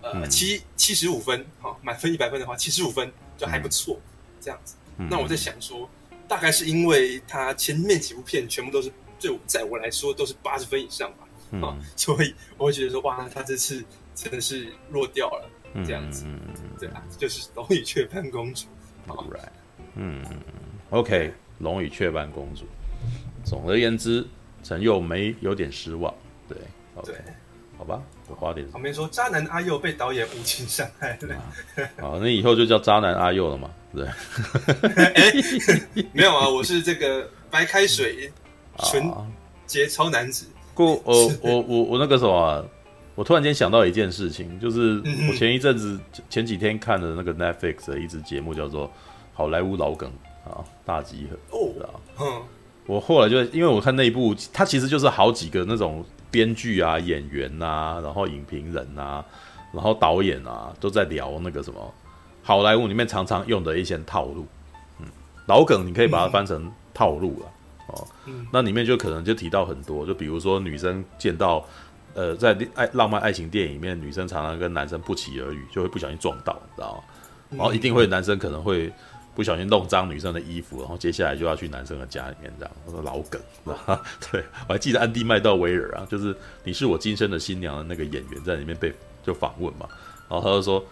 [0.02, 3.98] 呃，七七十五分，好，满分一百分的话，七十五分就还不错，
[4.40, 4.76] 这样子。
[5.10, 5.88] 那我在想说，
[6.28, 11.26] 大概是因为他前面几部片全部都是对我，在我来说都是八十分以上吧，
[11.66, 13.84] 啊，所以我会觉得说，哇，他这次
[14.14, 15.50] 真的是弱掉了，
[15.84, 16.24] 这样子，
[16.78, 18.66] 对啊，就是《龙与雀斑公主》。
[19.06, 19.24] 好，
[19.94, 20.24] 嗯
[20.90, 21.28] ，OK，
[21.58, 22.64] 《龙与雀斑公主》。
[23.44, 24.26] 总而言之，
[24.62, 26.12] 陈佑没有点失望，
[26.48, 26.56] 对
[26.96, 27.12] ，OK。
[27.78, 28.66] 好吧，我花点。
[28.70, 31.36] 旁边说渣男阿佑被导演无情伤害了。
[32.00, 33.70] 好，那以后就叫渣男阿佑了嘛？
[33.94, 34.06] 对。
[35.14, 35.32] 哎，
[36.12, 38.32] 没有啊，我是这个白开水
[38.78, 39.12] 纯
[39.66, 40.46] 洁超男子。
[40.72, 42.64] 过，呃， 我我我那个什么啊，
[43.16, 45.98] 我突然间想到一件事情，就是我前一阵子
[46.30, 48.86] 前几天看的那个 Netflix 的一支节目，叫做
[49.34, 50.08] 《好莱坞老梗》
[50.48, 51.58] 啊，大集合。
[51.58, 51.72] 哦。
[51.82, 51.90] 啊。
[52.20, 52.42] 嗯。
[52.86, 56.04] 我后来就因为我看那一部，它其实就是好几个那种。
[56.28, 59.24] 编剧啊，演员呐、啊，然后影评人呐、啊，
[59.72, 61.94] 然后导演啊，都在聊那个什么
[62.42, 64.44] 好莱坞里面常常用的一些套路，
[65.00, 65.06] 嗯，
[65.46, 67.46] 老梗你可以把它翻成套路了，
[68.26, 71.64] 嗯、哦，那里面就可能就提到很多，就比如说女生见到，
[72.16, 77.02] 呃，在爱浪漫爱情电影里面，女生常常跟男生不期而遇，就会不小心撞到，你知道吗？
[77.50, 78.92] 然后一定会男生可能会。
[79.36, 83.38] 不小心弄脏女生的衣服，然后接下来就要去男生的家里面，这样我说老梗，
[84.32, 88.90] 对，我还记得安迪麦道威尔啊，就是你是我今生的新娘的那个演员在里面被
[89.22, 89.86] 就访问嘛，
[90.26, 90.82] 然后他就说，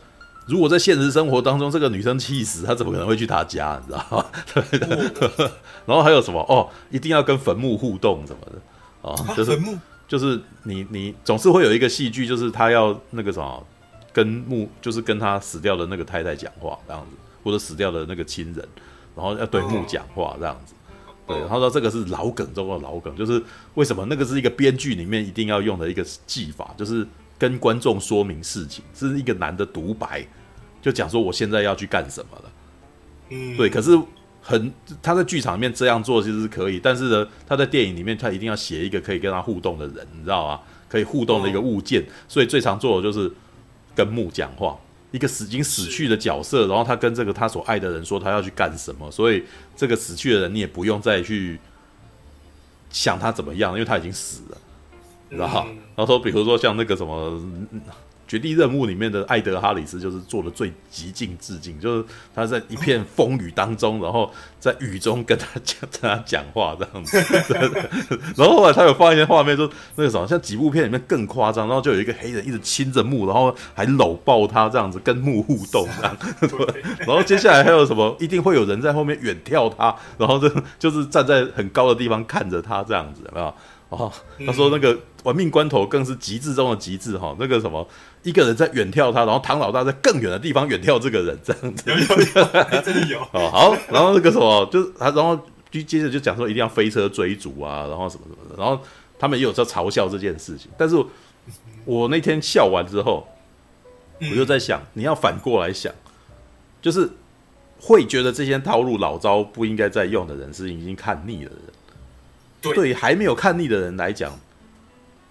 [0.47, 4.27] 如果在现实生活当中这个女生气死，她怎么可能会去他家，你知道吗？
[4.53, 5.51] 对的，
[5.87, 8.61] 然后还有什么哦，一定要跟坟墓互动什么的
[9.01, 9.59] 哦，就是
[10.09, 13.66] 就是你你总是会有一个戏剧，就是他要那个什么
[14.12, 17.16] 跟木，就是跟他死掉的那个太太讲话这样子。
[17.44, 18.66] 或者死掉的那个亲人，
[19.14, 20.72] 然后要对木讲话这样子，
[21.26, 23.42] 对，他说这个是老梗中的老梗，就是
[23.74, 27.07] 为什么那个是一个编剧里面一定要用的一个技法，就是
[27.38, 30.26] 跟观众说明事情，是一个男的独白，
[30.80, 32.52] 就讲说我现在要去干什么了，
[33.28, 33.90] 嗯，对，可是
[34.47, 34.70] 很
[35.03, 40.61] 他在剧场里面这样做其实是可以，但是呢，他在电影里面他一定要写一个可以跟他互动的人，你知道吗？
[40.86, 43.32] 可以互动的一个物件，所以最常做的就是
[43.95, 44.78] 跟木讲话。
[45.12, 49.42] 一个死已经死去的角色，然后他跟这个他所爱的人说他要去干什么，所以
[49.74, 51.59] 这个死去的人你也不用再去
[52.90, 54.59] 想他怎么样，因为他已经死了，
[55.30, 55.64] 然后
[55.97, 57.40] 然后说比如说像那个什么。
[58.27, 62.05] 绝地任务里面的艾德哈里斯就是做的最极尽致敬，就是
[62.35, 67.18] 他在一片风雨当中，然后在雨中跟他讲 跟他讲话这样子，
[68.37, 83.55] 然后后来他有放一些画面，说那个什么像几部片里面更夸张，然后就有一个黑人一直亲着木，然后还搂抱他这样子跟木互动这样，对，然后接下来还有什么，一定会有人在后面远眺他，然后就就是站在很高的地方看着他这样子，有没有？
[83.91, 84.11] 哦，
[84.45, 87.87] 他说那个玩命关头更是极致中的极致哈，那个什么
[88.25, 93.49] 一个人在远眺他，然后唐老大在更远的地方远眺这个人，这样子有有有，真的有哦。
[93.53, 95.39] 好，然后那个什么就是他，然后
[95.70, 98.83] 就接着就讲说一定要飞车追逐啊，然后什么什么的，然后
[99.18, 100.70] 他们也有在嘲笑这件事情。
[100.77, 100.97] 但是
[101.85, 103.29] 我那天笑完之后，
[104.18, 105.93] 我就在想，你要反过来想，
[106.81, 107.09] 就是
[107.79, 112.75] 会觉得这些套路老招不应该再用的人，是已经看腻了的人。
[112.75, 114.33] 对于还没有看腻的人来讲，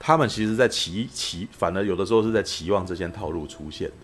[0.06, 3.95] 他们其实，在期期，反而有的时候是在期望这些套路出现的。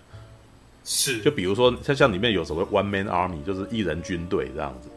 [0.86, 4.88] 是，就比如说，像像里面有什么 One Man Army，就是一人军队这样子。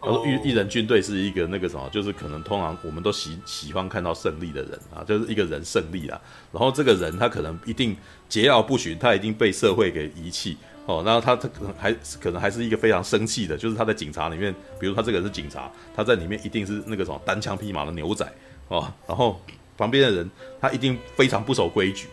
[0.00, 6.18] 他说一一人军队是一个那个什么，就是可能通常我们都喜喜欢看到胜利的人啊，就是一个人胜利了。
[6.50, 7.94] 然后这个人他可能一定
[8.30, 10.56] 桀骜不驯，他已经被社会给遗弃。
[10.86, 18.26] 哦，然后他他可能还可能还是一个非常生气的，就是他在警察里面，比如他这个人是警察，他在里面一定是那个什么单枪匹马的牛仔
[18.68, 19.38] 哦，然后
[19.76, 22.06] 旁边的人他一定非常不守规矩，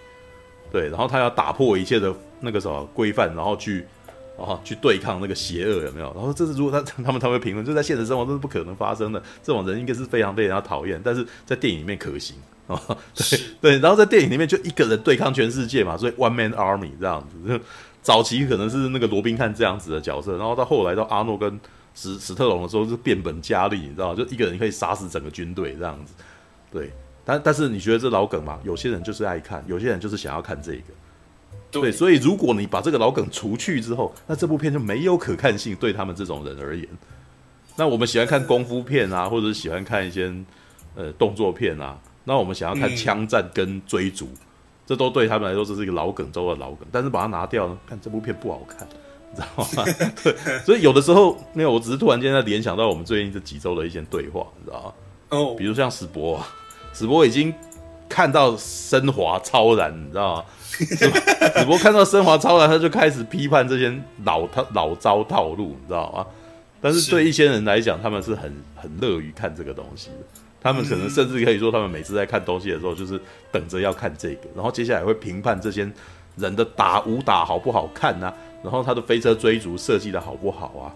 [0.71, 3.85] 对，然后他要打破一切的那个什么规范，然后去
[4.37, 6.11] 啊去对抗那个邪恶，有没有？
[6.15, 12.35] 然后这是如果他 他们他们评论，就在现实生活中是不可能发生的，这种人应该是非常被人家讨厌，但是在电影里面可行
[12.67, 17.59] 啊， 哦、对对，然后在电影里面就一个人对抗全世界嘛，所以 One Man Army 这样子。
[18.03, 21.57] 早期可能是那个罗宾汉这样子的角色，然后到后来到阿诺跟
[21.95, 26.13] 史史特龙的时候，是变本加厉，你知道，就一个人可以杀死整个军队这样子。
[26.69, 26.91] 对，
[27.25, 28.59] 但但是你觉得这老梗嘛？
[28.63, 30.83] 有些人就是爱看，有些人就是想要看这个。
[31.71, 36.87] 对，对，所以如果你把这个老梗除去之后，那这部片就没有可看性，对他们这种人而言。
[37.75, 40.31] 那我们喜欢看功夫片啊，或者是喜欢看一些
[40.95, 41.97] 呃动作片啊。
[42.25, 44.37] 那我们想要看枪战跟追逐，嗯、
[44.85, 46.87] 这都对他们来说这是一个老梗中的老梗。
[46.91, 48.87] 但是把它拿掉呢，看这部片不好看，
[49.31, 49.91] 你知道吗？
[50.23, 54.93] 对，所以有的时候没有，我只是突然间在联想到我们最近这几周的一些对话，你知道吗？
[55.29, 56.39] 哦，比如像史博，
[56.93, 57.53] 史博已经
[58.07, 60.45] 看到升华超然，你知道吗？
[60.69, 66.25] 史博看到升华超然，他就开始批判这些老套老招套路，你知道吗？
[66.81, 70.41] 但是对一些人来讲，他们是很很乐于看这个东西的。
[70.61, 73.19] 他们可能甚至可以说，他们每次在看东西的时候，就是
[73.51, 75.89] 等着要看这个，然后接下来会评判这些
[76.37, 78.33] 人的打武打好不好看啊，
[78.63, 80.87] 然后他的飞车追逐设计的好不好啊，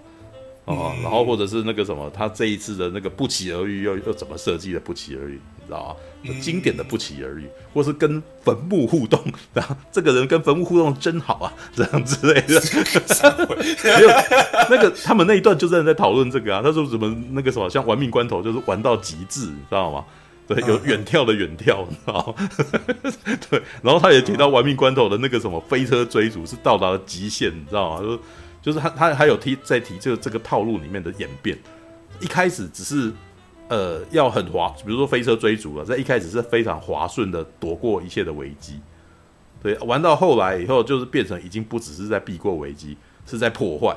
[0.67, 5.39] 哦，然后或者是那个什么，他这一次的那个不期而遇又又怎么设计的不期而遇。
[5.59, 6.39] 你知道吗？
[6.41, 9.21] 经典的不期而遇，或是跟坟墓互动，
[9.53, 12.61] 然后这个人跟坟墓互动真好啊，这样之类的。
[13.97, 14.09] 没有
[14.69, 20.03] 那个他们那一段就在在讨论这个啊，他说怎么那个什么像玩命关头就是玩到极致，你知道吗？
[20.47, 22.49] 对，有远跳的远跳，你知道吗？
[23.49, 28.01] 对，然后他也提到玩命关头的那个什么飞车追逐是到达了极限，你知道吗？
[28.01, 28.19] 就是
[28.67, 31.57] 就是他他还有提在提这个这个套路里面的演变，
[32.19, 33.13] 一开始只是。
[33.69, 38.79] 呃，要很滑，比如说飞车追逐了，在一开始是非常滑顺的躲过一切的危机，
[39.61, 42.95] 对，玩到后来以后，就是变成已经不只是在避过危机，
[43.25, 43.93] 是在破坏，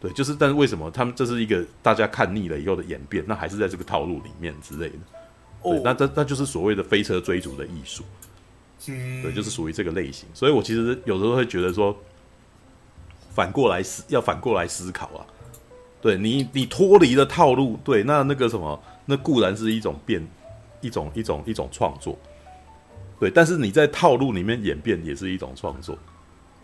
[0.00, 3.22] 对，就是，但是为什么他们这是一个大家看腻了以后的演变？
[3.28, 4.96] 那还是在这个套路里面之类的，
[5.62, 8.02] 对，那这那就是所谓的飞车追逐的艺术，
[8.88, 11.94] 嗯，对，就是属于这个类型，所以我其实有时候会觉得说，
[13.36, 15.20] 反过来思，要反过来思考啊。
[16.00, 20.26] 对你，你脱离了套路，对，那那个什么，那固然是一种变，
[20.80, 22.16] 一种一种一种创作，
[23.20, 25.98] 对，但是你在套路里面演变也是一种创作，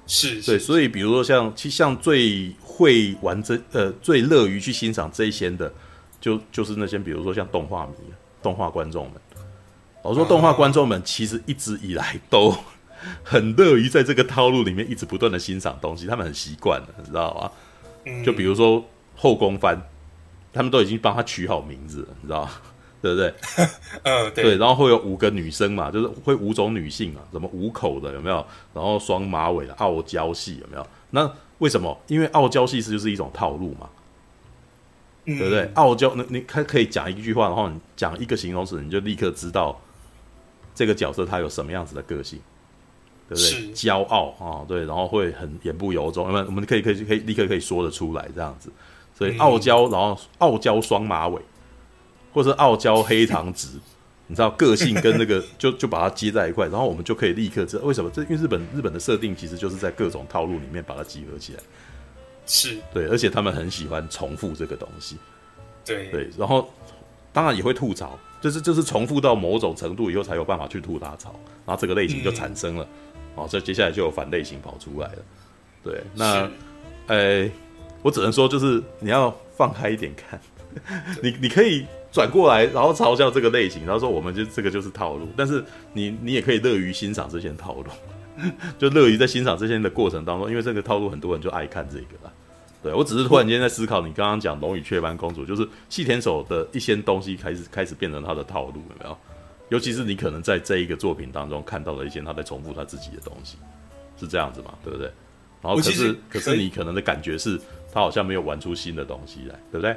[0.06, 5.72] 是，对，所以比如说像，其实像最会玩这，呃，最乐于去欣赏这些的，
[6.20, 7.94] 就就是那些比如说像动画迷、
[8.42, 9.20] 动画观众们，
[10.02, 12.54] 我说动画观众们其实一直以来都
[13.22, 18.22] 很乐于在这个套路里面一直不断的欣赏东西，他们很习惯了，你知道吗？
[18.24, 18.84] 就比如说。
[19.14, 19.78] 后宫番，
[20.55, 22.50] 他们都已经帮他取好名字了，你知道吗？
[23.03, 23.32] 对不对？
[24.05, 24.57] 嗯， 对，对。
[24.57, 28.44] 然后会有五个女生嘛，就是会五种女性嘛，什么五口的有没有？
[28.72, 30.86] 然后双马尾的傲娇系有没有？
[31.11, 31.96] 那为什么？
[32.09, 33.88] 因为傲娇系是就是一种套路嘛，
[35.26, 35.70] 嗯、对不对？
[35.74, 39.78] 傲娇，那你可可以讲一句话，然后你讲一个形容词，你就立刻知道
[40.74, 42.40] 这个角色他有什么样子的个性。
[43.34, 43.74] 对不对？
[43.74, 48.70] 骄傲啊、哦，对，然后会很言不由衷，因为我们可以可以可以立刻可以说得出来这样子，
[49.16, 51.40] 所以傲娇，然后傲娇双马尾，
[52.32, 53.68] 或者是傲娇黑长直，
[54.28, 58.10] 你知道个性跟那个 就就把它接在一块，然后我们就可以立刻知道为什么？
[58.10, 61.60] 这因为日本日本的设定其实就是在各种套路里面把它集合起来，
[62.46, 62.78] 是。
[62.94, 65.16] 对，而且他们很喜欢重复这个东西，
[65.84, 66.08] 对。
[66.10, 66.68] 对，然后
[67.32, 71.34] 当然也会吐槽，就是就是重复到某种程度以后才有办法去吐大槽，
[71.66, 72.84] 然后这个类型就产生了。
[72.84, 72.88] 嗯
[73.34, 75.18] 哦，这接下来就有反类型跑出来了，
[75.82, 76.50] 对，那，
[77.06, 77.50] 呃，
[78.02, 80.40] 我只能说就是你要放开一点看，
[81.22, 87.86] 你你可以转过来，然后嘲笑这个类型，然后说我们就这个就是套路，但是你你也可以乐于欣赏这些套路，
[88.78, 92.32] 就乐于在欣赏这些的过程当中，因为这个套路很多人就爱看这个啦。
[92.82, 99.16] 对，我只是突然间在思考，你刚刚讲《龙与雀斑公主》，就是细田守的一些东西开始开始变成他的套路，有没有？
[99.72, 103.56] 尤其是你可能在这一个作品当中看到了一些他在重复他自己的东西，
[104.20, 104.74] 是这样子嘛？
[104.84, 105.10] 对不对？
[105.62, 107.58] 然后可是可，可是你可能的感觉是
[107.90, 109.96] 他好像没有玩出新的东西来，对不对？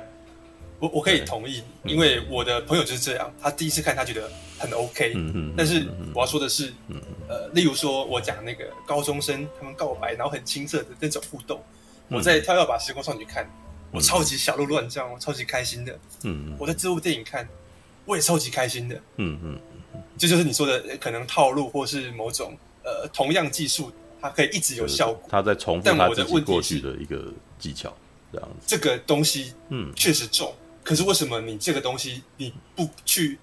[0.80, 5.54] 我我可以同意，因为我的朋友就是这样，他第一次看他觉得很 OK，嗯嗯。
[5.58, 11.62] 但是我要说的是，嗯呃，例如说我讲那个高中生他们告白，然后很青涩的那种互动，
[12.10, 13.46] 我在跳跃吧时光少女看，
[13.92, 16.00] 我超级小鹿乱撞，我超级开心的。
[16.24, 17.46] 嗯，我在这部电影看。
[18.06, 19.60] 我也超级开心的，嗯嗯
[19.94, 23.92] 嗯，这就，就是你说的可能套路或是某种呃同样技术，
[24.22, 25.28] 它可以一直有效果。
[25.28, 27.92] 他在重复他自己过去的一个技巧，
[28.32, 28.66] 这样子。
[28.68, 30.54] 这个东西，嗯，确实重。
[30.84, 33.40] 可是为什么你这个东西你不去？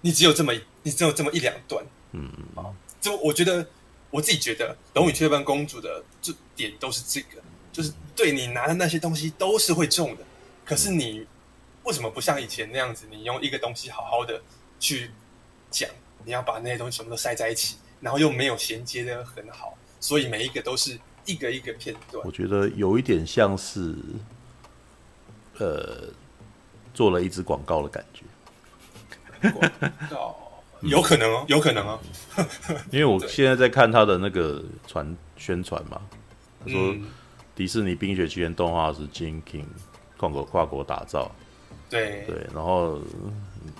[0.00, 0.52] 你只有这么
[0.84, 3.66] 你只有这么一两段，嗯嗯啊，就我觉得
[4.10, 7.42] 我自己觉得《龙与雀斑公主》的这点都是这个，
[7.72, 10.22] 就是对你拿的那些东西都是会重的，
[10.64, 11.26] 可是你。
[11.88, 13.06] 为什么不像以前那样子？
[13.10, 14.40] 你用一个东西好好的
[14.78, 15.10] 去
[15.70, 15.88] 讲，
[16.22, 22.22] 你要把那些东西全部都塞在一起，然后又没有衔接的很好，所以每一个都是一个一个片段。
[22.26, 23.94] 我觉得有一点像是，
[25.58, 26.10] 呃，
[26.92, 29.50] 做了一支广告的感觉。
[29.50, 29.72] 广
[30.10, 30.36] 告
[30.82, 31.98] 有可能哦， 有可能哦。
[32.90, 36.02] 因为我 现在在看他的那个传宣传嘛，
[36.62, 36.94] 他说
[37.54, 39.64] 迪士尼《冰雪奇缘》动画是 Gene King。
[40.18, 41.30] 跨国跨国打造，
[41.90, 43.00] 对对，然后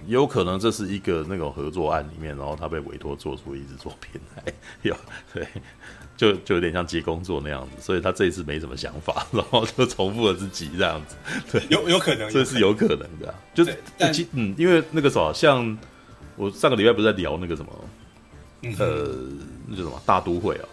[0.06, 4.52] 有可能这是一个那种合作案里面，然后他被委托做出一支作品来，
[4.82, 4.96] 有
[5.34, 5.46] 对，
[6.16, 11.16] 就就有点像接工作那样子，所以他这一次没什么想法，然后就重复了自己这样子，
[11.52, 13.76] 对，有有可能， 这是有可能的，就是
[14.32, 15.76] 嗯，因为那个什么，像
[16.36, 17.72] 我上个礼拜不是在聊那个什么，
[18.62, 19.08] 嗯、呃，
[19.66, 20.64] 那叫什么大都会啊。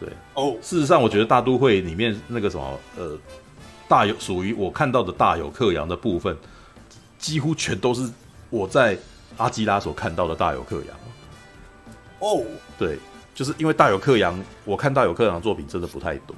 [0.00, 3.16] 对哦，事实上，我觉得大都会里面那个什么，呃，
[3.88, 6.36] 大有属于我看到的大有克洋的部分，
[7.22, 8.10] 几乎全都是
[8.50, 8.98] 我在
[9.38, 10.96] 阿基拉所看到的大有克洋。
[12.18, 12.44] 哦，
[12.76, 12.98] 对，
[13.34, 16.36] 就是因为大有克洋，我看大有克洋的作品真的不太多，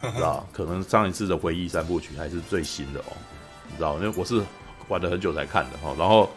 [0.00, 0.44] 知道？
[0.52, 3.12] 可能上一次的回忆三部曲还是最新的哦，
[3.70, 3.94] 你知道？
[3.98, 4.42] 因为我是
[4.88, 5.94] 玩了很久才看的哈。
[5.98, 6.28] 然后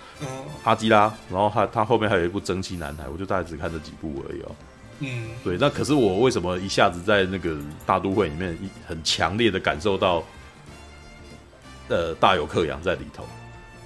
[0.64, 4.52] 阿基拉，然后他他后面还有一部蒸汽男孩，我就大概只看这几部而已哦。
[5.00, 10.24] 嗯，对，那可是我为什么一下子在那个大都会里面很强烈的感受到，
[11.90, 13.26] 呃，大有克洋在里头，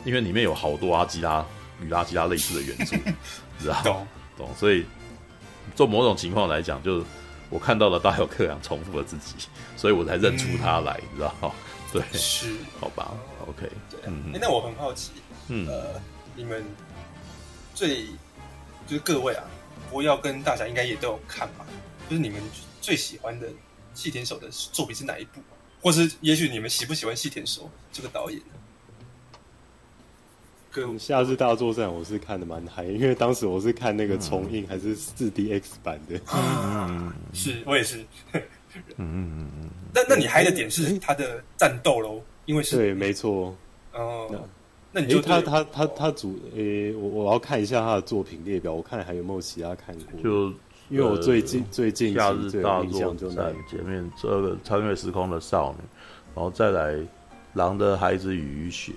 [0.06, 1.46] 因为里面有好多阿基拉
[1.82, 2.96] 与阿基拉类似的元素，
[3.60, 4.08] 知道懂。
[4.38, 4.86] 懂，所以
[5.76, 7.06] 做某种情况来讲，就是
[7.50, 9.36] 我看到了大有克洋重复了自己，
[9.76, 11.56] 所以我才认出他来，你、嗯、知道
[11.92, 13.14] 对，是，好吧
[13.48, 15.12] ，OK，对，那我很好奇，
[15.48, 16.02] 嗯，呃，
[16.36, 16.64] 你们
[17.74, 18.06] 最
[18.88, 19.44] 就是各位啊。
[19.92, 21.66] 不要跟大家应该也都有看吧，
[22.10, 22.42] 就是你们
[22.82, 23.48] 最喜欢的
[23.94, 25.40] 细田守的作品是哪一部？
[25.80, 28.42] 或是也许你们喜不喜欢细田守这个导演？
[30.76, 36.20] 跟《夏日大作战》我是看的蛮嗨，因为当时我是看那个重映还是四 DX 版的。
[36.34, 38.00] 嗯，是我也是。
[38.34, 38.42] 嗯
[38.98, 39.70] 嗯嗯嗯。
[39.94, 42.22] 那那你嗨的点是他的战斗喽？
[42.46, 43.56] 因为是对，没错。
[43.94, 44.30] 哦。
[44.92, 50.22] 那你就他他他他主诶、欸，我我要看一下他的作品列表，我看还有没有其他看过。
[50.22, 50.50] 就
[50.90, 55.78] 因为我最近、呃、最近夏日大作战前面这个穿越时空的少女，
[56.36, 56.98] 然后再来
[57.54, 58.92] 狼的孩子与雨雪，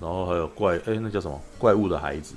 [0.00, 2.34] 然后还有怪哎、欸，那叫什么怪物的孩子，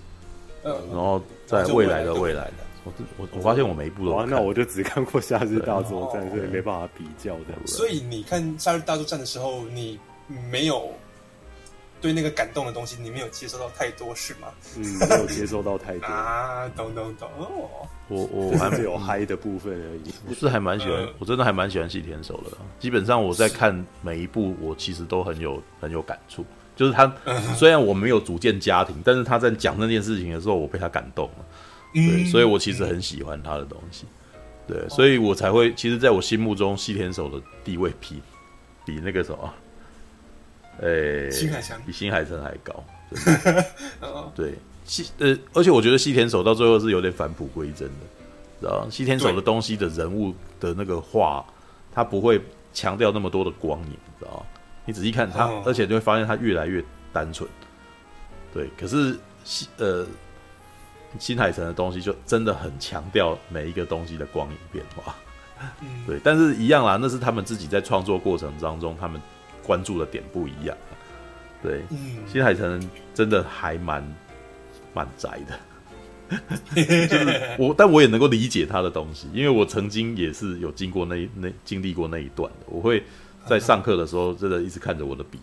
[0.63, 2.53] 嗯，然后在未来的未来的，
[2.83, 7.67] 我我我发现我每一部都看，那我就只看过夏日大作战，所以没办法比较的。
[7.67, 9.99] 所以你看夏日大作战的时候，你
[10.51, 10.89] 没有。
[11.99, 14.49] 对那个感动的东西，你没有接收到太多是吗？
[14.75, 17.27] 嗯，没有接收到太多 啊，懂懂懂。
[17.39, 20.13] 哦，我我 还是有嗨的部分而已。
[20.29, 22.55] 我是还蛮喜欢，呃、我真的还蛮喜欢细田守的。
[22.79, 26.45] 基本上我在看每一部，我其实都很有很有感触。
[26.77, 31.45] 就是他、呃、虽然我没有组建家庭，但是他在讲那件事情的时候，我被他感动了。
[31.93, 34.05] 对，嗯、所以我其实很喜欢他的东西。
[34.65, 38.21] 对，所以我才会，其实在我心目中，西田守的地位比
[38.85, 39.53] 比那个什么。
[40.81, 41.75] 诶，新海诚。
[41.87, 42.83] 比新海诚还高，
[44.35, 44.53] 对，
[44.85, 48.05] 西呃，而且我觉得西田守到最后是有点返璞归真的，
[48.61, 51.43] 知道西田守的东西的人物的那个画，
[51.91, 52.39] 他不会
[52.73, 54.45] 强调那么多的光影，知道
[54.87, 56.83] 你仔细看他，而且就会发现他越来越
[57.13, 57.47] 单纯。
[58.51, 60.07] 对，可是新呃
[61.19, 65.15] 新海诚的东西就真的很强调每一个东西的光影变化。
[66.07, 69.21] 对，但是一样啦，那是他们自己在创作过程当中他们。
[69.65, 70.77] 关注的点不一样，
[71.61, 72.81] 对，嗯，新海诚
[73.13, 74.01] 真的还蛮
[74.93, 76.37] 蛮宅的，
[77.07, 82.65] 就是我，但我也能够理解他的东西，因为我曾经也是有经过那那经历过那一段的。
[82.67, 83.03] 我会
[83.47, 85.39] 在上课的时候，真的一直看着我的笔，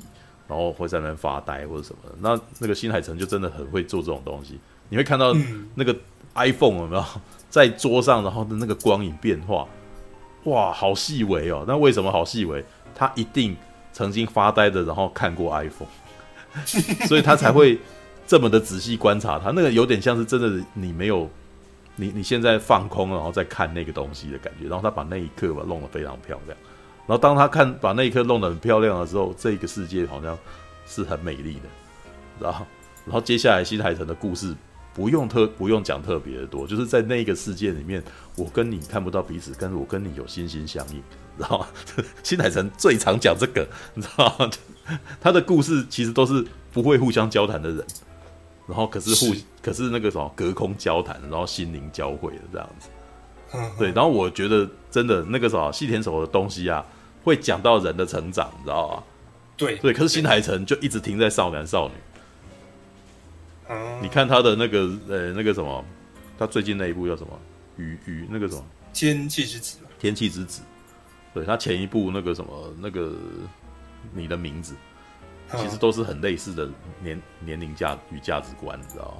[0.46, 2.14] 然后会在那边发呆或者什么的。
[2.20, 5.34] 那那个新海诚就真的很会做这种东西，你会看到
[5.74, 5.96] 那个
[6.34, 7.04] iPhone 有没有
[7.50, 9.66] 在桌上，然后的那个光影变化，
[10.44, 11.64] 哇，好细微哦。
[11.66, 12.64] 那为什么好细微？
[12.94, 13.56] 他一定。
[13.96, 15.86] 曾经发呆的，然后看过 iPhone，
[17.06, 17.78] 所以他才会
[18.26, 19.52] 这么的仔细观察它。
[19.52, 21.30] 那个有点像是真的，你没有
[21.94, 24.66] 你你现在放空，然后再看那个东西的感觉。
[24.66, 26.58] 然后他把那一刻吧弄得非常漂亮。
[27.06, 30.38] 然后当他看把那一刻弄得很漂亮的时候，这个世界好像
[30.86, 31.68] 是很美丽的。
[32.40, 32.66] 然后，
[33.04, 34.54] 然后接下来新海诚的故事
[34.92, 38.02] 不用特不用讲特别的多，就是在那个世界里面，
[38.36, 41.02] 我跟你看不到彼此，但是我跟你有心心相印。
[41.36, 41.66] 知道吗？
[42.22, 44.48] 新海诚最常讲这个，你知道吗？
[45.20, 47.84] 他的故事其实都是不会互相交谈的人，
[48.68, 52.88] 然后可是互是可是那个什么隔空交谈，然后心灵交汇的这样子。
[53.78, 56.84] 对，然后我觉得真的那个什么细田守的东西啊，
[57.22, 59.02] 会讲到人的成长，你知道吗？
[59.56, 61.94] 对对，可是新海诚就一直停在少男少女。
[64.02, 65.84] 你看他的那个呃那个什么，
[66.38, 67.38] 他最近那一部叫什么？
[67.76, 68.64] 雨雨那个什么？
[68.92, 69.78] 天气之子。
[69.98, 70.60] 天气之子。
[71.32, 73.12] 对他前一部那个什么那个
[74.12, 74.74] 你的名字，
[75.56, 76.68] 其实都是很类似的
[77.00, 79.16] 年年龄价与价值观，你知道吗？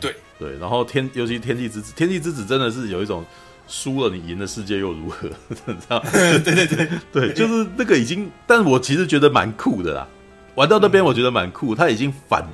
[0.00, 3.24] 对对对，然后天尤其天气之子，天气之子真的是有一种
[3.68, 5.28] 输了你赢的世界又如何？
[5.48, 6.00] 你知道？
[6.10, 10.08] 对对对 对，就是那个已经，但是我其实觉得蛮酷的啦。
[10.56, 12.44] 玩到那边我觉得蛮酷，他已经反，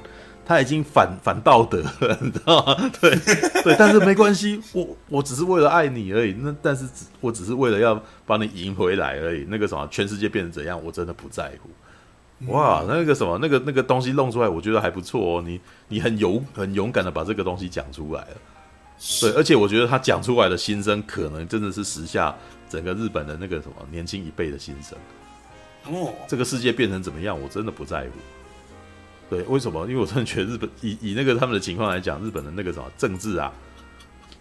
[0.45, 2.91] 他已经反反道德了，你知道吗？
[3.01, 3.11] 对
[3.65, 6.35] 对，但是没关系，我我只是为了爱你而已。
[6.39, 9.47] 那但是只我只是为了要把你赢回来而已。
[9.49, 11.71] 那个什么，全世界变成怎样，我真的不在乎。
[12.49, 15.43] 哇，那个什么，那个那个东西弄出来，我觉得还不错哦。
[15.43, 15.59] 你
[15.89, 18.37] 你很勇很勇敢的把这个东西讲出来了，
[19.23, 22.35] 对，而且我觉得他讲出来的心声，可能真的是时下
[22.69, 24.99] 整个日本的那个什么年轻一辈的心声。
[25.87, 28.11] 哦，这个世界变成怎么样，我真的不在乎。
[29.31, 29.87] 对，为什么？
[29.87, 33.51] 因为我真的觉得日本以以那个他们的情况来讲，日本的那个什么政治啊，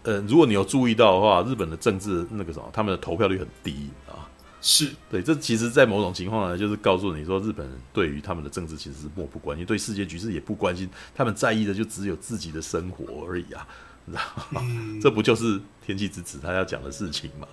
[0.03, 4.27] 呃，如果你有注意到的话，日本的政治那个什么，他们的投票率很低啊。
[4.67, 13.67] 是对，这其实，在某种情况呢，就是告诉你说，日本人对于他们的政治其实是漠不关心，对世界局势也不关心，他们在意的就只有自己的生活而已啊，
[14.05, 14.61] 你知道吗？
[14.67, 17.47] 嗯、这不就是天气之子他要讲的事情吗？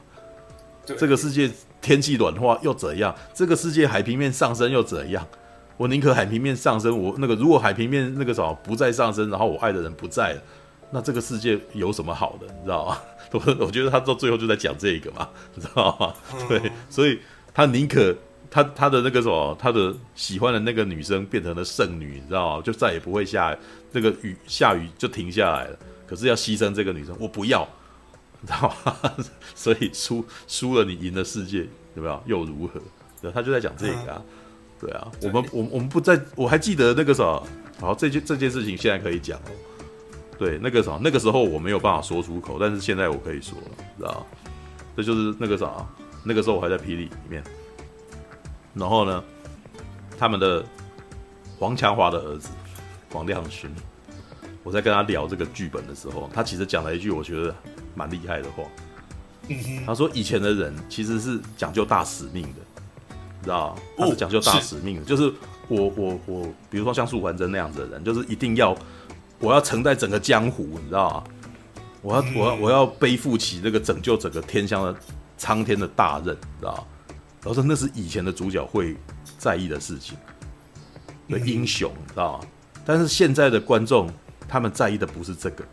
[0.87, 1.51] 这个世界
[1.83, 3.15] 天气暖化又怎样？
[3.35, 5.29] 这个世界海平面上升又怎样？
[5.77, 10.43] 我宁可海平面上升，我那个如果海平面那个什么不再上升，然后我爱的人不在了，
[10.91, 12.47] 那这个世界有什么好的？
[12.47, 12.99] 你知道吗？
[13.33, 16.15] 我 我觉得他到最后就在讲这个嘛，你知道吗？
[16.49, 17.19] 对，所以
[17.55, 18.15] 他宁可
[18.51, 22.63] 他他的那个什么，他的喜欢的那个女生变成了剩女，你知道吗？
[22.63, 23.57] 就再也不会下
[23.93, 25.79] 那个雨，下雨就停下来了。
[26.07, 27.67] 可是要牺牲这个女生，我不要，
[28.41, 29.15] 你知道吗？
[29.55, 32.23] 所以输输了，你赢了世界有没有？
[32.27, 32.81] 又如何？
[33.23, 34.23] 对，他就在讲这个啊。
[34.79, 37.47] 对啊，我们我我们不在，我还记得那个什么，
[37.81, 39.41] 好，这件这件事情现在可以讲。
[40.43, 44.27] 对，那个啥，那个时候我没有办法说出口，但是现在我可以说了，知道？
[44.97, 45.87] 这就是那个啥，
[46.25, 47.41] 那个时候我还在霹雳里面。
[48.75, 49.23] 然后呢，
[50.19, 50.65] 他们的
[51.61, 52.49] 黄强华的儿子
[53.13, 53.71] 黄亮勋，
[54.65, 57.55] 我在跟他聊这个剧本的时候，他其实讲了一句我觉得
[57.95, 58.65] 蛮厉害的话。
[59.87, 62.59] 他说以前的人其实是讲究大使命的，
[63.45, 63.79] 知道？
[63.97, 65.33] 他是讲究大使命的，就是
[65.69, 68.77] 我我我，比如说像素环真那样子的人，就是一定要。
[69.43, 71.25] 我要承担整个江湖，你知道吗？
[72.01, 74.97] 我要，我要，我要背负起这个拯救整个天香的
[75.37, 76.85] 苍天的大任，你知道吗？
[77.43, 78.97] 然后说那是以前的主角会
[79.39, 80.17] 在意的事情，
[81.29, 82.47] 的英雄，你知道吗？
[82.85, 84.09] 但是现在的观众，
[84.49, 85.65] 他们在意的不是这个，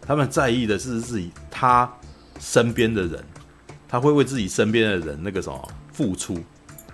[0.00, 1.92] 他们在意的是自己他
[2.38, 3.24] 身边的人，
[3.88, 6.38] 他会为自己身边的人那个什么付出，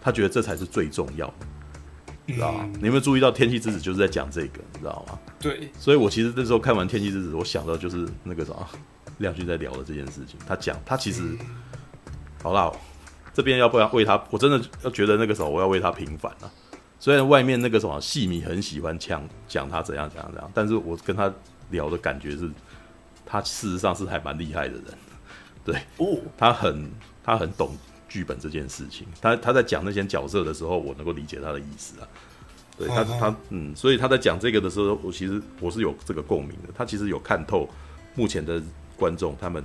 [0.01, 1.35] 他觉得这才是最重要的。
[2.35, 2.69] 知道吗？
[2.81, 5.19] 你有没有注意到《天气之子》就是在讲这个，你知道吗？
[5.39, 8.69] 对，所以我其实那时候看完《天气之子》，我想到就是那个什么，
[9.19, 10.39] 亮君在聊的这件事情。
[10.47, 11.39] 他讲，他其实，嗯、
[12.43, 12.73] 好啦，
[13.32, 14.23] 这边要不要为他？
[14.31, 16.51] 我真的要觉得那个时候我要为他平反了。
[16.98, 21.32] 虽然外面那个什么戏迷很喜欢讲讲他怎样怎样怎样，但是我跟他
[21.70, 22.51] 聊的感觉是，
[23.24, 24.85] 他事实上是还蛮厉害的人。
[25.65, 26.90] 对，哦，他很
[27.23, 27.77] 他很懂。
[28.09, 32.09] 剧本这件事情，他他在讲那些角色的时候，我能够理解他的意思啊。
[32.78, 36.69] 对他他嗯，所以他在讲这个的时候，我其实我是有这个共鸣的。
[36.74, 37.66] 他其实有看透
[38.15, 38.62] 目前的
[38.97, 39.65] 观众他们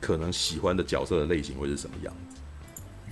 [0.00, 2.40] 可能喜欢的角色的类型会是什么样子，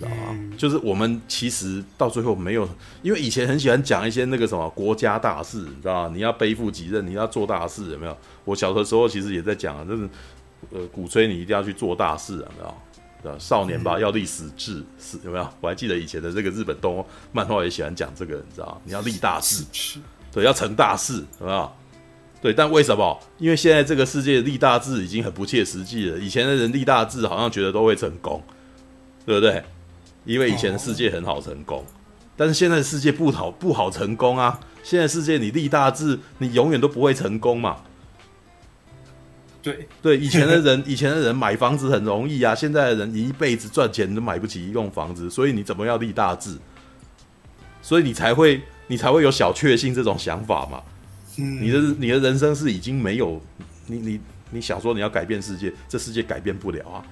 [0.00, 0.50] 知道吗？
[0.58, 2.68] 就是我们其实到最后没有，
[3.02, 6.12] 因为以前很喜欢讲一些那个什么国家大事，你知道吗？
[6.12, 8.16] 你要背负己任，你要做大事，有没有？
[8.44, 10.08] 我小的时候其实也在讲啊，就是
[10.70, 12.74] 呃鼓吹你一定要去做大事，有没有？
[13.38, 15.48] 少年吧，要立死志，是有没有？
[15.60, 18.80] 我还记得以前的这个日本动画漫画也喜欢讲这个，你知道？
[18.84, 19.64] 你要立大事，
[20.32, 21.72] 对，要成大事，有没有？
[22.40, 23.18] 对，但为什么？
[23.38, 26.18] 因为现在这个世界立大志已经很不切实际了。
[26.18, 28.42] 以前的人立大志好像觉得都会成功，
[29.24, 29.64] 对不对？
[30.24, 31.84] 因为以前的世界很好成功，
[32.36, 34.58] 但是现在的世界不好，不好成功啊！
[34.82, 37.78] 现在世界你立大志，你永远都不会成功嘛。
[39.64, 46.58] 对对，以前的人，以前的人买房子很容易啊，现在的人你一辈子赚钱都买不起一栋房子，所以你怎么要立大志？
[47.80, 50.82] 所以你才会，你才会有小确幸这种想法嘛。
[51.38, 53.40] 嗯，你的你的人生是已经没有，
[53.86, 54.20] 你你
[54.50, 57.04] 你想说你要改变世界，这世界改变不了啊。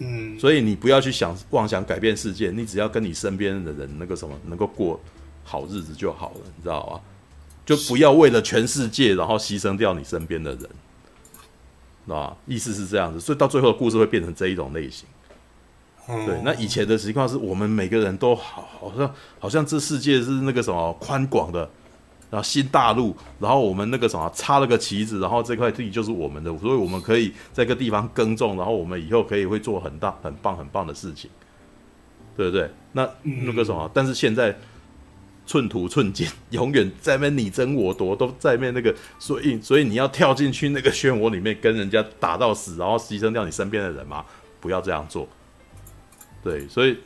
[0.00, 5.00] 嗯，所以你不要去想妄想改变世界，你只要跟你身边的人那个什么能够过
[5.44, 7.00] 好日子就好了，你知道吗？
[7.64, 10.68] 就不要为了全世界，然后牺牲掉你身边的人。
[12.14, 15.06] 啊，意思是这样子，所以到最后的故事会变成这一种类型。
[16.06, 21.68] 对，那以前的情况是我们每个人都好，好像好像这世界是那个什么宽广的，
[22.30, 31.30] 然后新大陆，然后我们那个什么插了个旗子，然后这块地就是我们的，所以我们可以在这个地方耕种，然后我们以后可以会做很大、很棒、很棒的事情，
[32.34, 32.70] 对不对？
[32.92, 33.06] 那
[33.44, 34.56] 那个什么，但是现在
[35.48, 44.22] 寸土寸金， 永远在那边你争我夺，都在那边那个，所以所以你要跳进去那个漩涡里面跟人家打到死，然后牺牲掉你身边的人吗？
[44.60, 45.26] 不要这样做。
[46.44, 46.98] 对，所以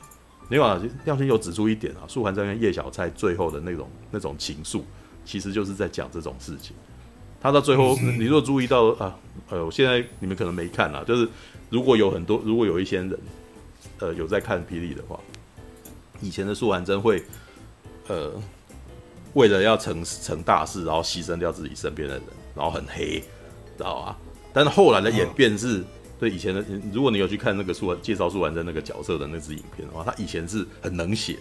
[0.48, 4.82] 你往亮星有指出一点啊，素还真跟叶小菜最后的那种那种情愫，
[5.24, 6.74] 其实就是在讲这种事情。
[7.40, 9.16] 他到最后，你若注意到啊，
[9.50, 11.28] 呃，我现在你们可能没看啊，就是
[11.70, 13.18] 如果有很多，如果有一些人，
[14.00, 15.20] 呃，有在看霹雳的话，
[16.20, 17.22] 以前的素还真会。
[18.08, 18.32] 呃，
[19.34, 22.22] 为了要成成大事，然后牺牲掉自己身边的人，
[22.54, 23.20] 然后很黑，
[23.76, 24.18] 知道吧？
[24.52, 25.82] 但是后来的演变是，
[26.18, 31.40] 对以前的，如果你有去看那个素介绍素还真那个角色的那支影片的话，他以前是很冷血的，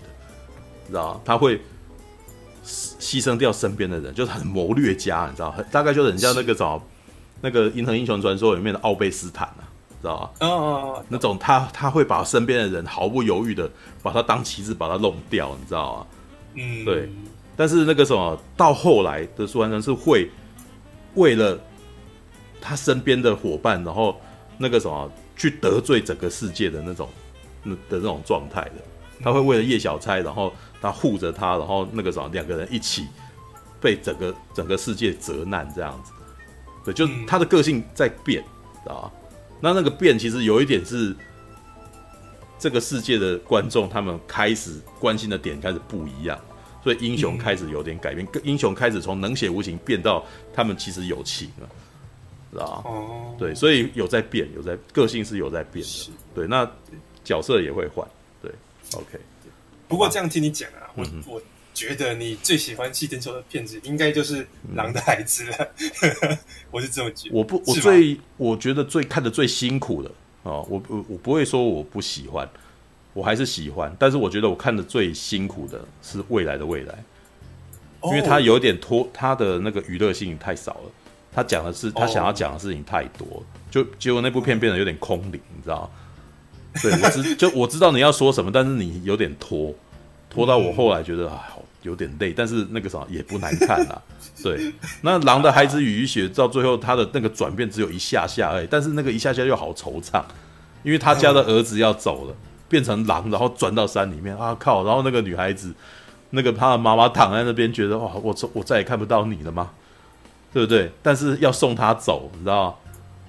[0.87, 1.21] 知道？
[1.25, 1.59] 他会
[2.63, 5.53] 牺牲掉身边的人，就是很谋略家，你知道？
[5.71, 6.81] 大概就是人家那个找
[7.41, 9.67] 那个《银河英雄传说》里面的奥贝斯坦啊，
[10.01, 10.31] 知道吧？
[10.39, 13.69] 哦哦，那种他他会把身边的人毫不犹豫的
[14.01, 16.07] 把他当棋子把他弄掉，你知道吗？
[16.53, 17.09] 嗯，对，
[17.55, 20.29] 但是那个什么，到后来的素还真是会
[21.15, 21.59] 为了
[22.59, 24.19] 他身边的伙伴，然后
[24.57, 27.09] 那个什么去得罪整个世界的那种
[27.63, 28.75] 那的那种状态的，
[29.21, 33.07] 他会为了叶小钗，然后他护着他，然后那个什么两个人一起
[33.79, 36.11] 被整个整个世界责难这样子，
[36.85, 38.43] 对，就他的个性在变，
[38.83, 39.11] 知道吧？
[39.59, 41.15] 那那个变其实有一点是。
[42.61, 46.39] 这个世界的观众，他们开始关心的点开始不一样，
[46.83, 48.27] 所以英雄开始有点改变。
[48.43, 50.23] 英雄开始从冷血无情变到
[50.53, 51.67] 他们其实有情了，
[52.51, 52.81] 知道吧？
[52.87, 56.11] 哦，对，所以有在变，有在个性是有在变的。
[56.35, 56.71] 对，那
[57.23, 58.07] 角色也会换。
[58.43, 58.51] 对
[58.93, 59.19] ，OK。
[59.87, 61.41] 不过这样听你讲啊，我我
[61.73, 64.43] 觉得你最喜欢细田守的片子，应该就是
[64.75, 66.37] 《狼的孩子》了。
[66.69, 67.35] 我是这么觉得。
[67.35, 70.11] 我不，我最我觉得最看的最辛苦的。
[70.43, 72.47] 哦，我我我不会说我不喜欢，
[73.13, 77.03] 我还是喜欢，但是我觉得我看的最辛苦的是未来的未来，
[78.03, 80.91] 因为他有点拖，他的那个娱乐性太少了，
[81.31, 85.89] 他讲的是他想要讲的事情太多，就结果那部片变得有点空灵，你知道？
[86.81, 89.73] 对，我知就我知道你要说什么，但是你有点拖，
[90.29, 91.49] 拖到我后来觉得啊。
[91.81, 94.01] 有点累，但是那个啥也不难看啦。
[94.43, 100.23] 对，那《狼的孩子与雨雪》到最后他的那个转变只有一下下而已，但是那个一下下又好惆怅，
[100.83, 102.35] 因为他家的儿子要走了，
[102.69, 104.83] 变成狼，然后钻到山里面啊靠！
[104.83, 105.73] 然后那个女孩子，
[106.31, 109.69] 那个他的妈妈躺在那边，觉得哇，我我再也看不到你了吗？
[110.53, 110.91] 对不对？
[111.01, 112.75] 但是要送他走，你知道吗？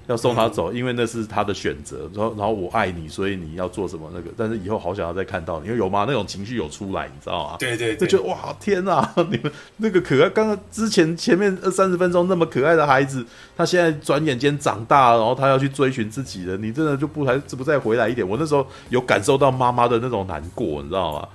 [0.07, 2.09] 要送他走，因为那是他的选择。
[2.13, 4.29] 然后，然后我爱你，所以你要做什么那个？
[4.35, 6.05] 但是以后好想要再看到你，因为有吗？
[6.07, 7.55] 那种情绪有出来，你知道吗？
[7.57, 9.13] 对对，对，就觉得哇，天哪！
[9.31, 13.25] 你们那个可爱，刚刚之前前面二三十分钟那么可爱的孩子，
[13.55, 18.27] 他现在转眼间长大了，然后他要去追寻自己的，你真的就不还不再回来一点？
[18.27, 21.27] 我那时候有感受到妈妈的那种难过，你知道吗？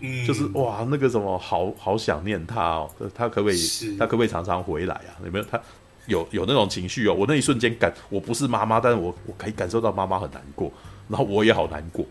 [0.00, 3.96] 嗯，就是哇，那个什么，好好想念他哦，他可不可以？
[3.96, 5.14] 他可不可以常常回来啊？
[5.24, 5.60] 有没有他？
[6.06, 10.70] 有有那种情绪哦，我那一瞬间感，我不是妈妈，但是我我可以感受到妈妈很难过，
[11.08, 12.04] 然后我也好难过，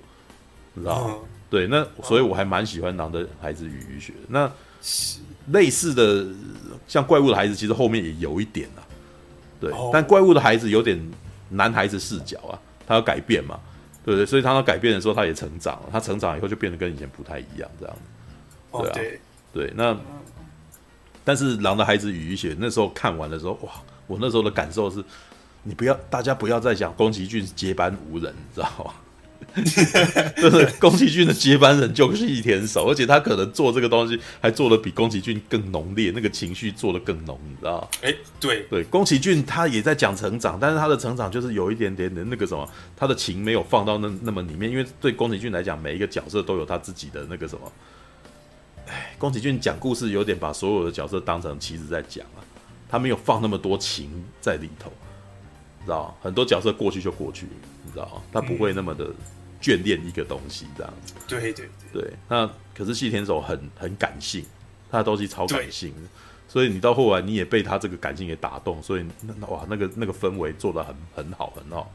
[0.74, 1.14] 你知道吗？
[1.16, 4.14] 嗯、对，那所以我还蛮喜欢《狼的孩子与雨雪》。
[4.28, 4.52] 那
[5.52, 6.26] 类似的，
[6.88, 8.82] 像《怪物的孩子》，其实后面也有一点啊，
[9.60, 11.00] 对，哦、但《怪物的孩子》有点
[11.50, 13.60] 男孩子视角啊，他要改变嘛，
[14.04, 14.26] 对不对？
[14.26, 17.96] 所以他要改变的时候，他也成长了，他成长以后就变得跟以前不太一样，这样，
[18.72, 19.20] 对啊，哦、对，
[19.54, 19.96] 对，那。
[21.24, 23.72] 但是《狼的孩子与雨雪》那时候看完的时候，哇！
[24.08, 25.04] 我那时候的感受是，
[25.64, 28.94] 你不要，大家不要再讲宫崎骏接班无人，你知道吗？
[30.38, 37.88] 就是宫崎骏的接班人就是一田守，而且他可能做这个东西还做的比宫崎骏更浓烈，那个情绪做的更浓，你知道吗？
[38.02, 47.72] 哎、欸，对对，宫崎骏他也在讲成长，但是他的成长就是有一点点的那个什么，他的情没有放到那那么里面，因为对宫崎骏来讲，每一个角色都有他自己的那个什么。
[48.94, 52.46] 哎，宫崎骏讲故事有点把所有的角色当成棋子在讲啊，
[52.88, 54.92] 他没有放那么多情在里头，
[55.84, 57.48] 知道很多角色过去就过去，
[57.84, 59.08] 你知道他不会那么的
[59.60, 61.16] 眷恋一个东西这样子。
[61.28, 62.14] 对对对，对。
[62.30, 64.46] 那可是细田守很很感性，
[64.92, 65.92] 他的东西超感性，
[66.48, 71.92] 所以你到后来你也被他这个感性给打动，所以那哇那个那个氛围做的很很好很好，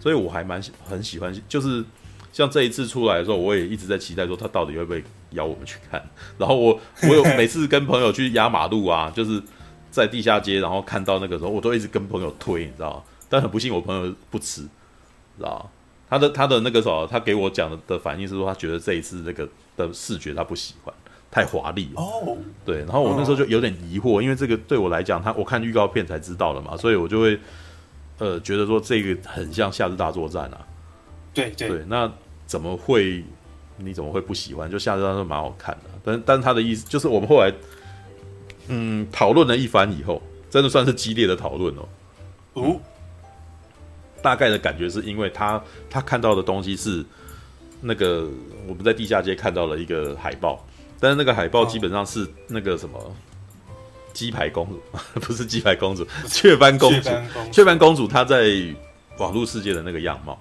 [0.00, 1.84] 所以我还蛮很喜欢，就是。
[2.32, 6.02] 像这一次出来的时候，我也一直在期待说他到底会不会邀我们去看。
[6.38, 9.42] 然后我我有 每次跟朋友去压马路啊，就是
[9.90, 13.02] 在地下街，然后看到那个时候，我都一直跟朋友推，你知道吗？
[13.28, 15.70] 但很不幸，我朋友不吃，知道吗？
[16.08, 20.92] 他的他的那个时候，他给我讲的的反应是说，他觉得这一次那个的视觉他不喜欢，
[21.30, 22.02] 太华丽了。
[22.02, 22.78] 哦，对。
[22.78, 27.38] 然后我那时候就有点疑惑，因为这个对我来讲，他我看预告片才知道了嘛，所以我就会
[28.18, 30.66] 呃觉得说这个很像《夏日大作战》啊。
[31.32, 32.10] 对对，对，那
[32.46, 33.24] 怎么会
[33.76, 34.70] 你怎么会不喜欢？
[34.70, 37.52] 就夏日大作战蛮好看的，但但他的意思就是我们后来
[38.68, 40.20] 嗯讨论了一番以后，
[40.50, 41.88] 真的算是激烈的讨论哦。
[42.54, 42.80] 哦，
[44.20, 47.04] 大概的感觉是因为他他看到的东西是
[47.80, 48.28] 那个
[48.66, 50.66] 我们在地下街看到了一个海报，
[50.98, 52.98] 但是那个海报基本上是那个什么
[54.12, 54.82] 鸡排公主，
[55.20, 57.10] 不是鸡排公主，雀斑公主，
[57.52, 58.50] 雀斑公主她在
[59.18, 60.38] 网络世界的那个样貌，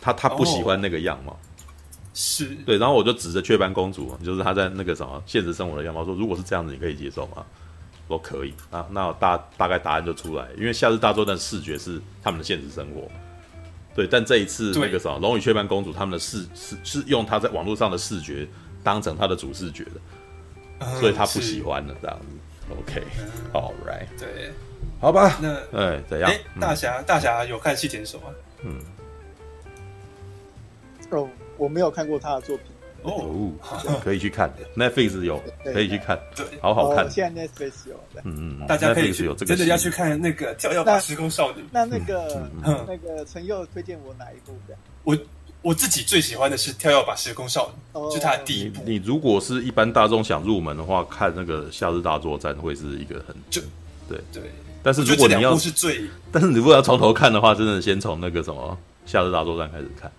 [0.00, 1.36] 她她不喜欢那个样貌，
[2.14, 2.46] 是。
[2.66, 7.44] 对，然后我就指着雀斑公主，就是她在那个什么现实生活的样貌，说如果是这样子，你可以接受吗？
[8.06, 8.54] 我可以。
[8.70, 13.06] 啊，那大大概答案就出来，因为《夏日大作战》的视觉是他们的现实生活，
[13.94, 18.48] 对，但这一次那个什么《龙与雀斑公主》他们的视是是用他在网络上的视觉
[18.82, 19.90] 当成他的主视觉的，
[20.78, 22.26] 嗯、所以他不喜欢了这样子。
[22.80, 24.52] OK，All、嗯、right，对，
[25.00, 26.30] 好吧，那哎怎样？
[26.30, 28.32] 哎，大侠大侠有看细田守啊？
[28.62, 28.78] 嗯，
[31.10, 32.66] 哦，我没有看过他的作品。
[33.02, 33.52] 哦，
[34.02, 37.08] 可以去看，Netflix 有，可以去看，对，好好看。
[37.08, 37.94] 现在 Netflix 有，
[38.24, 41.62] 嗯嗯，大家可以有这个，真的要去看那个《跳跃吧时空少女》。
[41.70, 42.50] 那那个
[42.88, 44.76] 那个陈佑推荐我哪一部的？
[45.04, 45.16] 我
[45.62, 48.82] 我自己最喜欢的是《跳跃吧时空少女》，是他的第一部。
[48.84, 53.62] 你如果是一般大众想入门的话，看那个《夏日大作战》会是一个很就
[54.08, 54.42] 对对。
[54.82, 58.76] 但是如果你要是最，但是你如果要从头看的话，真的先从那个什么
[59.10, 60.10] 《夏日大作战》开始看。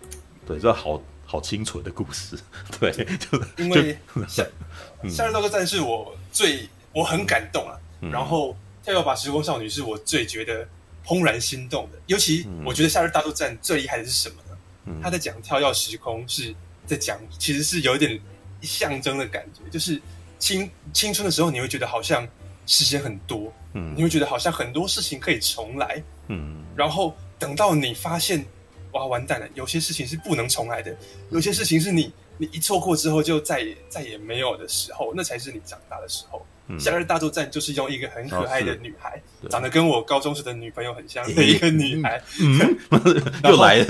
[0.49, 1.01] 对，这好。
[1.31, 2.35] 好清纯的故事，
[2.79, 3.95] 对，就因为
[4.27, 4.43] 夏
[5.07, 10.67] 夏日大作战是我最我很感动啊，嗯、然后跳跃吧时空少女是我最觉得
[11.05, 14.57] 怦然心动的，尤其我觉得夏日大作战最厉害的是什么呢？
[14.85, 16.51] 嗯、他在讲跳跃时空是
[16.87, 18.19] 在讲，其实是有一点
[18.63, 20.01] 象征的感觉，就是
[20.39, 22.27] 青青春的时候你会觉得好像
[22.65, 28.43] 时间很多，嗯，你会觉得好像很多事情可以重来，嗯，然后等到你发现。
[28.91, 29.47] 哇，完蛋了！
[29.53, 30.95] 有些事情是不能重来的，
[31.29, 36.45] 有些事情是你你一错过之后就再也再也没有的时候，那才是你长大的时候。
[36.71, 42.21] 嗯、夏日大作战就是用一个很可爱的女孩，哦、长得跟我高中时的女朋友很像的一个女孩，
[43.43, 43.85] 又来了，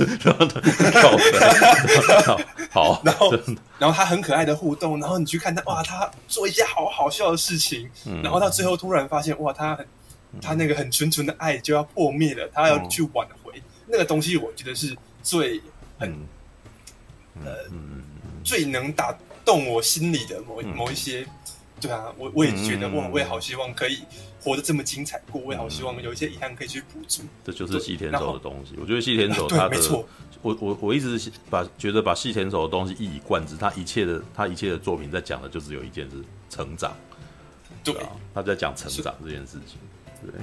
[2.71, 3.33] 好，然后
[3.77, 9.85] 然后她很可爱的互动，然后你去看她，哇，她做一些好好笑的事情，嗯、然后到最后突然发现，哇，她很
[10.41, 13.51] 她那个很纯纯的爱就要破灭了，她要去挽回。
[13.57, 13.61] 嗯
[13.91, 15.59] 那个东西我觉得是最
[15.97, 16.15] 很
[17.43, 17.55] 呃
[18.43, 21.25] 最能打动我心里的某某一些，
[21.81, 23.99] 对啊，我我也觉得哇，我也好希望可以
[24.41, 27.23] 活得这么精彩过，我也好希望有一些遗憾可以去补足。
[27.43, 28.75] 这就是细田守的东西。
[28.79, 29.77] 我觉得细田守他的，
[30.41, 36.95] 我我我一直把觉得把细田守的东西一以贯之，他一切的他一切的作品在讲的就只有一件事：成长。
[37.83, 39.77] 对啊，他在讲成长这件事情，
[40.21, 40.39] 对。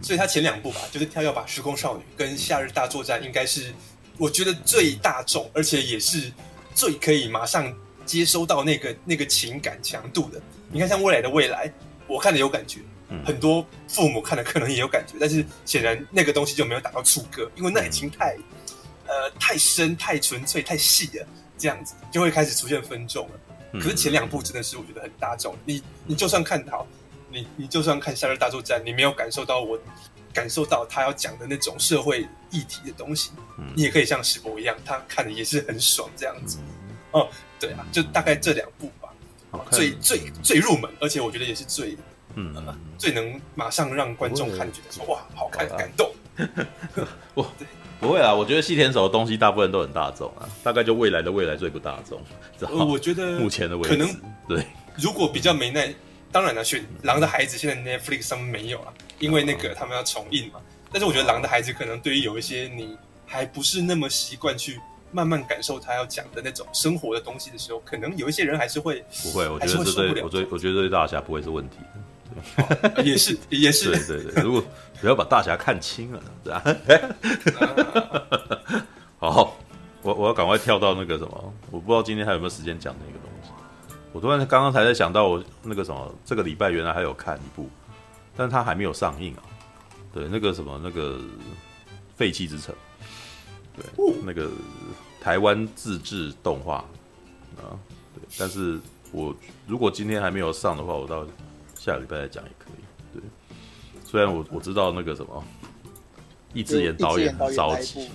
[0.00, 3.72] 所以他前两部吧，就是《跳跃吧时空少女》跟《夏日大作战》，应该是
[4.16, 6.32] 我觉得最大众，而且也是
[6.74, 7.74] 最可以马上
[8.06, 10.40] 接收到那个那个情感强度的。
[10.70, 11.72] 你看，像未来的未来，
[12.06, 12.80] 我看的有感觉，
[13.24, 18.36] 很多父母看的可能也有感觉，但是显然那个东西就没有打到触歌，因为那已经太
[19.06, 21.26] 呃太深、太纯粹、太细了，
[21.58, 23.34] 这样子就会开始出现分众了。
[23.72, 26.86] 可是前两部真的是我觉得很大众，你你就算看到。
[27.38, 29.78] 你你就算看《夏日大作战》，你没有感受到我
[30.32, 36.58] 感受到他要讲的那种社会议题的东西，嗯、你也可以像史博一样，他看的也是很爽这样子。
[37.12, 41.96] 哦、嗯，对啊，就大概这两部吧，最最最入门，而且我觉得也是最
[42.34, 46.12] 嗯、呃、最能马上让观众看觉得说哇好看感动。
[47.34, 47.66] 我对。
[48.00, 52.22] 不会啊，我觉得细田守的东西大部分都很大众啊，大概就未来的未来最不大众。
[52.86, 54.08] 我觉得目前的未来可能
[54.46, 54.64] 对，
[54.96, 55.92] 如果比较没耐。
[56.30, 60.60] 当然了，选《狼的孩子》现在 Netflix 上面没有了，因为那个他们要重映嘛。
[60.92, 62.96] 但是我觉得《狼的孩子》可能对于有一些你
[63.26, 64.78] 还不是那么习惯去
[65.10, 69.48] 慢慢感受他要讲的那种生活的东西的时候，可能有一些人还是会不会。
[69.48, 71.76] 我觉得这对我觉得我觉得对大侠不会是问题
[72.56, 74.42] 的， 对，也是也是对对对。
[74.42, 74.62] 如果
[75.00, 76.62] 不要把大侠看清了，对吧？
[79.18, 79.56] 好，
[80.02, 83.18] 我我要赶快跳到那个什么，我不知道今天还有没有时间讲那个。
[84.18, 87.70] 我突然刚刚才在想到，我那个什么，这个礼拜原来还有看一部，
[88.36, 89.42] 但是它还没有上映啊。
[90.12, 91.18] 对，那个什么，那个
[92.16, 92.74] 《废弃之城》，
[93.76, 94.50] 对，那个
[95.20, 96.78] 台湾自制动画
[97.58, 97.78] 啊，
[98.12, 98.24] 对。
[98.36, 98.80] 但是
[99.12, 99.32] 我
[99.68, 101.24] 如果今天还没有上的话，我到
[101.78, 103.20] 下个礼拜再讲也可以。
[103.20, 103.22] 对，
[104.04, 105.44] 虽然我我知道那个什么，
[106.52, 108.10] 一只眼导演很着急，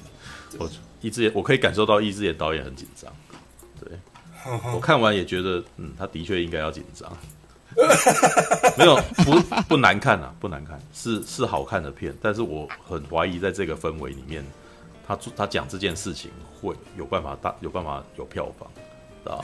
[0.59, 0.69] 我
[0.99, 3.09] 一只眼我可以感受到一只眼导演很紧张。
[4.73, 7.11] 我看完也觉得，嗯，他的确应该要紧张。
[8.77, 8.95] 没有，
[9.25, 9.39] 不
[9.69, 12.15] 不难看啊，不难看，是是好看的片。
[12.21, 14.45] 但是我很怀疑，在这个氛围里面，
[15.07, 16.29] 他他讲这件事情
[16.61, 18.69] 会有办法大有办法有票房。
[19.23, 19.43] 知道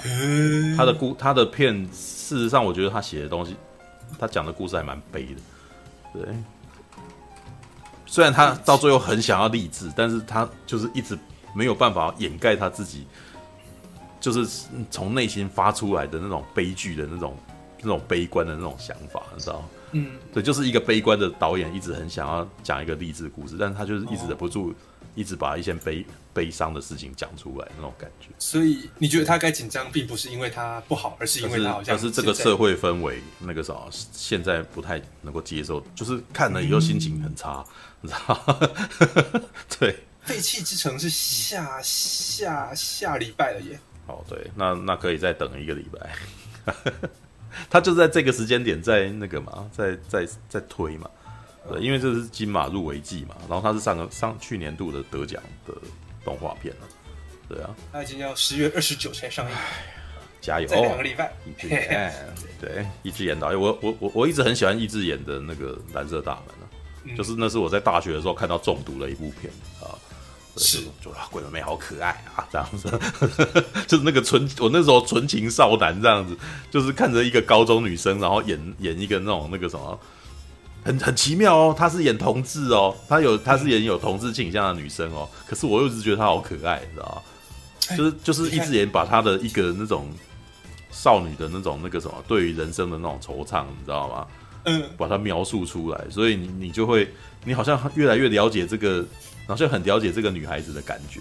[0.76, 3.56] 他的故他的片，事实上我觉得他写的东西，
[4.20, 5.42] 他讲的故事还蛮悲的。
[6.14, 6.36] 对，
[8.06, 11.18] 虽然他到最后很想要励志，但是他就是一直
[11.56, 13.08] 没有办法掩盖他自己，
[14.20, 17.38] 就是从内心发出来的那种悲剧的那种
[17.82, 19.70] 那种悲观的那种想法，你知道吗？
[19.92, 24.74] 嗯，对，就是一个悲观的导演，一直很想要讲一个励志故事，但是他就是一直忍不住，
[25.16, 28.28] 一直把一些悲悲伤的事情讲出来那种感觉。
[28.38, 33.74] 所以你觉得他该紧张，并不是因为他不好，而是因为他好像是，是这个社会氛围那个啥，
[34.12, 37.66] 现在不太能够接受，就是看了以后心情很差，
[38.02, 39.42] 嗯、 你知道？
[39.80, 43.80] 对，废弃之城是下下下礼拜了耶。
[44.10, 46.74] 哦，对，那那可以再等一个礼拜。
[47.70, 51.10] 他就在这个时间点在那个嘛，在在在推嘛，
[51.68, 55.74] 对，因为这是金马入围季嘛，然后他是上个上去年度的得奖的
[56.24, 56.88] 动画片了，
[57.48, 59.56] 对啊，他已经要十月二十九才上映，
[60.40, 62.14] 加油，两个礼拜，易智言，
[62.62, 66.66] 对，易智言导演，我我我我一直很喜欢易智眼的那个蓝色大门啊，
[67.06, 69.98] 嗯、就是那是我在大学的时候看到中毒的一部片啊。
[70.60, 72.90] 是，就啊，桂纶镁好可爱啊，这样子，
[73.88, 76.38] 就是那个纯，我那时候纯情少男这样子，
[76.70, 80.00] 就是看着一个高中女生，然后演演一个那种那个什么，
[80.84, 87.96] 很很奇妙哦，她是演同志哦，她有她是演有同志倾向的女生哦，可是我又一直觉得她好可爱，你知道吗？
[87.98, 90.10] 就是就是一直演把她的一个那种
[90.92, 94.28] 少女的那种那个什么，对于人生的那种惆怅，你知道吗？
[94.66, 97.10] 嗯，把它描述出来，所以你你就会，
[97.46, 99.06] 你好像越来越了解这个。
[99.50, 101.20] 然后就很了解这个女孩子的感觉，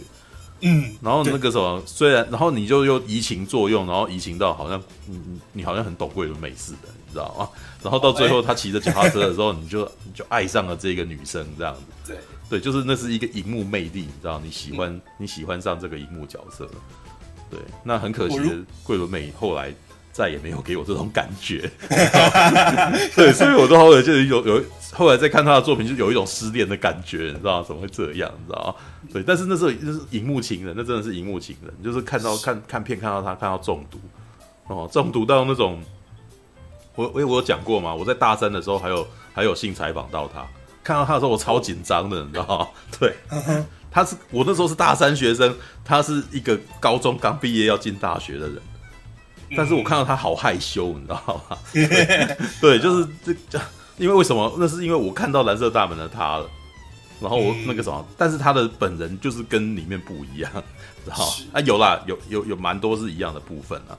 [0.60, 5.18] 嗯，然后那个什么，虽然，然后你就又移情作用，然后移情到好像，你
[5.54, 7.48] 你好像很懂桂纶镁似的，你知道吗？
[7.82, 12.18] 然后到最后，他骑着脚踏车的时候，你就你就爱上了这个女生，这样子，对。
[12.50, 16.68] 对，就是那是一个荧幕魅力，你知道，你喜欢 你喜欢上这个荧幕角色，
[17.50, 19.74] 对，那很可惜的，桂纶镁后来。
[20.12, 21.70] 再也没有给我这种感觉，
[23.14, 24.62] 对，所以我都后来就是有有
[24.92, 28.28] 后来再看他的作品，就有一种失恋的感觉，你知道怎么会这样？
[28.38, 28.74] 你知道
[29.12, 34.00] 对，但是那时候就是荧幕情人，那真的是荧幕情人，就是看到 看看片看到他看到中毒
[34.66, 35.80] 哦，中毒到那种，
[36.96, 40.44] 我我我有讲过嘛，我在大三的时候还有还有幸采访到他，
[40.82, 42.68] 看到他的时候我超紧张的，你知道吗？
[42.98, 43.14] 对，
[43.90, 45.54] 他是我那时候是大三学生，
[45.84, 48.56] 他是一个高中刚毕业要进大学的人。
[49.56, 51.58] 但是我看到他好害羞，你知道吗？
[52.60, 53.08] 对，就是
[53.48, 53.60] 这，
[53.96, 54.54] 因为为什么？
[54.58, 56.48] 那是因为我看到蓝色大门的他了，
[57.20, 60.50] 然后我那个什么，但是他的本人就是跟里面不一样，
[61.04, 61.16] 知道
[61.52, 63.96] 啊，有啦，有有有蛮多是一样的部分啊，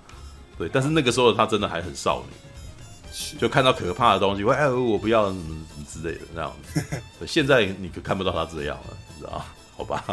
[0.57, 5.43] 对，但是那个时候他真的还很少女，就看到可怕的东西，会，哎，我不要什么
[5.73, 6.83] 什么之类的那样子。
[7.19, 9.43] 对，现在你可看不到他这样了，你知道？
[9.75, 10.03] 好吧。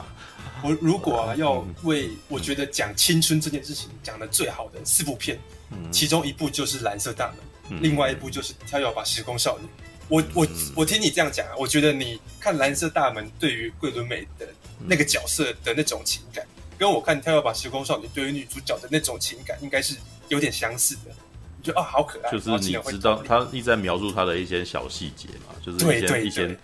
[0.62, 5.38] 我如果、啊、要为我觉得讲青春这件事情讲的最好的四部片，
[5.70, 7.36] 嗯、其中一部就是《蓝色大门》，
[7.70, 9.66] 嗯，另外一部就是《跳跃吧时空少女》。
[10.08, 10.46] 我我
[10.76, 14.46] 我听你这样讲啊，我觉得你看《蓝色大门》对于桂纶镁的
[14.86, 16.46] 那个角色的那种情感，
[16.78, 19.96] 跟我看《跳跃吧时空少女》对于女主角的那种情感，应该是
[20.28, 21.10] 有点相似的。
[21.58, 26.58] 你觉得啊，好可爱，就是你知道他一直在描述他的一些小细节嘛，就是一些对对对一些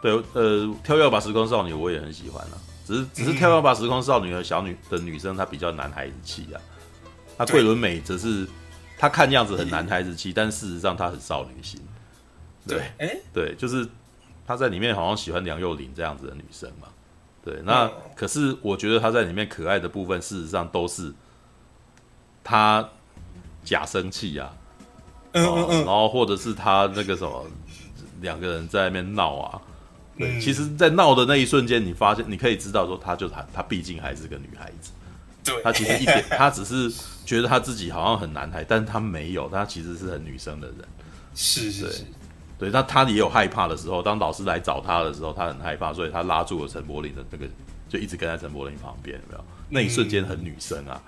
[0.00, 2.61] 对呃，《跳跃吧时空少女》我也很喜欢啊。
[2.84, 6.60] 只是只是跳跃吧时空少女和小女的女生，她比较男孩子气啊。
[7.38, 8.46] 那桂纶镁则是
[8.98, 11.80] 她看样子很男孩子气，但事实上她很少女心。
[12.66, 13.88] 对，哎、欸，对，就是
[14.46, 16.88] 她在里面好像喜欢梁又琳这样子的女生嘛。
[17.44, 21.12] 对，那可是我觉得她在里面可爱的部分，事实上都是
[22.44, 22.88] 她
[23.64, 24.52] 假生气啊。
[25.32, 25.76] 嗯嗯嗯。
[25.78, 27.46] 然后或者是她那个什么，
[28.20, 29.60] 两个人在那边闹啊。
[30.18, 34.90] 对，其实，在闹的那一瞬间，你发现，你可以知道说，她就她，她毕竟还是个女孩子。
[35.42, 36.92] 对，她其实一点， 她只是
[37.24, 40.78] 觉得她自己好像很男孩，但是她没有，她其实是很女生的人。
[41.34, 42.04] 是是是，
[42.58, 47.46] 对，那她也有害怕的时候，当老师来找她的时候，她很害怕，所以她拉住了陈柏霖的那个，
[47.88, 49.44] 就一直跟在陈柏霖旁边，有没有？
[49.70, 51.00] 那一瞬间很女生啊，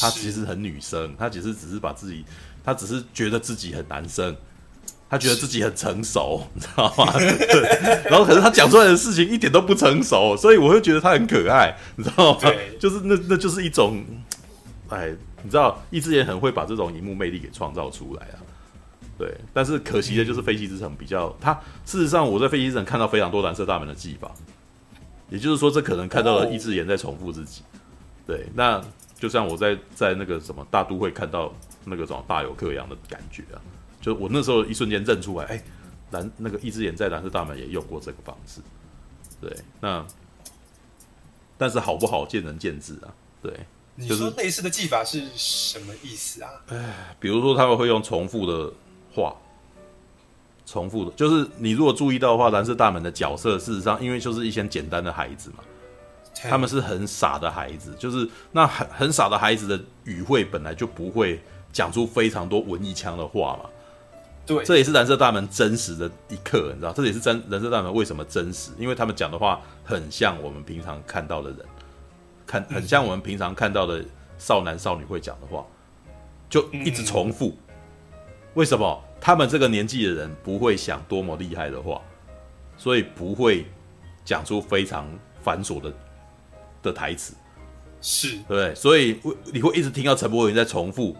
[0.00, 2.24] 她其实很女生，她其实只是把自己，
[2.64, 4.36] 她只是觉得自己很男生。
[5.10, 7.12] 他觉得自己很成熟， 你知道吗？
[7.14, 12.38] 对，然后可是他讲出来的事情一点都不成熟，所以我会觉得他很可爱，你知道吗？
[12.40, 14.04] 对，就是那那就是一种，
[14.88, 18.36] 哎，你知道，易智言很会把这种荧幕魅力给创造出来啊。
[19.16, 21.52] 对，但是可惜的就是《飞机之城》比较，他
[21.84, 24.30] 事实上我在《飞机之城》看到非常多蓝色大门的技法，
[25.28, 27.62] 也就是说，这可能看到了易智言在重复自己。
[28.24, 28.80] 对，那
[29.18, 31.52] 就像我在在那个什么大都会看到
[31.84, 33.58] 那个什么大有克洋的感觉啊。
[34.08, 35.62] 就我那时候一瞬间认出来，哎，
[36.12, 38.62] 蓝那个一只眼在蓝色大门也用过这个方式，
[39.38, 40.02] 对，那
[41.58, 43.12] 但是好不好见仁见智啊，
[43.42, 43.52] 对，
[43.96, 46.50] 你说类似的技法是什么意思啊？
[46.68, 48.72] 哎，比如说他们会用重复的
[49.14, 49.36] 话，
[50.64, 55.58] 重复的，就是你如果注意到的话，蓝色大门的角色事实上，因为就是一些简单的孩子嘛，
[56.48, 61.38] 他们是很傻的孩子，就是那很很傻的孩子的语汇本来就不会
[61.70, 63.68] 讲出非常多文艺腔的话嘛。
[64.48, 71.58] 对，这也是蓝色大门真实的一刻，你知道，这也是真蓝色大门为什么真实，因为他们讲的话很像我们平常看到的人。
[72.46, 74.02] 看，很像我们平常看到的
[74.38, 75.66] 少男少女会讲的话，
[76.48, 77.54] 就一直重复。
[78.54, 79.04] 为什么？
[79.20, 82.00] 他们这个年纪的人不会想多么厉害的话，
[82.76, 83.66] 所以不会
[84.24, 85.06] 讲出非常
[85.42, 85.92] 繁琐的
[86.84, 87.34] 的台词，
[88.00, 88.74] 是对不对？
[88.74, 89.20] 所以
[89.52, 91.14] 你会一直听到陈柏霖在重复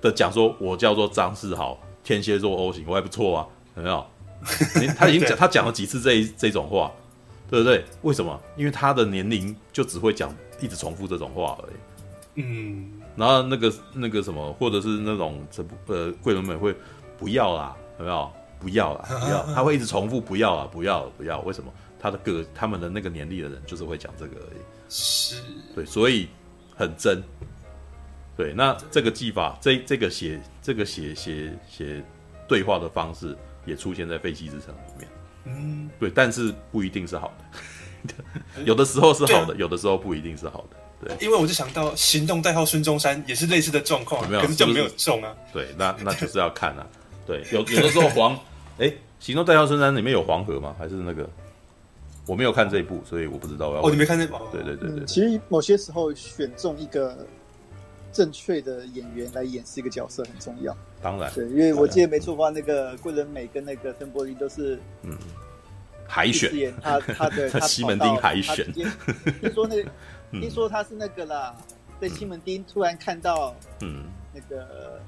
[0.00, 1.78] 的讲说：“我叫做张世豪，
[2.08, 4.06] 天蝎座 O 型，我还不错啊， 有没有？”
[4.96, 6.90] 他已经讲，他讲了几次这一这种话，
[7.50, 7.84] 对不对？
[8.00, 8.40] 为什么？
[8.56, 10.34] 因为他的年龄就只会讲。
[10.60, 16.74] 一直重复这种话而已，嗯，然后那个那个什么，或者是那种这呃桂纶镁会
[17.16, 18.28] 不要啦，有没有？
[18.58, 21.40] 不要啦， 不要，他会一直重复不要啊，不要，不要。
[21.42, 21.72] 为什么？
[21.96, 25.40] 他的个他们的那个年龄的人就是会讲这个而已，是，
[25.76, 26.26] 对，所以
[26.76, 27.22] 很真。
[28.36, 32.04] 对，那这个技法，这这个写这个写写写
[32.46, 33.34] 对话的方式
[33.64, 35.08] 也出现在《废弃之城》里面，
[35.46, 38.14] 嗯，对，但是不一定是好的。
[38.66, 41.08] 有的时候是好的，啊、有的时候不一定是好的。
[41.08, 44.42] 对，因为我就想到行动代号孙中山也是类似的状况，有没有？
[44.42, 45.34] 可是就没有中啊。
[45.54, 46.86] 对，那那就是要看啊。
[47.26, 48.34] 对，有有的时候 黄，
[48.76, 50.76] 哎、欸，行动代号孙中山里面有黄河吗？
[50.78, 51.26] 还是那个？
[52.26, 53.80] 我没有看这一部，所以我不知道要。
[53.80, 54.36] 哦，你没看这部？
[54.52, 55.06] 对对对对。
[55.06, 57.26] 其实某些时候选中一个
[58.12, 60.76] 正确的演员来演示一个角色很重要。
[61.02, 61.32] 当然。
[61.34, 65.16] 对，因为我记得没错的话，那个桂纶镁跟那个陈柏霖都是嗯。
[66.10, 69.90] 海选，他他的 他西门町海选，听说那个，
[70.40, 71.54] 听说他是那个啦，
[72.00, 74.98] 在西门町突然看到，嗯，那个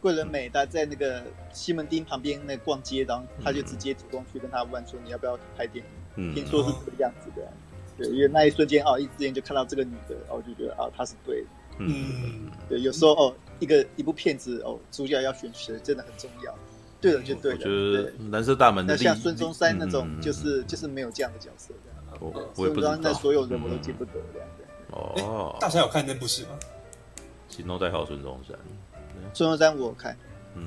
[0.00, 7.52] 桂纶镁他在那个西门町旁边那逛街，然后他就直接主动去跟他问说：“你要不要拍电影？”嗯，听说是这个样子的，
[7.96, 11.48] 对，因为那一瞬间哦，一之间就看到这个女的，然后就觉得啊，她是对的，
[11.78, 16.54] 嗯，对，有时候哦，一个一部片子哦，主角要选谁真的很重要。
[17.00, 17.58] 对了，就对了。
[17.58, 22.18] 我觉得蓝色大门的那像孙中山那种，就是就是没有这样的角色这样。
[22.20, 22.96] 我我也不知道。
[22.96, 24.64] 那所有人我都记不得这样子。
[25.22, 26.58] 哦，大侠有看那部戏吗？
[27.48, 28.58] 行动代号孙中山。
[29.32, 30.16] 孙中山我看，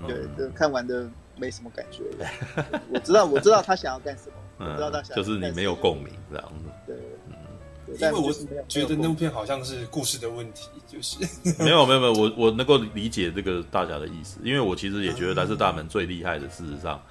[0.07, 2.03] 对，看完的没什么感觉。
[2.93, 4.35] 我知道，我知道他想要干什么。
[4.59, 6.69] 我知道他想就是你没有共鸣这样子。
[6.87, 6.95] 对。
[7.99, 8.31] 因为我
[8.67, 11.17] 觉得那部片好像是故事的问题，就是
[11.63, 17.01] 没有没有没有，我我能够理解这个大侠的意思，因为我其实也觉得蓝色大门最厉害的，事实上，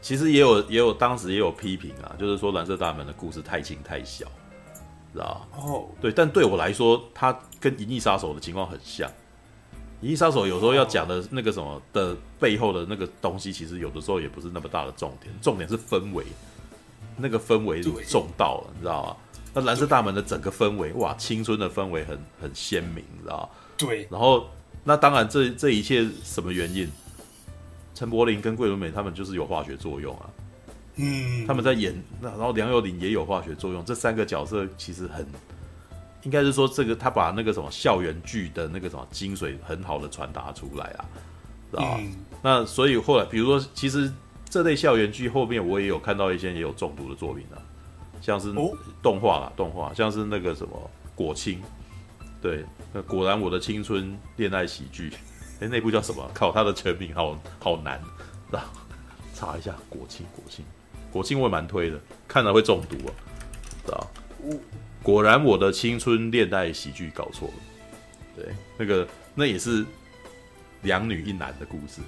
[0.00, 4.26] 其实也有也有当时也有批评啊，就是说蓝色大门的故事太轻太小，
[5.12, 9.10] 知道哦，对，但对我来说，它跟银翼杀手的情况很像，
[10.00, 16.24] 银翼杀手有时候要讲的那个什么的背后的那个东西，其实有的时候也不是那么大的重点，重点是氛围，
[17.16, 19.16] 那个氛围重到了，你知道吗？
[19.54, 23.50] 那蓝色大门的整个氛围，哇，青春的氛围很很鲜明，你知道？
[23.76, 24.06] 对。
[24.10, 24.46] 然后，
[24.84, 26.88] 那当然这，这这一切什么原因？
[27.94, 30.30] 陈柏霖跟桂纶镁他们就是有化学作用啊。
[30.96, 31.46] 嗯。
[31.46, 35.26] 他们在演，那然后梁友霖也有化学作用，这三个角色其实很，
[36.22, 41.04] 应该是说这个他把那个什么校园剧的那个什么精髓很好的传达出来啊，
[41.70, 41.96] 知道？
[41.98, 42.12] 嗯。
[42.42, 44.12] 那所以后来，比如说，其实
[44.48, 47.58] 这类校园剧后面我也有看到一些也有中毒的作品啊。
[48.20, 48.52] 像是
[49.02, 51.62] 动画啦，动画像是那个什么果青，
[52.42, 55.10] 对，那果然我的青春恋爱喜剧，
[55.60, 56.28] 哎、欸，那部叫什么？
[56.34, 58.00] 靠，它的全名好好难，
[58.50, 58.68] 然后
[59.34, 60.64] 查一下果青，果青，
[61.12, 63.10] 果青我也蛮推的，看了会中毒啊，
[63.84, 64.06] 知道？
[65.02, 67.54] 果然我的青春恋爱喜剧搞错了，
[68.36, 69.84] 对，那个那也是
[70.82, 72.00] 两女一男的故事，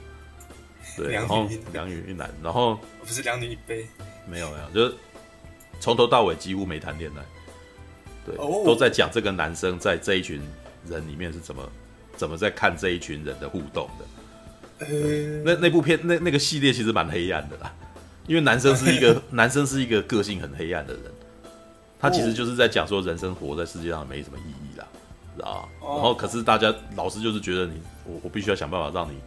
[0.97, 3.87] 对，然后两女一男，然后不是两女一杯，
[4.28, 4.95] 没有没有，就是。
[5.81, 7.24] 从头到尾几乎没谈恋爱，
[8.24, 10.40] 对，都在讲这个男生在这一群
[10.86, 11.69] 人里面是怎么
[12.16, 14.05] 怎么在看这一群人的互动的。
[15.43, 17.74] 那那部片那那个系列其实蛮黑暗的啦，
[18.27, 21.02] 因为男生是一个 男生是一个个性很黑暗的人，
[21.98, 24.86] 他其实就是在讲说人生活在世界上没什么意义啦，
[25.48, 25.65] 啊？
[25.81, 29.19] 然后可是大家老师就是觉得你我我必须要想办法让你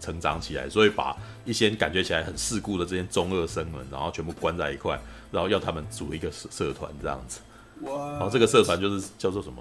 [0.00, 4.98] 成长起来，所以把一些感觉起来很世故的这些中二生们，然后全部关在一块。
[5.32, 7.40] 然后要他们组一个社社团这样子，
[7.80, 8.12] 哇！
[8.12, 9.60] 然后这个社团就是叫做什么，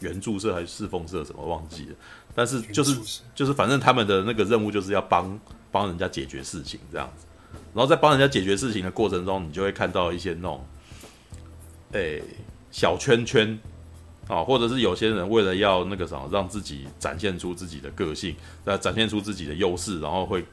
[0.00, 1.94] 援助社还是侍奉社什么忘记了，
[2.34, 7.24] 但是就是就是反正他们的那个任务就是要帮帮人家解决事情这样子，
[7.72, 10.64] 然后在帮人家解决事情的过程中，你就会看到一些那种，
[11.92, 12.22] 诶
[12.70, 13.58] 小圈圈
[14.28, 18.34] 啊，或者是有些人为了要那个什么，让自己展现出自己的个性，
[18.64, 20.44] 呃，展现出自己的优势，然后会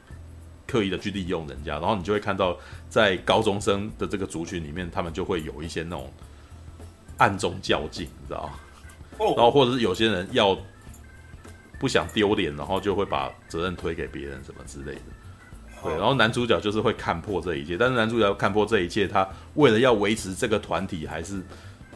[0.70, 2.56] 刻意的去利用人家，然后你就会看到
[2.90, 6.12] 在高中生的这个族群里面，他们就会有一些那种
[7.18, 8.54] 暗中较劲，你知道吗？
[9.36, 10.58] 然后或者是有些人要
[11.80, 15.02] 不想丢脸，然后就会把责任推给别人什么之类的。
[15.84, 21.42] 对，然后男主角就是会看破这一切，但是男主角看破这一切，他为了要维持这个团体，还是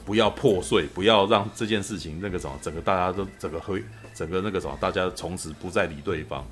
[0.05, 3.83] 不要破碎，不要让这件事情那个什么，整个大家都整个会
[4.13, 6.45] 整个那个什么，大家从此不再理对方，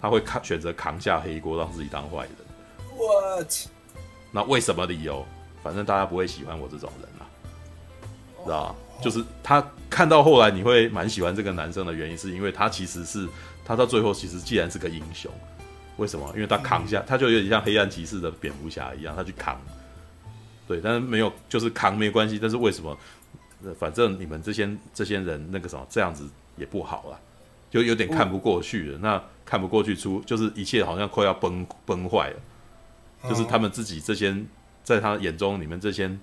[0.00, 2.32] 他会扛选择扛下黑锅，让自己当坏人。
[2.96, 3.52] What？
[4.30, 5.24] 那为什么理由？
[5.62, 7.24] 反正大家不会喜欢我这种人啊，
[8.44, 8.74] 知道吧？
[9.02, 13.28] 就是他看到后来你会蛮喜欢这个男生的原因，是因为他其实是
[13.64, 15.30] 他到最后其实既然是个英雄。
[15.96, 16.30] 为什么？
[16.34, 19.60] 因为他扛下，他就有点像黑暗骑士的蝙蝠侠一样，他去扛。
[20.68, 22.38] 对，但是没有，就是扛没关系。
[22.38, 22.96] 但是为什么？
[23.78, 27.18] 反正你们这些这些人那个什么这样子也不好了，
[27.70, 28.98] 就有点看不过去了。
[28.98, 32.36] 那看不过去出，就是一切好像快要崩崩坏了。
[33.26, 34.36] 就是他们自己这些，
[34.84, 36.14] 在他眼中，你们这些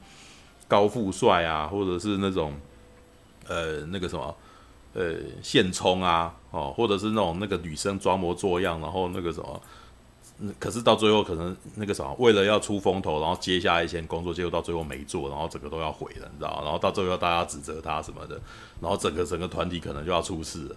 [0.67, 2.53] 高富帅啊，或者是那种
[3.47, 4.35] 呃那个什么。
[4.95, 9.59] 呃，现充啊，哦，或者是那种那个女生装模作样，然后那个什么，
[10.59, 16.61] 可是到最后可能那个什么，为了要出风头，然后接下一些工作，结果到最后没做，然后整个都要毁了，你知道？
[16.63, 18.39] 然后到最后大家指责他什么的，
[18.79, 20.75] 然后整个整个团体可能就要出事了，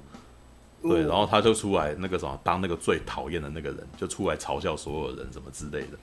[0.89, 5.99] 对，然后他就出来那个什么，当那个最讨厌的那个人，就出来嘲笑所有人什么之类的，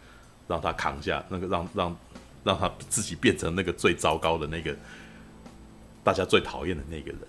[0.48, 1.98] 让他扛下那个，让让
[2.44, 4.76] 让他自己变成那个最糟糕的那个，
[6.04, 7.20] 大家最讨厌的那个人。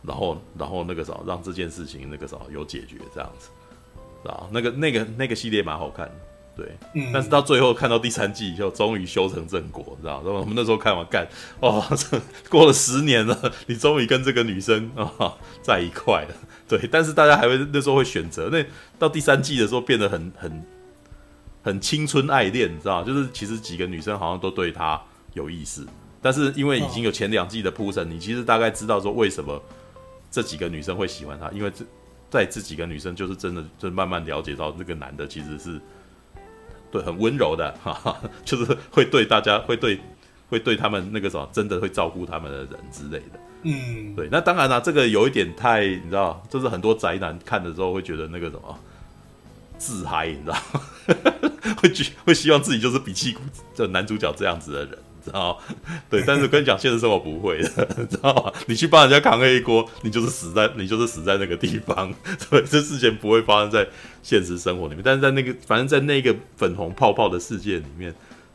[0.00, 3.50] 然后，然后那个啥，让这件事情那个啥有解决这样子，
[4.28, 6.08] 啊，那个那个那个系列蛮好看，
[6.58, 10.20] 对，嗯，但是到最后看到第三季以后终于修成正果，知道？
[10.24, 11.26] 然后我们那时候看完干，
[11.60, 12.20] 哦，这
[12.50, 16.34] 过了十年了，你终于跟这个女生啊、哦、在一块了，
[16.68, 18.62] 对，但是大家还会那时候会选择，那
[18.98, 20.64] 到第三季的时候变得很很
[21.62, 23.04] 很青春爱恋，你知道？
[23.04, 25.00] 就是其实几个女生好像都对他
[25.34, 25.86] 有意思，
[26.20, 29.62] 但是因为已经有前两季的铺陈，你其实大概知道说为什么。
[30.30, 31.82] 这几个女生会喜欢他，因为这
[32.28, 35.80] 在这几个女生就是真的，就慢慢了解到那个男的其实是
[36.90, 40.00] 对很温柔的，哈哈，就是会对大家会对
[40.48, 43.40] 会对他们那个什么，真的会照顾他们的人之类的。
[43.62, 44.28] 嗯，对。
[44.30, 48.78] 那当然啦，这个有一点太你知道，就是很多宅男看的时候会觉得那个什么
[49.78, 50.56] 自嗨，你知道，
[51.82, 53.40] 会觉会希望自己就是比气谷
[53.74, 54.98] 这男主角这样子的人。
[55.28, 55.58] 知道，
[56.08, 58.52] 对，但是跟你讲，现实生活不会的， 知道吗？
[58.66, 62.12] 你去帮人家扛黑锅，你就是死在，你就是死在那个地方。
[62.50, 63.86] 对，这事情不会发生在
[64.22, 68.14] 现实生活里面，但是在那个，反正在那个粉红泡泡的世界里面，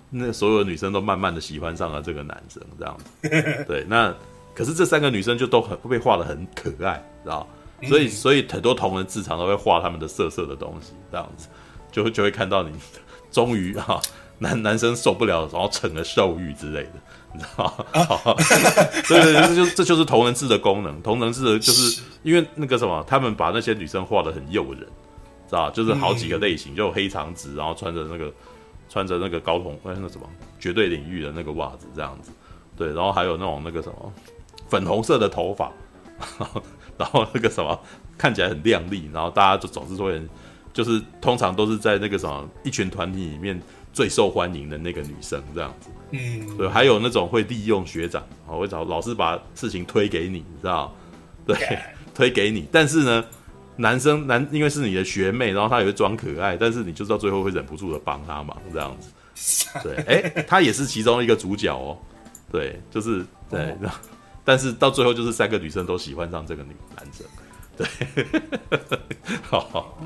[0.09, 3.65] 那所有的女生都慢慢的喜欢上了这个男生，这样子。
[3.67, 4.13] 对，那
[4.55, 7.47] 可是这三个女生就都很会被画的很可爱，知道？
[7.87, 11.47] 所以，所以很多同人志常都会画他们的色色的东西，这样子，
[11.91, 12.71] 就会就会看到你
[13.29, 14.01] 终于哈。
[14.39, 16.91] 男 男生受不了，然后成了兽欲之类的，
[17.33, 17.85] 你知道吗？
[18.01, 18.35] 啊、
[19.07, 21.01] 对对对，这就这就是同人志的功能。
[21.01, 24.81] 同人志的就是因为那个什么，他们把那些女生画的很诱人，
[25.47, 28.33] 知道就是好几个类型，就黑长直，然后穿着那个
[28.89, 30.27] 穿着那个高筒那个什么
[30.59, 32.31] 绝对领域的那个袜子这样子，
[32.75, 34.13] 对，然后还有那种那个什么
[34.67, 35.71] 粉红色的头发，
[36.97, 37.79] 然后那个什么
[38.17, 40.27] 看起来很靓丽，然后大家就总是说人，
[40.73, 43.61] 就是通常都是在那个什么一群团体里面。
[43.93, 50.93] 最受欢迎的那个女生这样子，嗯，对，还有那种会利用学长，啊，会找老师把事情推给你，你知道？
[51.45, 51.55] 对.
[52.13, 52.67] 推给你。
[52.71, 53.25] 但是呢，
[53.75, 59.11] 男生男因为是你的学妹，然后他也会装可爱，但是你就到最后会忍不住的帮他忙这样子。
[59.81, 61.97] 对，哎、欸，他也是其中一个主角哦。
[62.51, 63.89] 对，就是对，哦、
[64.45, 67.25] 但是到最后就是三个女生都喜欢上这个女男生。
[67.75, 67.87] 对，
[69.41, 69.97] 好好。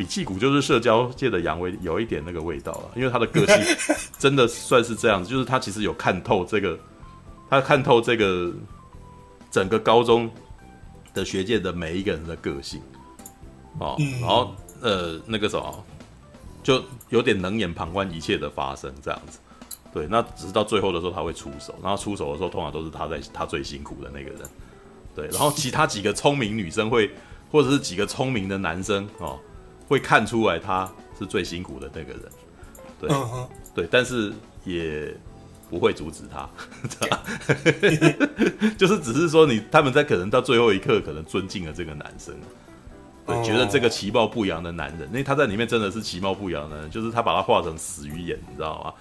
[0.00, 3.76] 比气谷就是社交界的杨威，有一点那个味道了，因为他的个性
[4.18, 6.78] 真的算是这样子，就是他其实有看透这个，
[7.50, 8.50] 他看透这个
[9.50, 10.30] 整个高中
[11.12, 12.80] 的学界的每一个人的个性，
[13.78, 15.84] 哦，然后呃那个什么，
[16.62, 19.38] 就有点冷眼旁观一切的发生这样子，
[19.92, 24.48] 对，那只是到最后的时候他会出手，然后出手的时候通常都是他在他最辛苦的那个人，
[25.14, 27.10] 对，然后其他几个聪明女生会，
[27.52, 29.38] 或者是几个聪明的男生哦。
[29.90, 30.88] 会看出来他
[31.18, 32.22] 是最辛苦的那个人，
[33.00, 33.48] 对，uh huh.
[33.74, 34.32] 对，但是
[34.64, 35.12] 也
[35.68, 36.48] 不会阻止他，
[38.78, 42.32] 就是只是说你他们在可能到最后一刻可能尊敬了这个男生，
[43.26, 43.44] 对，uh.
[43.44, 48.94] 觉得这个其貌不扬的男人，因为他在里面真的是其貌不扬的，就是他把他画成死鱼眼，你知道吗？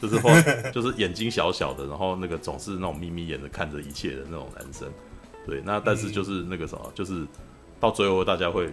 [0.00, 0.40] 就是画
[0.72, 4.88] 就是眼睛小小的，然后那个总是那种眯眯眼的看着一切的那种男生。
[5.46, 7.26] 对，那但是就是那个什么，就是
[7.78, 8.72] 到最后大家会，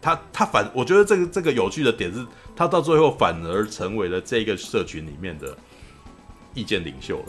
[0.00, 5.56] 他他反，我觉得这个这个有趣的点是，他到最后反而成为了这个社群里面的
[6.54, 7.26] 意见领袖了。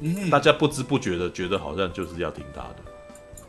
[0.00, 2.76] 嗯，大家不知不觉的觉得好像就是要听他的，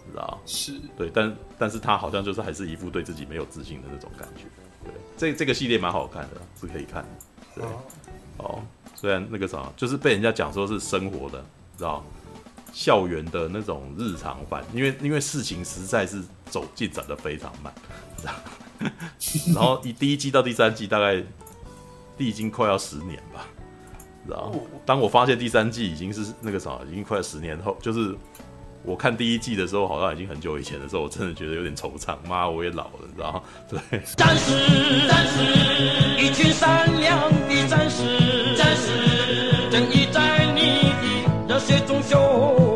[0.10, 4.44] 知道是对，但但是他好像就是还是一副对自己没有自信的那种感觉。
[4.84, 7.10] 对，这这个系列蛮好看的，是可以看的。
[7.56, 7.66] 对，
[8.38, 8.62] 哦，
[8.95, 11.44] 虽然那个啥，就是被人家讲说是生活的，
[11.78, 12.03] 知道。
[12.74, 17.74] 校园的那种日常版，因为因为事情实在是走进展的非常慢，
[19.53, 21.23] 然后以第一季到第三季，大概
[22.18, 23.45] 历经快要十年吧。
[24.27, 28.15] 然后当我发现第三季已经是那个啥，已经快十年后，就是
[28.84, 32.15] 我看第一季的时候，好像已经很久以前的时候，我真的觉得有点惆怅。
[32.27, 33.41] 妈，我也老了，你知道吗？
[33.69, 33.80] 对。
[34.15, 35.43] 战士，战士，
[36.23, 40.93] 一群善良的战士，战士，正义在你
[41.48, 42.70] 的热血中。